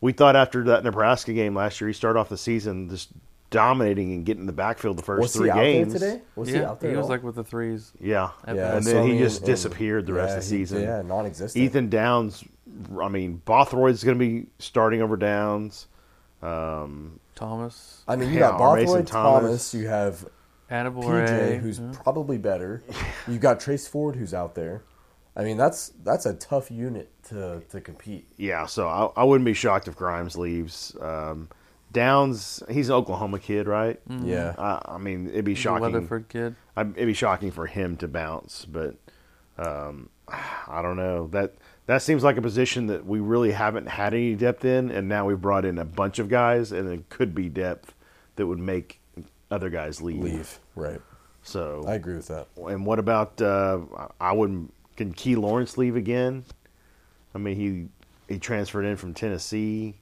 we 0.00 0.12
thought 0.12 0.34
after 0.36 0.64
that 0.64 0.82
Nebraska 0.84 1.32
game 1.32 1.54
last 1.54 1.80
year, 1.80 1.88
he 1.88 1.94
started 1.94 2.18
off 2.18 2.28
the 2.28 2.36
season 2.36 2.88
just 2.90 3.10
dominating 3.50 4.12
and 4.14 4.24
getting 4.24 4.42
in 4.42 4.46
the 4.46 4.52
backfield 4.52 4.96
the 4.96 5.02
first 5.02 5.20
Was 5.20 5.32
three 5.34 5.48
he 5.48 5.50
out 5.50 5.56
games. 5.56 5.92
there 6.00 6.12
today? 6.12 6.22
Was 6.36 6.48
he 6.48 6.58
out 6.58 6.80
there? 6.80 6.90
he 6.90 6.96
was 6.96 7.04
all? 7.04 7.10
like 7.10 7.22
with 7.22 7.34
the 7.34 7.44
threes. 7.44 7.92
Yeah, 8.00 8.30
Yeah, 8.46 8.76
and 8.76 8.84
so, 8.84 8.90
then 8.94 9.02
I 9.02 9.06
he 9.06 9.12
mean, 9.12 9.18
just 9.22 9.38
and- 9.38 9.46
disappeared 9.46 10.06
the 10.06 10.14
rest 10.14 10.36
of 10.38 10.42
the 10.48 10.56
he- 10.56 10.62
season. 10.64 10.82
yeah, 10.82 11.02
non-existent. 11.02 11.62
Ethan 11.62 11.88
Downs, 11.90 12.42
I 13.00 13.08
mean, 13.08 13.42
Bothroyd's 13.46 14.02
going 14.02 14.18
to 14.18 14.24
be 14.24 14.46
starting 14.58 15.02
over 15.02 15.16
Downs. 15.18 15.86
Um, 16.42 17.20
Thomas, 17.34 18.02
I 18.08 18.16
mean, 18.16 18.28
you 18.30 18.36
Yeah, 18.36 18.50
got 18.50 18.58
Bothroyd, 18.58 19.06
Thomas. 19.06 19.42
Thomas. 19.70 19.74
You 19.74 19.86
have 19.88 20.26
Attaboy, 20.70 21.28
PJ, 21.28 21.60
who's 21.60 21.78
yeah. 21.78 21.92
probably 22.02 22.38
better. 22.38 22.82
You've 23.28 23.40
got 23.40 23.60
Trace 23.60 23.86
Ford, 23.86 24.16
who's 24.16 24.34
out 24.34 24.54
there. 24.54 24.82
I 25.34 25.44
mean, 25.44 25.56
that's 25.56 25.92
that's 26.04 26.26
a 26.26 26.34
tough 26.34 26.70
unit 26.70 27.10
to 27.28 27.62
to 27.70 27.80
compete. 27.80 28.26
yeah, 28.36 28.66
so 28.66 28.88
I, 28.88 29.20
I 29.22 29.24
wouldn't 29.24 29.46
be 29.46 29.54
shocked 29.54 29.88
if 29.88 29.96
Grimes 29.96 30.36
leaves. 30.36 30.96
Um, 31.00 31.48
Downs, 31.92 32.62
he's 32.70 32.88
an 32.88 32.94
Oklahoma 32.94 33.38
kid, 33.38 33.66
right? 33.66 34.00
Yeah, 34.08 34.54
I, 34.56 34.94
I 34.94 34.98
mean, 34.98 35.28
it'd 35.28 35.44
be 35.44 35.54
the 35.54 35.60
shocking. 35.60 35.82
Weatherford 35.82 36.28
kid. 36.28 36.56
I, 36.76 36.82
it'd 36.82 36.94
be 36.94 37.12
shocking 37.12 37.50
for 37.50 37.66
him 37.66 37.96
to 37.98 38.08
bounce, 38.08 38.64
but 38.64 38.96
um, 39.58 40.08
I 40.28 40.80
don't 40.82 40.96
know. 40.96 41.26
That 41.28 41.54
that 41.86 42.02
seems 42.02 42.24
like 42.24 42.36
a 42.36 42.42
position 42.42 42.86
that 42.86 43.04
we 43.04 43.20
really 43.20 43.52
haven't 43.52 43.86
had 43.88 44.14
any 44.14 44.34
depth 44.34 44.64
in, 44.64 44.90
and 44.90 45.08
now 45.08 45.26
we've 45.26 45.40
brought 45.40 45.64
in 45.64 45.78
a 45.78 45.84
bunch 45.84 46.18
of 46.18 46.28
guys, 46.28 46.72
and 46.72 46.88
it 46.88 47.08
could 47.08 47.34
be 47.34 47.48
depth 47.48 47.94
that 48.36 48.46
would 48.46 48.58
make 48.58 49.00
other 49.50 49.68
guys 49.68 50.00
leave. 50.00 50.22
leave 50.22 50.60
right. 50.74 51.00
So, 51.42 51.84
I 51.86 51.94
agree 51.96 52.14
with 52.14 52.28
that. 52.28 52.46
and 52.56 52.86
what 52.86 52.98
about? 52.98 53.40
Uh, 53.42 53.80
I 54.20 54.32
wouldn't. 54.32 54.72
Can 54.96 55.12
Key 55.12 55.36
Lawrence 55.36 55.78
leave 55.78 55.96
again? 55.96 56.44
I 57.34 57.38
mean, 57.38 57.56
he 57.56 58.32
he 58.32 58.38
transferred 58.38 58.84
in 58.84 58.96
from 58.96 59.14
Tennessee. 59.14 59.96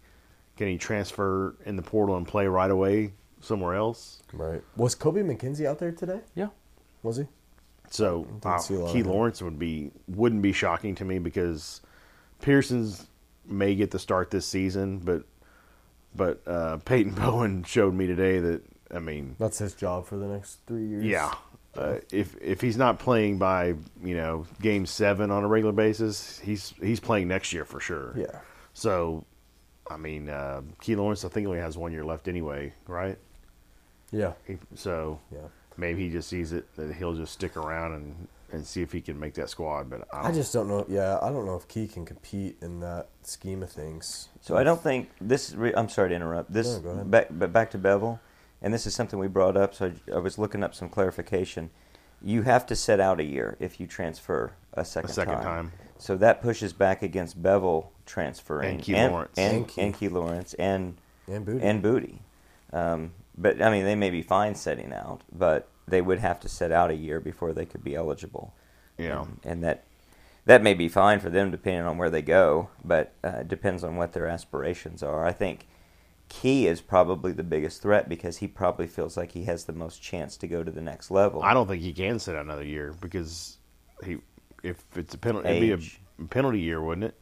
Can 0.56 0.68
he 0.68 0.76
transfer 0.78 1.54
in 1.64 1.76
the 1.76 1.82
portal 1.82 2.16
and 2.16 2.26
play 2.26 2.46
right 2.46 2.70
away 2.70 3.12
somewhere 3.40 3.74
else? 3.74 4.22
Right. 4.32 4.62
Was 4.76 4.94
Kobie 4.94 5.24
McKinzie 5.24 5.64
out 5.66 5.78
there 5.78 5.92
today? 5.92 6.20
Yeah, 6.34 6.48
Was 7.02 7.16
he? 7.16 7.24
So 7.90 8.26
uh, 8.44 8.58
see 8.58 8.74
a 8.74 8.80
lot 8.80 8.92
Key. 8.92 9.02
Lawrence 9.02 9.42
would 9.42 9.58
be 9.58 9.90
wouldn't 10.06 10.42
be 10.42 10.52
shocking 10.52 10.94
to 10.96 11.04
me 11.04 11.18
because 11.18 11.80
Pearson's 12.40 13.06
may 13.46 13.74
get 13.74 13.90
the 13.90 13.98
start 13.98 14.30
this 14.30 14.46
season, 14.46 14.98
but 14.98 15.24
but 16.14 16.40
uh, 16.46 16.76
Peyton 16.78 17.12
Bowen 17.16 17.64
showed 17.64 17.94
me 17.94 18.06
today 18.06 18.38
that 18.38 18.62
I 18.92 18.98
mean, 18.98 19.36
That's 19.38 19.58
his 19.58 19.74
job 19.74 20.06
for 20.06 20.16
the 20.16 20.26
next 20.26 20.58
three 20.66 20.84
years. 20.86 21.04
yeah, 21.04 21.32
uh, 21.76 21.96
if 22.12 22.36
if 22.40 22.60
he's 22.60 22.76
not 22.76 22.98
playing 22.98 23.38
by 23.38 23.74
you 24.02 24.16
know 24.16 24.46
game 24.60 24.86
seven 24.86 25.30
on 25.30 25.44
a 25.44 25.48
regular 25.48 25.72
basis, 25.72 26.38
he's 26.40 26.74
he's 26.82 27.00
playing 27.00 27.28
next 27.28 27.52
year 27.52 27.64
for 27.64 27.80
sure. 27.80 28.12
Yeah. 28.16 28.40
So, 28.74 29.24
I 29.90 29.96
mean, 29.96 30.28
uh, 30.28 30.62
Key 30.80 30.96
Lawrence 30.96 31.24
I 31.24 31.28
think 31.28 31.46
only 31.46 31.60
has 31.60 31.76
one 31.78 31.92
year 31.92 32.04
left 32.04 32.28
anyway, 32.28 32.72
right? 32.86 33.18
Yeah. 34.10 34.32
He, 34.46 34.58
so 34.74 35.20
Yeah. 35.32 35.40
maybe 35.76 36.04
he 36.06 36.10
just 36.10 36.28
sees 36.28 36.52
it 36.52 36.66
that 36.76 36.92
he'll 36.94 37.14
just 37.14 37.32
stick 37.32 37.56
around 37.56 37.92
and 37.94 38.28
and 38.52 38.66
see 38.66 38.82
if 38.82 38.90
he 38.90 39.00
can 39.00 39.18
make 39.20 39.34
that 39.34 39.48
squad. 39.48 39.88
But 39.88 40.08
I, 40.12 40.18
I 40.18 40.22
don't- 40.24 40.34
just 40.34 40.52
don't 40.52 40.66
know. 40.66 40.84
Yeah, 40.88 41.18
I 41.22 41.28
don't 41.30 41.46
know 41.46 41.54
if 41.54 41.68
Key 41.68 41.86
can 41.86 42.04
compete 42.04 42.56
in 42.60 42.80
that 42.80 43.08
scheme 43.22 43.62
of 43.62 43.70
things. 43.70 44.28
So 44.40 44.56
I 44.56 44.64
don't 44.64 44.82
think 44.82 45.08
this. 45.20 45.54
Re- 45.54 45.72
I'm 45.76 45.88
sorry 45.88 46.08
to 46.08 46.14
interrupt. 46.16 46.52
This, 46.52 46.66
No, 46.74 46.80
go 46.80 46.90
ahead. 46.90 47.10
back, 47.10 47.26
but 47.30 47.52
back 47.52 47.70
to 47.72 47.78
Beville, 47.78 48.18
and 48.62 48.72
this 48.74 48.86
is 48.86 48.94
something 48.94 49.18
we 49.18 49.28
brought 49.28 49.56
up. 49.56 49.74
So 49.74 49.92
I, 50.12 50.16
I 50.16 50.18
was 50.18 50.38
looking 50.38 50.62
up 50.62 50.74
some 50.74 50.88
clarification. 50.88 51.70
You 52.22 52.42
have 52.42 52.66
to 52.66 52.76
set 52.76 53.00
out 53.00 53.18
a 53.20 53.24
year 53.24 53.56
if 53.60 53.80
you 53.80 53.86
transfer 53.86 54.52
a 54.74 54.84
second, 54.84 55.10
a 55.10 55.12
second 55.14 55.40
time. 55.42 55.72
So 55.98 56.16
that 56.16 56.42
pushes 56.42 56.72
back 56.72 57.02
against 57.02 57.42
Beville 57.42 57.90
transferring 58.06 58.76
And 58.76 58.82
Key 58.82 58.94
and, 58.96 59.12
Lawrence. 59.12 59.38
and, 59.38 59.56
And 59.56 59.68
Key. 59.68 59.80
and 59.82 59.94
Key 59.94 60.08
Lawrence 60.08 60.54
and 60.54 60.96
And 61.28 61.44
Booty. 61.46 61.64
and 61.64 61.82
Booty. 61.82 62.22
Um, 62.72 63.12
but 63.38 63.62
I 63.62 63.70
mean, 63.70 63.84
they 63.84 63.94
may 63.94 64.10
be 64.10 64.22
fine 64.22 64.54
setting 64.54 64.92
out, 64.92 65.22
but 65.32 65.68
they 65.88 66.00
would 66.02 66.18
have 66.18 66.38
to 66.40 66.48
set 66.48 66.70
out 66.72 66.90
a 66.90 66.94
year 66.94 67.20
before 67.20 67.52
they 67.52 67.64
could 67.66 67.82
be 67.82 67.94
eligible. 67.94 68.52
Yeah. 68.98 69.20
Um, 69.20 69.40
and 69.44 69.64
that 69.64 69.84
that 70.46 70.62
may 70.62 70.74
be 70.74 70.88
fine 70.88 71.20
for 71.20 71.30
them 71.30 71.50
depending 71.50 71.84
on 71.84 71.96
where 71.98 72.10
they 72.10 72.22
go, 72.22 72.70
but 72.84 73.12
uh, 73.24 73.38
it 73.40 73.48
depends 73.48 73.82
on 73.84 73.96
what 73.96 74.12
their 74.12 74.26
aspirations 74.26 75.02
are. 75.02 75.24
I 75.24 75.32
think 75.32 75.66
Key 76.30 76.68
is 76.68 76.80
probably 76.80 77.32
the 77.32 77.42
biggest 77.42 77.82
threat 77.82 78.08
because 78.08 78.38
he 78.38 78.46
probably 78.46 78.86
feels 78.86 79.16
like 79.16 79.32
he 79.32 79.44
has 79.44 79.64
the 79.64 79.72
most 79.72 80.00
chance 80.00 80.36
to 80.38 80.46
go 80.46 80.62
to 80.62 80.70
the 80.70 80.80
next 80.80 81.10
level. 81.10 81.42
I 81.42 81.52
don't 81.52 81.66
think 81.66 81.82
he 81.82 81.92
can 81.92 82.18
sit 82.20 82.36
out 82.36 82.44
another 82.44 82.64
year 82.64 82.94
because 83.00 83.58
he, 84.04 84.18
if 84.62 84.82
it's 84.94 85.12
a 85.12 85.18
penalty, 85.18 85.48
it'd 85.48 85.80
be 85.80 85.98
a 86.22 86.24
penalty 86.28 86.60
year, 86.60 86.80
wouldn't 86.80 87.04
it? 87.06 87.14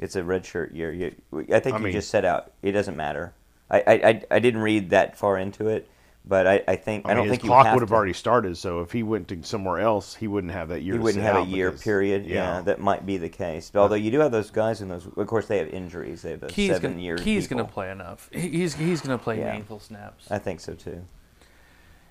It's 0.00 0.16
a 0.16 0.22
redshirt 0.22 0.74
year. 0.74 0.92
You, 0.92 1.14
I 1.52 1.60
think 1.60 1.74
I 1.74 1.78
you 1.78 1.84
mean- 1.84 1.92
just 1.92 2.10
set 2.10 2.24
out. 2.24 2.52
It 2.62 2.72
doesn't 2.72 2.96
matter. 2.96 3.34
I, 3.70 3.80
I, 3.86 3.92
I, 3.92 4.22
I 4.30 4.38
didn't 4.38 4.62
read 4.62 4.88
that 4.90 5.18
far 5.18 5.36
into 5.36 5.68
it, 5.68 5.90
but 6.28 6.46
I, 6.46 6.62
I 6.68 6.76
think 6.76 7.06
I, 7.06 7.10
I, 7.10 7.14
mean, 7.14 7.16
don't 7.16 7.24
his 7.24 7.30
think 7.32 7.42
you 7.44 7.48
clock 7.48 7.66
have 7.66 7.74
would 7.74 7.80
have 7.80 7.88
to. 7.88 7.94
already 7.94 8.12
started. 8.12 8.56
So 8.58 8.80
if 8.80 8.92
he 8.92 9.02
went 9.02 9.28
to 9.28 9.42
somewhere 9.42 9.80
else, 9.80 10.14
he 10.14 10.28
wouldn't 10.28 10.52
have 10.52 10.68
that 10.68 10.82
year. 10.82 10.92
You 10.94 10.98
to 10.98 11.04
wouldn't 11.04 11.24
sit 11.24 11.32
have 11.34 11.46
a 11.48 11.50
year 11.50 11.70
because- 11.70 11.82
period. 11.82 12.26
Yeah. 12.26 12.60
that 12.60 12.78
might 12.80 13.06
be 13.06 13.16
the 13.16 13.28
case. 13.30 13.72
Although 13.74 13.94
you 13.96 14.10
do 14.10 14.20
have 14.20 14.30
those 14.30 14.50
guys 14.50 14.82
in 14.82 14.88
those. 14.88 15.06
Of 15.06 15.26
course, 15.26 15.46
they 15.46 15.58
have 15.58 15.68
injuries. 15.68 16.22
They 16.22 16.32
have 16.32 16.40
those 16.40 16.50
Key's 16.52 16.72
seven 16.72 16.92
gonna, 16.92 17.02
year. 17.02 17.16
Key's 17.16 17.48
gonna 17.48 17.64
play 17.64 17.90
enough. 17.90 18.28
He's 18.32 18.74
he's 18.74 19.00
gonna 19.00 19.18
play 19.18 19.38
Yeah. 19.38 19.46
meaningful 19.52 19.80
snaps. 19.80 20.30
I 20.30 20.38
think 20.38 20.60
so 20.60 20.74
too. 20.74 21.02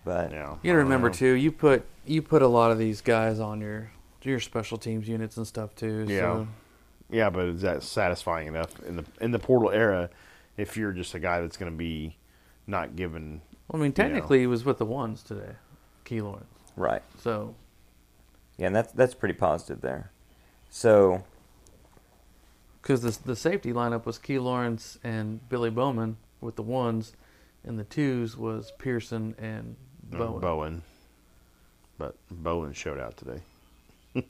But 0.04 0.32
yeah. 0.32 0.56
You 0.64 0.72
gotta 0.72 0.80
remember 0.80 1.08
I 1.08 1.12
don't 1.12 1.20
too. 1.20 1.34
You 1.34 1.52
put 1.52 1.86
you 2.06 2.22
put 2.22 2.42
a 2.42 2.48
lot 2.48 2.72
of 2.72 2.78
these 2.78 3.02
guys 3.02 3.40
on 3.40 3.62
your 3.62 3.92
your 4.24 4.40
special 4.40 4.78
teams 4.78 5.08
units 5.08 5.38
and 5.38 5.46
stuff 5.48 5.76
too. 5.76 6.06
Yeah. 6.08 6.20
So 6.20 6.48
Yeah, 7.10 7.30
but 7.30 7.46
is 7.46 7.62
that 7.62 7.84
satisfying 7.84 8.48
enough 8.48 8.82
in 8.84 8.98
the 8.98 9.06
in 9.22 9.32
the 9.32 9.40
portal 9.40 9.70
era? 9.70 10.10
If 10.58 10.76
you're 10.76 10.92
just 10.92 11.14
a 11.14 11.20
guy 11.20 11.40
that's 11.42 11.56
going 11.56 11.72
to 11.72 11.78
be 11.78 12.18
not 12.66 12.96
given, 12.96 13.42
I 13.72 13.78
mean, 13.78 13.92
technically, 13.92 14.40
he 14.40 14.48
was 14.48 14.64
with 14.64 14.78
the 14.78 14.86
ones 14.86 15.24
today, 15.24 15.54
Key 16.06 16.22
Lawrence. 16.22 16.46
right. 16.76 17.04
So 17.22 17.56
Yeah, 18.58 18.68
and 18.68 18.76
that's 18.76 18.94
that's 18.94 19.14
pretty 19.14 19.34
positive 19.36 19.82
there. 19.82 20.12
So 20.70 21.24
because 22.82 23.02
the 23.02 23.18
the 23.26 23.36
safety 23.36 23.74
lineup 23.74 24.06
was 24.06 24.18
Key 24.18 24.40
Lawrence 24.40 24.98
and 25.04 25.48
Billy 25.50 25.70
Bowman 25.70 26.18
with 26.40 26.56
the 26.56 26.64
ones, 26.64 27.14
and 27.64 27.78
the 27.78 27.84
twos 27.84 28.38
was 28.38 28.72
Pearson 28.78 29.36
and 29.38 29.76
uh, 30.14 30.18
Bowen. 30.18 30.42
Bowen. 30.42 30.82
But 31.98 32.16
Bowen 32.30 32.74
showed 32.74 33.00
out 33.00 33.18
today. 33.18 33.42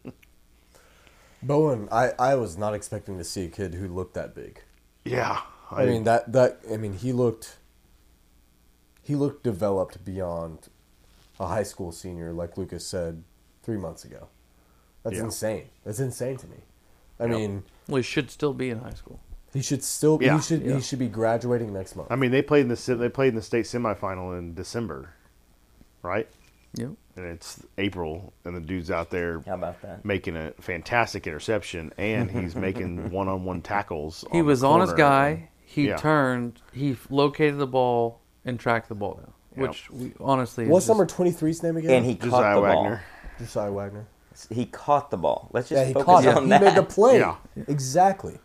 Bowen, 1.44 1.88
I, 1.92 2.14
I 2.18 2.36
was 2.36 2.58
not 2.58 2.74
expecting 2.74 3.18
to 3.18 3.24
see 3.24 3.46
a 3.46 3.50
kid 3.50 3.76
who 3.76 3.88
looked 3.88 4.16
that 4.16 4.34
big. 4.34 4.62
Yeah, 5.06 5.42
I, 5.72 5.86
mean 5.86 6.04
that 6.06 6.32
that 6.34 6.60
I 6.72 6.78
mean 6.78 6.94
he 6.94 7.14
looked 7.14 7.58
he 9.08 9.16
looked 9.16 9.42
developed 9.42 10.04
beyond 10.04 10.68
a 11.40 11.48
high 11.48 11.64
school 11.64 11.94
senior, 11.94 12.34
like 12.34 12.58
Lucas 12.58 12.86
said 12.86 13.24
three 13.64 13.78
months 13.78 14.04
ago. 14.04 14.28
That's 15.04 15.16
Yeah. 15.16 15.24
insane. 15.24 15.70
That's 15.86 16.00
insane 16.02 16.36
to 16.38 16.48
me. 16.48 16.58
I 17.18 17.24
Yep. 17.24 17.32
mean, 17.32 17.64
Well, 17.88 17.98
he 17.98 18.04
should 18.04 18.30
still 18.30 18.54
be 18.54 18.70
in 18.70 18.80
high 18.80 18.94
school. 18.96 19.22
he 19.54 19.62
should 19.62 19.82
still 19.82 20.20
Yeah. 20.22 20.36
he 20.36 20.42
should 20.42 20.62
Yeah. 20.62 20.76
he 20.76 20.82
should 20.82 21.00
be 21.00 21.08
graduating 21.08 21.72
next 21.72 21.96
month. 21.96 22.12
I 22.12 22.18
mean 22.18 22.32
they 22.32 22.42
played 22.42 22.62
in 22.64 22.68
the 22.68 22.76
se- 22.76 22.96
they 22.96 23.08
played 23.08 23.30
in 23.30 23.36
the 23.36 23.42
state 23.42 23.64
semifinal 23.66 24.38
in 24.38 24.54
December, 24.54 25.12
right? 26.04 26.28
Yep. 26.74 26.90
And 27.16 27.26
it's 27.26 27.64
April, 27.78 28.34
and 28.44 28.56
the 28.56 28.60
dude's 28.60 28.92
out 28.92 29.10
there 29.10 29.40
how 29.48 29.56
about 29.56 29.82
that? 29.84 30.04
making 30.04 30.36
a 30.36 30.52
fantastic 30.60 31.26
interception, 31.26 31.94
and 31.98 32.30
he's 32.30 32.56
making 32.56 33.10
one-on-one 33.12 33.62
tackles. 33.62 34.26
He 34.32 34.40
on 34.40 34.44
the 34.46 34.50
was 34.50 34.64
on 34.64 34.82
his 34.82 34.90
corner. 34.90 34.98
guy. 35.04 35.50
He 35.66 35.88
Yeah. 35.88 35.96
turned. 35.98 36.62
He 36.74 36.98
located 37.10 37.58
the 37.58 37.66
ball 37.68 38.20
and 38.48 38.60
track 38.60 38.88
the 38.88 38.96
ball 38.96 39.16
down. 39.16 39.34
Yep. 39.58 39.70
Which 39.70 39.90
we, 39.92 40.14
honestly, 40.20 40.66
is 40.66 40.70
What's 40.70 40.88
just- 40.88 40.98
number 40.98 41.06
23's 41.12 41.62
name 41.64 41.78
again? 41.78 41.92
And 41.92 42.06
he 42.06 42.16
caught 42.16 42.30
Josiah 42.30 42.56
the 42.56 42.62
Wagner. 42.62 43.04
Josiah 43.40 43.72
Wagner. 43.72 44.00
ball. 44.02 44.56
He 44.58 44.66
caught 44.68 45.10
the 45.12 45.18
ball. 45.18 45.50
Let's 45.52 45.70
just 45.70 45.80
Yeah, 45.80 45.88
he 45.88 45.94
focus 45.94 46.06
caught 46.06 46.26
it. 46.26 46.36
on 46.38 46.44
He 46.44 46.50
that. 46.50 46.62
made 46.64 46.76
the 46.76 46.84
play. 46.84 47.20
Yeah. 47.20 47.36
Exactly. 47.68 48.38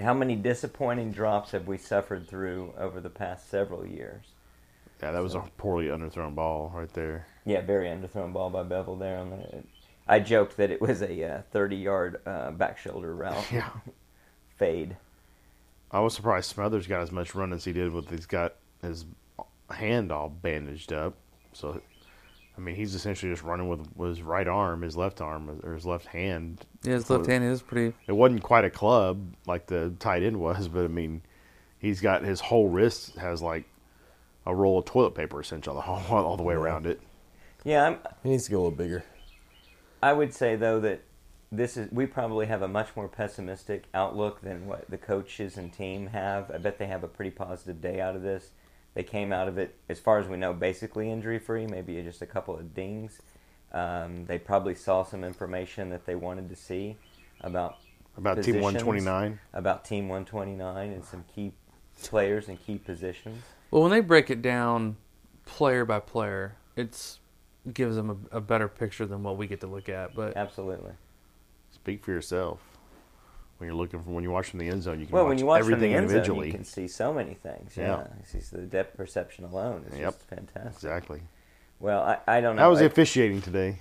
How 0.00 0.14
many 0.14 0.34
disappointing 0.36 1.12
drops 1.12 1.52
have 1.52 1.66
we 1.68 1.78
suffered 1.78 2.26
through 2.26 2.72
over 2.78 3.00
the 3.00 3.10
past 3.10 3.48
several 3.48 3.86
years? 3.86 4.24
Yeah, 5.02 5.12
that 5.12 5.22
was 5.22 5.34
a 5.34 5.40
poorly 5.58 5.86
underthrown 5.86 6.34
ball 6.34 6.72
right 6.74 6.92
there. 6.92 7.26
Yeah, 7.44 7.60
very 7.60 7.86
underthrown 7.88 8.32
ball 8.32 8.50
by 8.50 8.62
Beville 8.62 8.96
there. 8.96 9.18
On 9.18 9.30
the, 9.30 9.62
I 10.08 10.18
joked 10.20 10.56
that 10.56 10.70
it 10.70 10.80
was 10.80 11.02
a 11.02 11.24
uh, 11.24 11.42
30-yard 11.54 12.20
uh, 12.26 12.50
back 12.52 12.78
shoulder 12.78 13.14
route 13.14 13.44
Yeah. 13.52 13.68
fade. 14.56 14.96
I 15.90 16.00
was 16.00 16.14
surprised 16.14 16.50
Smothers 16.50 16.86
got 16.86 17.02
as 17.02 17.12
much 17.12 17.34
run 17.34 17.52
as 17.52 17.64
he 17.64 17.72
did 17.72 17.92
with 17.92 18.10
he's 18.10 18.26
got 18.26 18.54
his 18.80 19.04
hand 19.74 20.12
all 20.12 20.28
bandaged 20.28 20.92
up. 20.92 21.14
So, 21.52 21.80
I 22.56 22.60
mean, 22.60 22.74
he's 22.74 22.94
essentially 22.94 23.32
just 23.32 23.42
running 23.42 23.68
with, 23.68 23.86
with 23.94 24.10
his 24.10 24.22
right 24.22 24.48
arm, 24.48 24.82
his 24.82 24.96
left 24.96 25.20
arm, 25.20 25.60
or 25.62 25.74
his 25.74 25.86
left 25.86 26.06
hand. 26.06 26.64
Yeah, 26.82 26.94
his 26.94 27.10
left 27.10 27.26
hand 27.26 27.44
is 27.44 27.62
pretty. 27.62 27.94
It 28.06 28.12
wasn't 28.12 28.42
quite 28.42 28.64
a 28.64 28.70
club 28.70 29.34
like 29.46 29.66
the 29.66 29.94
tight 29.98 30.22
end 30.22 30.38
was, 30.38 30.68
but 30.68 30.84
I 30.84 30.88
mean, 30.88 31.22
he's 31.78 32.00
got 32.00 32.22
his 32.22 32.40
whole 32.40 32.68
wrist 32.68 33.16
has 33.16 33.42
like 33.42 33.64
a 34.46 34.54
roll 34.54 34.78
of 34.78 34.84
toilet 34.84 35.14
paper 35.14 35.40
essentially 35.40 35.76
all, 35.76 36.02
all, 36.08 36.24
all 36.24 36.36
the 36.36 36.42
way 36.42 36.54
around 36.54 36.86
it. 36.86 37.00
Yeah, 37.64 37.86
I'm, 37.86 37.98
He 38.22 38.30
needs 38.30 38.44
to 38.44 38.50
get 38.50 38.56
a 38.56 38.58
little 38.58 38.70
bigger. 38.76 39.04
I 40.02 40.12
would 40.12 40.34
say 40.34 40.56
though 40.56 40.80
that 40.80 41.02
this 41.52 41.76
is 41.76 41.92
we 41.92 42.06
probably 42.06 42.46
have 42.46 42.62
a 42.62 42.68
much 42.68 42.88
more 42.96 43.08
pessimistic 43.08 43.84
outlook 43.92 44.40
than 44.40 44.66
what 44.66 44.90
the 44.90 44.96
coaches 44.98 45.58
and 45.58 45.72
team 45.72 46.06
have. 46.08 46.50
I 46.50 46.58
bet 46.58 46.78
they 46.78 46.86
have 46.86 47.04
a 47.04 47.08
pretty 47.08 47.30
positive 47.30 47.80
day 47.80 48.00
out 48.00 48.16
of 48.16 48.22
this. 48.22 48.50
They 48.94 49.02
came 49.02 49.32
out 49.32 49.48
of 49.48 49.58
it, 49.58 49.74
as 49.88 49.98
far 49.98 50.18
as 50.18 50.28
we 50.28 50.36
know, 50.36 50.52
basically 50.52 51.10
injury 51.10 51.38
free. 51.38 51.66
Maybe 51.66 52.00
just 52.02 52.22
a 52.22 52.26
couple 52.26 52.54
of 52.54 52.74
dings. 52.74 53.20
Um, 53.72 54.26
they 54.26 54.38
probably 54.38 54.74
saw 54.74 55.02
some 55.02 55.24
information 55.24 55.88
that 55.90 56.04
they 56.04 56.14
wanted 56.14 56.50
to 56.50 56.56
see 56.56 56.96
about 57.40 57.78
About 58.18 58.42
Team 58.42 58.60
129. 58.60 59.38
about 59.54 59.84
Team 59.84 60.08
129 60.08 60.92
and 60.92 61.04
some 61.04 61.24
key 61.34 61.52
players 62.02 62.48
and 62.48 62.62
key 62.64 62.76
positions. 62.76 63.42
Well, 63.70 63.82
when 63.82 63.90
they 63.90 64.00
break 64.00 64.28
it 64.28 64.42
down 64.42 64.96
player 65.46 65.86
by 65.86 66.00
player, 66.00 66.56
it's 66.76 67.18
gives 67.72 67.96
them 67.96 68.28
a, 68.32 68.36
a 68.36 68.40
better 68.40 68.68
picture 68.68 69.06
than 69.06 69.22
what 69.22 69.36
we 69.36 69.46
get 69.46 69.60
to 69.60 69.66
look 69.66 69.88
at. 69.88 70.14
But 70.14 70.36
Absolutely. 70.36 70.92
Speak 71.70 72.04
for 72.04 72.10
yourself. 72.10 72.60
When 73.62 73.68
you're 73.68 73.76
looking 73.78 74.02
for 74.02 74.10
when 74.10 74.24
you 74.24 74.30
watch 74.32 74.48
from 74.48 74.58
the 74.58 74.66
end 74.66 74.82
zone, 74.82 74.98
you 74.98 75.06
can 75.06 75.12
Well, 75.14 75.22
watch, 75.22 75.28
when 75.28 75.38
you 75.38 75.46
watch 75.46 75.62
from 75.62 75.74
everything 75.74 75.92
the 75.92 75.96
end 75.98 76.08
zone, 76.08 76.16
individually. 76.16 76.46
you 76.48 76.52
can 76.52 76.64
see 76.64 76.88
so 76.88 77.14
many 77.14 77.34
things. 77.34 77.76
Yeah. 77.76 78.08
Yeah, 78.34 78.40
the 78.50 78.62
depth 78.62 78.96
perception 78.96 79.44
alone 79.44 79.84
is 79.88 79.96
Yep. 80.00 80.14
just 80.14 80.28
fantastic. 80.28 80.72
Exactly. 80.72 81.20
Well, 81.78 82.02
I, 82.02 82.18
I 82.26 82.40
don't 82.40 82.56
know. 82.56 82.62
How 82.62 82.70
was 82.70 82.80
the 82.80 82.86
officiating 82.86 83.40
today? 83.40 83.76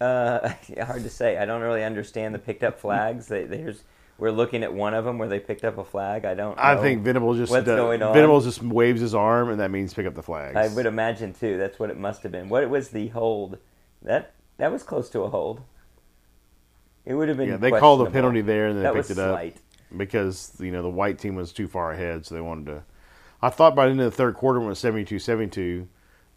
Uh, 0.00 0.50
hard 0.84 1.02
to 1.02 1.10
say. 1.10 1.36
I 1.36 1.46
don't 1.46 1.62
really 1.62 1.82
understand 1.82 2.32
the 2.32 2.38
picked 2.38 2.62
up 2.62 2.78
flags. 2.78 3.26
They, 3.26 3.42
there's 3.42 3.82
we're 4.18 4.30
looking 4.30 4.62
at 4.62 4.72
one 4.72 4.94
of 4.94 5.04
them 5.04 5.18
where 5.18 5.28
they 5.28 5.40
picked 5.40 5.64
up 5.64 5.78
a 5.78 5.84
flag. 5.84 6.24
I 6.24 6.34
don't. 6.34 6.56
I 6.56 6.80
think 6.80 7.02
Venables 7.02 7.36
just 7.36 7.50
what's 7.50 7.66
does- 7.66 7.76
going 7.76 8.02
on. 8.04 8.14
Venables 8.14 8.44
just 8.44 8.62
waves 8.62 9.00
his 9.00 9.16
arm, 9.16 9.50
and 9.50 9.58
that 9.58 9.72
means 9.72 9.92
pick 9.94 10.06
up 10.06 10.14
the 10.14 10.22
flags. 10.22 10.54
I 10.54 10.72
would 10.72 10.86
imagine 10.86 11.32
too. 11.34 11.58
That's 11.58 11.80
what 11.80 11.90
it 11.90 11.98
must 11.98 12.22
have 12.22 12.30
been. 12.30 12.48
What 12.48 12.70
was 12.70 12.90
the 12.90 13.08
hold? 13.08 13.58
That 14.02 14.32
that 14.58 14.70
was 14.70 14.84
close 14.84 15.10
to 15.10 15.22
a 15.22 15.28
hold. 15.28 15.62
It 17.06 17.14
would 17.14 17.28
have 17.28 17.36
been. 17.36 17.48
yeah, 17.48 17.56
they 17.56 17.70
called 17.70 18.06
a 18.06 18.10
penalty 18.10 18.40
there, 18.40 18.68
and 18.68 18.76
then 18.76 18.82
that 18.84 18.94
picked 18.94 19.10
it 19.10 19.18
up 19.18 19.32
slight. 19.36 19.56
because 19.96 20.56
you 20.58 20.70
know 20.70 20.82
the 20.82 20.88
white 20.90 21.18
team 21.18 21.34
was 21.34 21.52
too 21.52 21.68
far 21.68 21.92
ahead, 21.92 22.24
so 22.26 22.34
they 22.34 22.40
wanted 22.40 22.66
to. 22.66 22.82
I 23.42 23.50
thought 23.50 23.74
by 23.74 23.84
the 23.86 23.90
end 23.92 24.00
of 24.00 24.10
the 24.10 24.16
third 24.16 24.34
quarter, 24.36 24.58
when 24.58 24.68
it 24.68 24.70
was 24.70 24.82
72-72, 24.82 25.86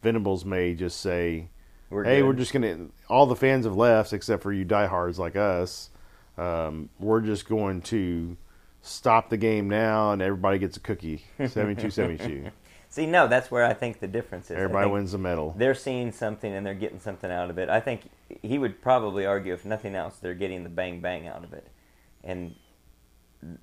Venables 0.03 0.43
may 0.43 0.73
just 0.73 0.99
say, 0.99 1.47
We're 1.89 2.03
"Hey, 2.03 2.19
good. 2.19 2.27
we're 2.27 2.33
just 2.33 2.51
gonna." 2.51 2.87
All 3.07 3.25
the 3.25 3.35
fans 3.35 3.65
have 3.65 3.75
left 3.77 4.11
except 4.11 4.43
for 4.43 4.51
you 4.51 4.65
diehards 4.65 5.17
like 5.17 5.35
us. 5.37 5.89
Um, 6.37 6.89
we're 6.99 7.21
just 7.21 7.47
going 7.47 7.81
to 7.83 8.35
stop 8.87 9.29
the 9.29 9.37
game 9.37 9.69
now, 9.69 10.11
and 10.11 10.21
everybody 10.21 10.59
gets 10.59 10.77
a 10.77 10.79
cookie. 10.79 11.23
72-72. 11.39 12.51
See, 12.89 13.05
no, 13.05 13.27
that's 13.27 13.51
where 13.51 13.65
I 13.65 13.73
think 13.73 13.99
the 13.99 14.07
difference 14.07 14.45
is. 14.45 14.57
Everybody 14.57 14.89
wins 14.89 15.11
the 15.11 15.17
medal. 15.17 15.53
They're 15.57 15.75
seeing 15.75 16.11
something 16.11 16.51
and 16.53 16.65
they're 16.65 16.73
getting 16.73 16.99
something 16.99 17.29
out 17.29 17.49
of 17.49 17.57
it. 17.57 17.69
I 17.69 17.79
think 17.79 18.09
he 18.41 18.57
would 18.57 18.81
probably 18.81 19.25
argue, 19.25 19.53
if 19.53 19.65
nothing 19.65 19.93
else, 19.93 20.17
they're 20.17 20.33
getting 20.33 20.63
the 20.63 20.69
bang 20.69 21.01
bang 21.01 21.27
out 21.27 21.43
of 21.43 21.53
it, 21.53 21.67
and 22.23 22.55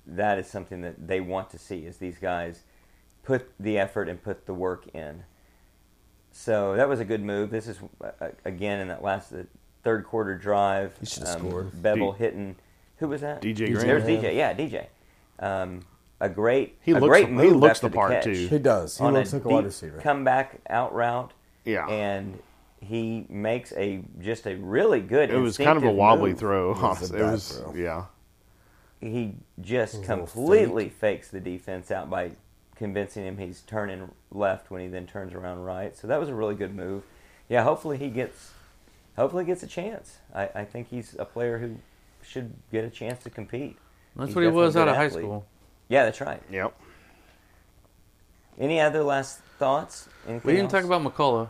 that 0.05 0.37
is 0.37 0.47
something 0.47 0.81
that 0.81 1.07
they 1.07 1.19
want 1.21 1.49
to 1.49 1.57
see. 1.57 1.79
Is 1.79 1.97
these 1.97 2.17
guys 2.17 2.61
put 3.23 3.51
the 3.59 3.77
effort 3.77 4.07
and 4.07 4.21
put 4.21 4.45
the 4.45 4.53
work 4.53 4.87
in. 4.93 5.23
So 6.31 6.75
that 6.75 6.87
was 6.87 6.99
a 6.99 7.05
good 7.05 7.23
move. 7.23 7.49
This 7.49 7.67
is 7.67 7.79
uh, 8.01 8.29
again 8.45 8.79
in 8.79 8.87
that 8.89 9.03
last 9.03 9.31
the 9.31 9.47
third 9.83 10.05
quarter 10.05 10.37
drive. 10.37 10.95
He 10.99 11.05
should 11.07 11.23
have 11.23 11.39
scored. 11.39 11.81
Bevel 11.81 12.13
D- 12.13 12.19
hitting. 12.19 12.55
Who 12.97 13.07
was 13.07 13.21
that? 13.21 13.41
DJ 13.41 13.69
DJ 13.69 13.81
There's 13.81 14.03
DJ. 14.03 14.35
Yeah, 14.35 14.53
DJ. 14.53 14.85
Um, 15.39 15.81
a 16.21 16.29
great, 16.29 16.77
He 16.81 16.91
a 16.91 16.95
looks 16.95 17.07
great 17.07 17.25
the- 17.27 17.31
move 17.33 17.43
he 17.45 17.51
looks 17.51 17.71
after 17.77 17.89
the 17.89 17.95
part, 17.95 18.11
catch 18.11 18.23
too. 18.23 18.47
He 18.47 18.57
does. 18.59 18.97
He 18.97 19.03
on 19.03 19.13
looks 19.13 19.33
a 19.33 19.37
like 19.37 19.45
a 19.45 19.47
wide 19.49 19.57
deep 19.61 19.65
receiver. 19.65 19.97
comeback 19.99 20.59
out 20.69 20.93
route. 20.93 21.31
Yeah. 21.65 21.87
and 21.87 22.39
he 22.79 23.25
makes 23.27 23.73
a 23.73 24.03
just 24.19 24.45
a 24.45 24.55
really 24.55 25.01
good. 25.01 25.31
It 25.31 25.37
was 25.37 25.57
kind 25.57 25.77
of 25.77 25.83
a 25.83 25.91
wobbly 25.91 26.29
move. 26.31 26.39
throw. 26.39 26.71
It 26.71 26.77
was 26.81 27.11
a 27.11 27.17
It 27.17 27.23
was, 27.31 27.51
throw. 27.57 27.73
yeah. 27.73 28.05
He 29.01 29.35
just 29.61 29.95
It 29.95 29.97
was 29.99 30.07
completely 30.07 30.89
fakes 30.89 31.29
the 31.29 31.39
defense 31.39 31.91
out 31.91 32.09
by 32.09 32.31
convincing 32.75 33.25
him 33.25 33.37
he's 33.37 33.61
turning 33.61 34.09
left 34.31 34.69
when 34.71 34.81
he 34.81 34.87
then 34.87 35.05
turns 35.07 35.33
around 35.33 35.59
right. 35.63 35.95
So 35.97 36.07
that 36.07 36.19
was 36.19 36.29
a 36.29 36.35
really 36.35 36.55
good 36.55 36.75
move. 36.75 37.03
Yeah, 37.49 37.63
hopefully 37.63 37.97
he 37.97 38.09
gets, 38.09 38.51
hopefully 39.15 39.43
he 39.43 39.47
gets 39.47 39.63
a 39.63 39.67
chance. 39.67 40.17
I, 40.33 40.49
I 40.55 40.65
think 40.65 40.89
he's 40.89 41.15
a 41.19 41.25
player 41.25 41.57
who 41.59 41.77
should 42.23 42.53
get 42.71 42.83
a 42.85 42.89
chance 42.89 43.23
to 43.23 43.29
compete. 43.29 43.77
That's 44.15 44.29
He's 44.29 44.35
what 44.35 44.43
he 44.43 44.49
was 44.49 44.75
out 44.75 44.87
of 44.87 44.93
good 44.95 44.99
high 44.99 45.09
school. 45.09 45.45
Yeah, 45.89 46.03
that's 46.05 46.21
right. 46.21 46.41
Yep. 46.51 46.73
Any 48.57 48.79
other 48.79 49.03
last 49.03 49.39
thoughts? 49.59 50.07
Anything 50.27 50.47
We 50.49 50.55
didn't 50.55 50.71
talk 50.71 50.83
about 50.83 51.01
McCullough. 51.03 51.49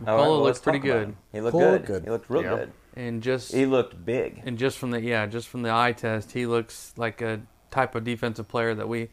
McCullough 0.00 0.06
right, 0.06 0.16
well, 0.16 0.42
looks 0.42 0.58
pretty 0.58 0.78
good. 0.78 1.14
He 1.32 1.40
looked 1.40 1.52
Cole 1.52 1.60
good. 1.60 1.72
looked 1.72 1.86
good. 1.86 2.04
He 2.04 2.10
looked 2.10 2.30
real 2.30 2.42
Yeah. 2.42 2.48
good. 2.56 2.72
and 2.96 3.22
just 3.22 3.52
He 3.52 3.66
looked 3.66 4.04
big. 4.04 4.42
and 4.44 4.58
just 4.58 4.78
from 4.78 4.90
the 4.90 5.00
yeah, 5.00 5.26
just 5.26 5.48
from 5.48 5.62
the 5.62 5.70
eye 5.72 5.92
test, 5.92 6.32
he 6.32 6.46
looks 6.46 6.92
like 6.96 7.20
a 7.20 7.40
type 7.70 7.94
of 7.94 8.04
defensive 8.04 8.48
player 8.48 8.74
that 8.74 8.88
we 8.88 9.08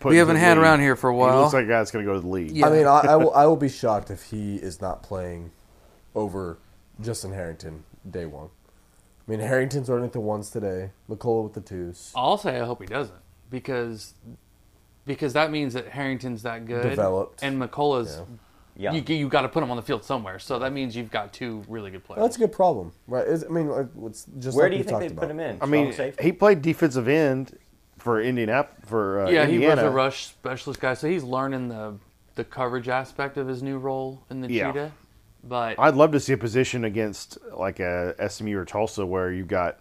Put 0.00 0.10
we 0.10 0.16
haven't 0.18 0.36
had 0.36 0.56
league. 0.58 0.64
around 0.64 0.80
here 0.80 0.96
for 0.96 1.08
a 1.10 1.12
He 1.14 1.18
while. 1.18 1.40
looks 1.42 1.54
like 1.54 1.64
a 1.64 1.68
guy 1.68 1.78
that's 1.78 1.90
going 1.90 2.04
to 2.04 2.10
go 2.10 2.14
to 2.14 2.20
the 2.20 2.28
league. 2.28 2.50
Yeah. 2.50 2.66
I 2.66 2.70
mean, 2.70 2.86
I, 2.86 3.00
I 3.00 3.16
will. 3.16 3.32
I 3.34 3.46
will 3.46 3.56
be 3.56 3.68
shocked 3.70 4.10
if 4.10 4.24
he 4.24 4.56
is 4.56 4.80
not 4.82 5.02
playing 5.02 5.50
over 6.14 6.58
Justin 7.00 7.32
Harrington 7.32 7.84
day 8.10 8.26
one. 8.26 8.48
I 9.26 9.30
mean, 9.30 9.40
Harrington's 9.40 9.88
running 9.88 10.10
the 10.10 10.20
ones 10.20 10.50
today. 10.50 10.90
McCullough 11.08 11.44
with 11.44 11.54
the 11.54 11.60
twos. 11.60 12.12
I'll 12.14 12.36
say 12.38 12.60
I 12.60 12.64
hope 12.64 12.80
he 12.80 12.86
doesn't 12.86 13.18
because 13.50 14.14
because 15.06 15.32
that 15.34 15.50
means 15.50 15.74
that 15.74 15.88
Harrington's 15.88 16.42
that 16.42 16.66
good 16.66 16.82
Developed. 16.82 17.42
and 17.42 17.60
McCullough's 17.60 18.20
Yeah. 18.76 18.92
you 18.92 19.02
you 19.14 19.28
got 19.28 19.42
to 19.42 19.48
put 19.48 19.62
him 19.62 19.70
on 19.70 19.76
the 19.76 19.82
field 19.82 20.04
somewhere. 20.04 20.38
So 20.38 20.58
that 20.58 20.72
means 20.72 20.94
you've 20.94 21.10
got 21.10 21.32
two 21.32 21.64
really 21.68 21.90
good 21.90 22.04
players. 22.04 22.18
Well, 22.18 22.26
that's 22.26 22.36
a 22.36 22.40
good 22.40 22.52
problem, 22.52 22.92
right? 23.06 23.26
Is, 23.26 23.44
I 23.44 23.48
mean, 23.48 23.70
it's 24.04 24.26
just 24.38 24.56
Where 24.56 24.66
like 24.66 24.72
do 24.72 24.78
you 24.78 24.84
think 24.84 25.00
they 25.00 25.08
put 25.08 25.30
him 25.30 25.40
in? 25.40 25.58
I 25.60 25.66
mean, 25.66 25.92
safety? 25.92 26.22
he 26.22 26.32
played 26.32 26.60
defensive 26.60 27.08
end 27.08 27.58
for 27.98 28.20
Indianapolis 28.20 28.88
for 28.88 29.26
uh, 29.26 29.30
yeah, 29.30 29.46
he 29.46 29.58
was 29.58 29.78
a 29.78 29.88
rush 29.90 30.26
specialist 30.26 30.80
guy, 30.80 30.92
so 30.94 31.08
he's 31.08 31.24
learning 31.24 31.68
the 31.68 31.94
the 32.34 32.44
coverage 32.44 32.88
aspect 32.88 33.36
of 33.38 33.46
his 33.46 33.62
new 33.62 33.78
role 33.78 34.24
in 34.28 34.40
the 34.40 34.52
Yeah. 34.52 34.72
cheetah. 34.72 34.92
But 35.46 35.78
I'd 35.78 35.94
love 35.94 36.12
to 36.12 36.20
see 36.20 36.32
a 36.32 36.38
position 36.38 36.84
against 36.84 37.36
like 37.52 37.78
a 37.80 38.14
SMU 38.28 38.56
or 38.58 38.64
Tulsa 38.64 39.04
where 39.04 39.30
you've 39.32 39.48
got 39.48 39.78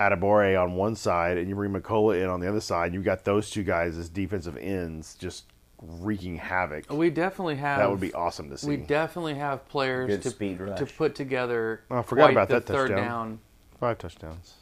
Adebawore 0.00 0.60
on 0.62 0.74
one 0.74 0.94
side 0.94 1.36
and 1.38 1.48
you 1.48 1.54
bring 1.54 1.72
McCullough 1.72 2.22
in 2.22 2.28
on 2.28 2.40
the 2.40 2.48
other 2.48 2.60
side. 2.60 2.94
You've 2.94 3.04
got 3.04 3.24
those 3.24 3.50
two 3.50 3.62
guys 3.64 3.96
as 3.98 4.08
defensive 4.08 4.56
ends 4.56 5.14
just 5.16 5.44
wreaking 5.82 6.36
havoc. 6.36 6.90
we 6.90 7.10
definitely 7.10 7.54
have 7.56 7.78
that 7.78 7.90
would 7.90 8.00
be 8.00 8.12
awesome 8.14 8.48
to 8.50 8.58
see. 8.58 8.66
We 8.68 8.76
definitely 8.78 9.34
have 9.34 9.68
players 9.68 10.08
Good 10.08 10.22
to 10.22 10.30
speed 10.30 10.60
rush. 10.60 10.78
to 10.78 10.86
put 10.86 11.14
together. 11.14 11.82
Oh, 11.90 11.98
I 11.98 12.02
forgot 12.02 12.22
quite 12.24 12.32
about 12.32 12.48
the 12.48 12.54
that 12.54 12.66
third 12.66 12.88
touchdown. 12.88 13.06
down 13.06 13.38
Five 13.78 13.98
touchdowns. 13.98 14.54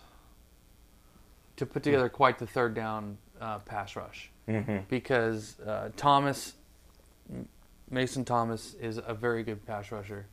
to 1.56 1.64
put 1.66 1.82
together 1.82 2.08
quite 2.10 2.38
the 2.38 2.46
third 2.46 2.74
down 2.74 3.16
uh, 3.40 3.58
pass 3.60 3.94
rush 3.96 4.30
Mm-hmm. 4.48 4.78
because 4.88 5.58
uh, 5.60 5.88
Thomas 5.96 6.54
Mason 7.90 8.24
Thomas 8.24 8.74
is 8.74 9.00
a 9.04 9.14
very 9.14 9.42
good 9.42 9.64
pass 9.66 9.92
rusher. 9.92 10.26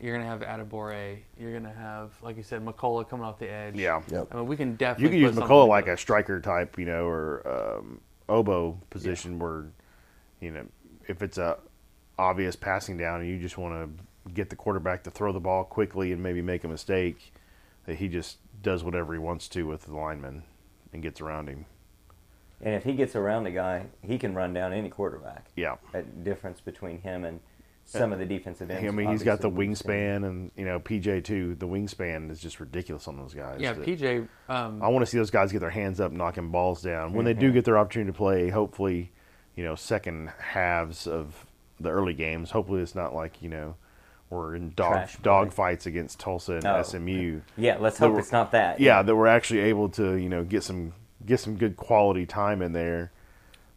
You're 0.00 0.16
gonna 0.16 0.28
have 0.28 0.40
Adebawore. 0.40 1.18
You're 1.38 1.52
gonna 1.52 1.72
have, 1.72 2.12
like 2.22 2.36
you 2.36 2.42
said, 2.42 2.64
McCullough 2.64 3.08
coming 3.08 3.24
off 3.24 3.38
the 3.38 3.50
edge. 3.50 3.76
Yeah. 3.76 4.02
Yep. 4.08 4.28
I 4.30 4.36
mean, 4.36 4.46
we 4.46 4.56
can 4.56 4.76
definitely. 4.76 5.04
You 5.04 5.26
can 5.26 5.34
use 5.36 5.36
McCullough 5.36 5.48
something 5.48 5.68
like 5.68 5.84
together. 5.84 5.94
a 5.94 5.98
striker 5.98 6.40
type, 6.40 6.78
you 6.78 6.84
know, 6.84 7.06
or 7.06 7.78
um, 7.78 8.00
oboe 8.28 8.78
position 8.90 9.38
where, 9.38 9.66
you 10.40 10.50
know, 10.50 10.66
if 11.08 11.22
it's 11.22 11.38
a 11.38 11.58
obvious 12.18 12.56
passing 12.56 12.96
down 12.96 13.20
and 13.20 13.28
you 13.28 13.38
just 13.38 13.58
want 13.58 13.74
to 13.74 14.32
get 14.32 14.50
the 14.50 14.56
quarterback 14.56 15.04
to 15.04 15.10
throw 15.10 15.32
the 15.32 15.40
ball 15.40 15.64
quickly 15.64 16.12
and 16.12 16.22
maybe 16.22 16.42
make 16.42 16.64
a 16.64 16.68
mistake, 16.68 17.32
that 17.86 17.96
he 17.96 18.08
just 18.08 18.38
does 18.62 18.82
whatever 18.82 19.12
he 19.12 19.18
wants 19.18 19.48
to 19.48 19.66
with 19.66 19.82
the 19.86 19.94
lineman 19.94 20.42
and 20.92 21.02
gets 21.02 21.20
around 21.20 21.48
him. 21.48 21.66
And 22.62 22.74
if 22.74 22.84
he 22.84 22.92
gets 22.94 23.14
around 23.14 23.46
a 23.46 23.50
guy, 23.50 23.86
he 24.02 24.18
can 24.18 24.34
run 24.34 24.52
down 24.54 24.72
any 24.72 24.88
quarterback. 24.88 25.46
Yeah. 25.56 25.76
That 25.92 26.24
difference 26.24 26.60
between 26.60 27.00
him 27.00 27.24
and 27.24 27.40
some 27.84 28.12
of 28.12 28.18
the 28.18 28.26
defensive 28.26 28.68
ends. 28.70 28.88
I 28.88 28.90
mean, 28.90 29.08
he's 29.10 29.22
got 29.22 29.40
the 29.40 29.46
obviously 29.48 29.68
we've 29.68 29.78
seen. 29.78 29.90
wingspan, 29.92 30.26
and 30.26 30.50
you 30.56 30.64
know, 30.64 30.80
PJ 30.80 31.22
too. 31.24 31.54
The 31.54 31.68
wingspan 31.68 32.30
is 32.30 32.40
just 32.40 32.58
ridiculous 32.58 33.06
on 33.06 33.16
those 33.16 33.32
guys. 33.34 33.60
Yeah, 33.60 33.74
That- 33.74 33.86
PJ. 33.86 34.26
Um, 34.48 34.82
I 34.82 34.88
want 34.88 35.04
to 35.04 35.06
see 35.10 35.18
those 35.18 35.30
guys 35.30 35.52
get 35.52 35.60
their 35.60 35.70
hands 35.70 36.00
up, 36.00 36.10
knocking 36.12 36.50
balls 36.50 36.82
down. 36.82 37.12
When 37.12 37.24
they 37.24 37.32
Mm-hmm. 37.32 37.40
do 37.40 37.52
get 37.52 37.64
their 37.64 37.78
opportunity 37.78 38.10
to 38.10 38.16
play, 38.16 38.48
hopefully, 38.48 39.12
you 39.54 39.62
know, 39.62 39.74
second 39.76 40.30
halves 40.40 41.06
of 41.06 41.46
the 41.78 41.90
early 41.90 42.14
games. 42.14 42.50
Hopefully, 42.50 42.80
it's 42.82 42.94
not 42.96 43.14
like 43.14 43.40
you 43.42 43.50
know 43.50 43.76
we're 44.30 44.56
in 44.56 44.72
dog 44.74 45.08
dog 45.22 45.52
fights 45.52 45.86
against 45.86 46.18
Tulsa 46.18 46.54
and 46.54 46.66
Oh. 46.66 46.82
SMU. 46.82 47.42
Yeah, 47.56 47.76
let's 47.78 47.98
hope 47.98 48.18
it's 48.18 48.32
not 48.32 48.50
that. 48.52 48.80
Yeah, 48.80 49.02
that 49.02 49.14
we're 49.14 49.26
actually 49.28 49.60
able 49.60 49.90
to 49.90 50.16
you 50.16 50.28
know 50.28 50.42
get 50.42 50.64
some 50.64 50.92
get 51.26 51.40
some 51.40 51.56
good 51.56 51.76
quality 51.76 52.24
time 52.26 52.62
in 52.62 52.72
there. 52.72 53.10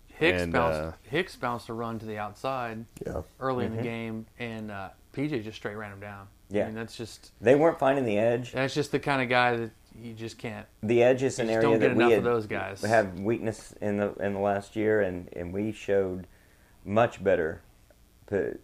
Hicks 0.07 0.41
and, 0.43 0.53
bounced. 0.53 0.79
uh, 0.79 0.91
Hicks 1.09 1.35
bounced 1.35 1.69
a 1.69 1.73
run 1.73 1.97
to 1.99 2.05
the 2.05 2.17
outside 2.17 2.85
Yeah. 3.05 3.21
early 3.39 3.65
in 3.65 3.73
Mhm. 3.73 3.77
the 3.77 3.81
game, 3.83 4.25
and 4.37 4.69
uh, 4.71 4.89
PJ 5.13 5.41
just 5.43 5.57
straight 5.57 5.75
ran 5.75 5.91
him 5.93 5.99
down. 5.99 6.27
Yeah. 6.49 6.63
I 6.63 6.65
mean, 6.67 6.75
that's 6.75 6.95
just 6.97 7.31
They 7.41 7.55
weren't 7.55 7.79
finding 7.79 8.05
the 8.05 8.17
edge. 8.17 8.51
that's 8.51 8.73
just 8.73 8.91
the 8.91 8.99
kind 8.99 9.21
of 9.21 9.29
guy 9.29 9.55
that 9.55 9.71
you 9.95 10.13
just 10.13 10.37
can't. 10.37 10.65
The 10.83 11.03
edge 11.03 11.23
is 11.23 11.39
an 11.39 11.45
just 11.47 11.53
area 11.55 11.61
don't 11.69 11.79
get 11.79 11.87
that 11.89 11.95
we 11.97 12.03
enough 12.03 12.09
had 12.11 12.17
of 12.19 12.23
those 12.25 12.47
guys. 12.47 12.81
have 12.81 13.19
weakness 13.19 13.73
in 13.81 13.97
the 13.97 14.13
in 14.15 14.33
the 14.33 14.39
last 14.39 14.75
year, 14.75 15.01
and, 15.01 15.29
and 15.33 15.53
we 15.53 15.71
showed 15.71 16.27
much 16.83 17.23
better 17.23 17.61
po- 18.25 18.55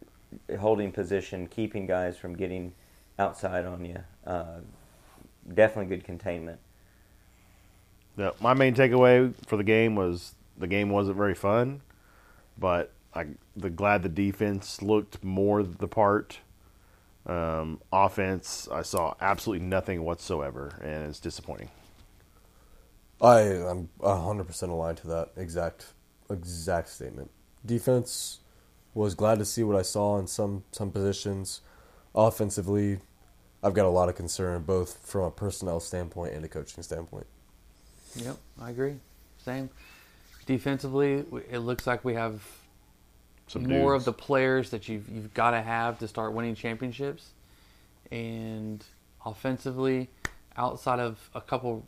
holding 0.60 0.92
position, 0.92 1.48
keeping 1.48 1.86
guys 1.86 2.18
from 2.18 2.36
getting 2.36 2.74
outside 3.18 3.66
on 3.66 3.86
you. 3.86 4.04
Uh, 4.26 4.60
definitely 5.54 5.96
good 5.96 6.04
containment. 6.04 6.60
Yeah, 8.18 8.32
my 8.40 8.54
main 8.54 8.76
takeaway 8.76 9.34
for 9.46 9.58
the 9.58 9.64
game 9.64 9.96
was 9.96 10.36
the 10.58 10.68
game 10.68 10.90
wasn't 10.90 11.18
very 11.18 11.36
fun, 11.36 11.82
but 12.58 12.92
I 13.14 13.28
the 13.56 13.70
glad 13.70 14.04
the 14.04 14.10
defense 14.10 14.82
looked 14.82 15.24
more 15.24 15.64
the 15.64 15.88
part. 15.88 16.40
Um, 17.26 17.82
offense, 17.92 18.68
I 18.72 18.84
saw 18.84 19.16
absolutely 19.20 19.66
nothing 19.66 20.04
whatsoever, 20.04 20.80
and 20.82 21.10
it's 21.10 21.20
disappointing. 21.20 21.70
I 23.22 23.40
I'm 23.42 23.90
hundred 24.02 24.46
percent 24.46 24.72
aligned 24.72 24.98
to 25.00 25.08
that 25.08 25.32
exact 25.36 25.88
exact 26.30 26.90
statement. 26.90 27.32
Defense 27.66 28.40
was 28.94 29.16
glad 29.16 29.40
to 29.40 29.46
see 29.46 29.64
what 29.64 29.76
I 29.76 29.82
saw 29.82 30.18
in 30.20 30.28
some 30.28 30.64
some 30.72 30.92
positions. 30.92 31.62
Offensively, 32.14 33.00
I've 33.62 33.74
got 33.74 33.86
a 33.86 33.90
lot 33.90 34.08
of 34.08 34.16
concern 34.16 34.64
both 34.64 35.06
from 35.06 35.24
a 35.24 35.32
personnel 35.32 35.82
standpoint 35.82 36.34
and 36.34 36.46
a 36.46 36.48
coaching 36.48 36.84
standpoint. 36.84 37.28
Yep, 38.16 38.38
I 38.62 38.70
agree. 38.70 38.96
Same. 39.38 39.70
Defensively, 40.46 41.26
it 41.50 41.60
looks 41.60 41.88
like 41.88 42.06
we 42.06 42.14
have 42.14 42.42
Some 43.48 43.64
more 43.64 43.94
dudes. 43.94 44.08
of 44.08 44.16
the 44.16 44.22
players 44.22 44.70
that 44.72 44.88
you've 44.88 45.08
you've 45.10 45.34
got 45.34 45.52
to 45.52 45.62
have 45.62 46.00
to 46.00 46.08
start 46.08 46.34
winning 46.34 46.56
championships, 46.56 47.30
and 48.12 48.84
offensively, 49.26 50.10
outside 50.56 51.00
of 51.00 51.30
a 51.34 51.42
couple 51.42 51.86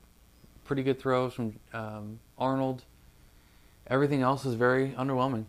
pretty 0.65 0.83
good 0.83 0.99
throws 0.99 1.33
from 1.33 1.55
um, 1.73 2.19
Arnold, 2.37 2.83
everything 3.87 4.21
else 4.21 4.45
is 4.45 4.55
very 4.55 4.89
underwhelming. 4.91 5.45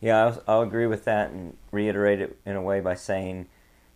Yeah, 0.00 0.26
I'll, 0.26 0.42
I'll 0.46 0.62
agree 0.62 0.86
with 0.86 1.04
that 1.06 1.30
and 1.30 1.56
reiterate 1.72 2.20
it 2.20 2.38
in 2.44 2.54
a 2.54 2.62
way 2.62 2.80
by 2.80 2.94
saying 2.94 3.46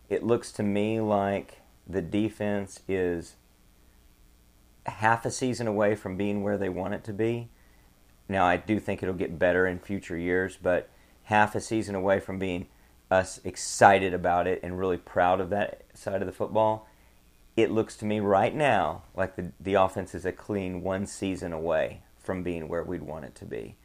it 0.09 0.23
looks 0.23 0.51
to 0.53 0.63
me 0.63 0.99
like 0.99 1.59
the 1.87 2.01
defense 2.01 2.81
is 2.87 3.35
half 4.85 5.25
a 5.25 5.31
season 5.31 5.67
away 5.67 5.95
from 5.95 6.17
being 6.17 6.43
where 6.43 6.57
they 6.57 6.69
want 6.69 6.93
it 6.93 7.03
to 7.05 7.13
be. 7.13 7.49
Now, 8.27 8.45
I 8.45 8.57
do 8.57 8.79
think 8.79 9.03
it'll 9.03 9.15
get 9.15 9.37
better 9.37 9.67
in 9.67 9.79
future 9.79 10.17
years, 10.17 10.57
but 10.61 10.89
half 11.23 11.53
a 11.55 11.61
season 11.61 11.95
away 11.95 12.19
from 12.19 12.39
being 12.39 12.67
us 13.09 13.41
excited 13.43 14.13
about 14.13 14.47
it 14.47 14.59
and 14.63 14.79
really 14.79 14.97
proud 14.97 15.41
of 15.41 15.49
that 15.49 15.81
side 15.93 16.21
of 16.21 16.25
the 16.25 16.31
football. 16.33 16.87
It 17.57 17.69
looks 17.69 17.97
to 17.97 18.05
me 18.05 18.21
right 18.21 18.55
now 18.55 19.03
like 19.13 19.35
the 19.35 19.51
the 19.59 19.73
offense 19.73 20.15
is 20.15 20.25
a 20.25 20.31
clean 20.31 20.81
one 20.81 21.05
season 21.05 21.51
away 21.51 22.01
from 22.17 22.41
being 22.43 22.69
where 22.69 22.83
we'd 22.83 23.03
want 23.03 23.25
it 23.25 23.35
to 23.35 23.45
be. 23.45 23.75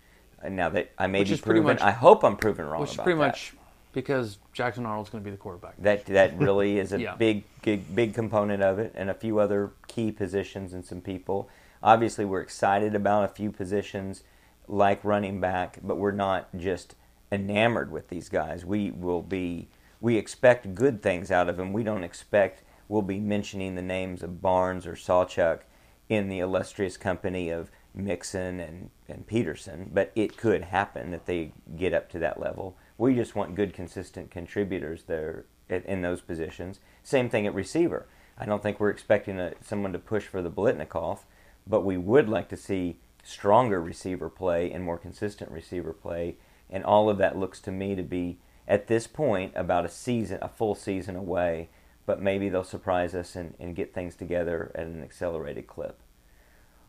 And 0.41 0.55
now 0.55 0.69
that 0.71 0.93
I 0.97 1.09
may 1.09 1.21
Which 1.21 1.31
be 1.31 1.37
proven, 1.39 1.65
much- 1.65 1.81
I 1.83 1.91
hope 1.91 2.23
I'm 2.23 2.37
proven 2.37 2.67
wrong 2.67 2.81
Which 2.83 2.91
is 2.93 2.97
pretty 2.97 3.19
that. 3.19 3.27
much 3.27 3.55
because 3.97 4.37
Jackson 4.53 4.85
Arnold's 4.85 5.09
going 5.09 5.25
to 5.25 5.25
be 5.25 5.31
the 5.31 5.39
quarterback. 5.39 5.75
That 5.79 6.05
that 6.07 6.39
really 6.39 6.79
is 6.79 6.93
a 6.93 7.01
Yeah. 7.07 7.15
big, 7.17 7.45
big 7.63 7.95
big 7.97 8.15
component 8.15 8.63
of 8.63 8.79
it, 8.79 8.93
and 8.95 9.09
a 9.09 9.15
few 9.15 9.39
other 9.39 9.73
key 9.89 10.13
positions 10.13 10.75
and 10.75 10.85
some 10.85 11.01
people. 11.01 11.49
Obviously, 11.83 12.25
we're 12.27 12.43
excited 12.43 12.95
about 12.95 13.25
a 13.25 13.29
few 13.29 13.51
positions 13.51 14.23
like 14.69 15.03
running 15.03 15.41
back, 15.41 15.79
but 15.83 15.97
we're 15.97 16.11
not 16.13 16.55
just 16.57 16.95
enamored 17.33 17.91
with 17.91 18.09
these 18.09 18.29
guys. 18.29 18.65
We 18.65 18.91
will 18.91 19.23
be. 19.23 19.69
We 20.01 20.17
expect 20.17 20.75
good 20.75 21.03
things 21.03 21.31
out 21.31 21.49
of 21.49 21.57
them. 21.57 21.73
We 21.73 21.83
don't 21.83 22.05
expect 22.05 22.63
we'll 22.89 23.03
be 23.03 23.19
mentioning 23.19 23.75
the 23.75 23.83
names 23.83 24.23
of 24.23 24.41
Barnes 24.43 24.87
or 24.87 24.93
Sawchuk 24.93 25.61
in 26.09 26.29
the 26.29 26.39
illustrious 26.39 26.97
company 26.99 27.49
of 27.49 27.71
Mixon 27.95 28.61
and, 28.61 28.91
and 29.09 29.27
Peterson, 29.27 29.91
but 29.93 30.13
it 30.15 30.37
could 30.37 30.63
happen 30.65 31.11
that 31.11 31.27
they 31.27 31.53
get 31.77 31.95
up 31.95 32.11
to 32.11 32.19
that 32.21 32.39
level. 32.39 32.77
We 32.99 33.15
just 33.15 33.35
want 33.35 33.55
good, 33.55 33.75
consistent 33.75 34.31
contributors 34.31 35.05
there 35.05 35.45
in, 35.69 36.03
those 36.03 36.21
positions. 36.21 36.81
Same 37.03 37.29
thing 37.29 37.47
at 37.47 37.55
receiver. 37.55 38.07
I 38.39 38.47
don't 38.47 38.63
think 38.63 38.81
we're 38.81 38.91
expecting 38.91 39.39
a, 39.39 39.53
someone 39.61 39.93
to 39.93 39.99
push 39.99 40.25
for 40.25 40.43
the 40.43 40.51
Biletnikoff, 40.51 41.21
but 41.67 41.85
we 41.85 41.97
would 41.97 42.29
like 42.29 42.49
to 42.51 42.57
see 42.57 42.99
stronger 43.23 43.81
receiver 43.83 44.29
play 44.29 44.71
and 44.71 44.85
more 44.85 44.99
consistent 44.99 45.51
receiver 45.51 45.93
play. 45.93 46.37
And 46.71 46.85
all 46.85 47.11
of 47.11 47.19
that 47.19 47.37
looks 47.37 47.61
to 47.63 47.73
me 47.73 47.95
to 47.95 48.03
be, 48.03 48.39
at 48.69 48.87
this 48.87 49.07
point, 49.07 49.53
about 49.55 49.85
a 49.85 49.89
season, 49.89 50.39
a 50.41 50.49
full 50.49 50.75
season 50.75 51.17
away. 51.17 51.69
But 52.07 52.23
maybe 52.23 52.49
they'll 52.49 52.65
surprise 52.65 53.15
us 53.15 53.35
and, 53.35 53.55
and 53.59 53.75
get 53.75 53.93
things 53.93 54.15
together 54.15 54.71
at 54.75 54.87
an 54.87 55.03
accelerated 55.03 55.67
clip. 55.67 56.01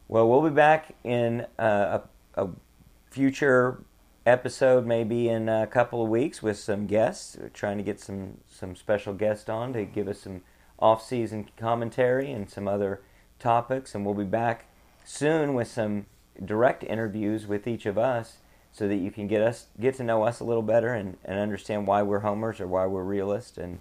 Well, 0.07 0.29
we'll 0.29 0.47
be 0.47 0.55
back 0.55 0.95
in 1.03 1.47
uh, 1.57 1.99
a, 2.35 2.45
a 2.45 2.49
future 3.09 3.83
episode, 4.27 4.85
maybe 4.85 5.29
in 5.29 5.49
a 5.49 5.65
couple 5.65 6.03
of 6.03 6.09
weeks, 6.09 6.43
with 6.43 6.59
some 6.59 6.85
guests. 6.85 7.37
We're 7.39 7.49
trying 7.49 7.77
to 7.77 7.83
get 7.83 7.99
some 7.99 8.39
some 8.49 8.75
special 8.75 9.13
guests 9.13 9.49
on 9.49 9.73
to 9.73 9.85
give 9.85 10.07
us 10.07 10.19
some 10.19 10.41
off-season 10.79 11.49
commentary 11.57 12.31
and 12.31 12.49
some 12.49 12.67
other 12.67 13.01
topics, 13.39 13.95
and 13.95 14.05
we'll 14.05 14.13
be 14.13 14.23
back 14.23 14.65
soon 15.05 15.53
with 15.53 15.67
some 15.67 16.05
direct 16.43 16.83
interviews 16.83 17.47
with 17.47 17.67
each 17.67 17.85
of 17.85 17.97
us, 17.97 18.37
so 18.71 18.87
that 18.87 18.97
you 18.97 19.09
can 19.09 19.27
get 19.27 19.41
us 19.41 19.67
get 19.79 19.95
to 19.95 20.03
know 20.03 20.23
us 20.23 20.39
a 20.39 20.43
little 20.43 20.61
better 20.61 20.93
and, 20.93 21.17
and 21.25 21.39
understand 21.39 21.87
why 21.87 22.03
we're 22.03 22.19
homers 22.19 22.59
or 22.59 22.67
why 22.67 22.85
we're 22.85 23.03
realists 23.03 23.57
and 23.57 23.79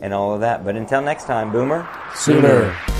and 0.00 0.12
all 0.12 0.34
of 0.34 0.40
that. 0.40 0.64
But 0.64 0.76
until 0.76 1.02
next 1.02 1.24
time, 1.24 1.50
Boomer. 1.50 1.88
Sooner. 2.14 2.95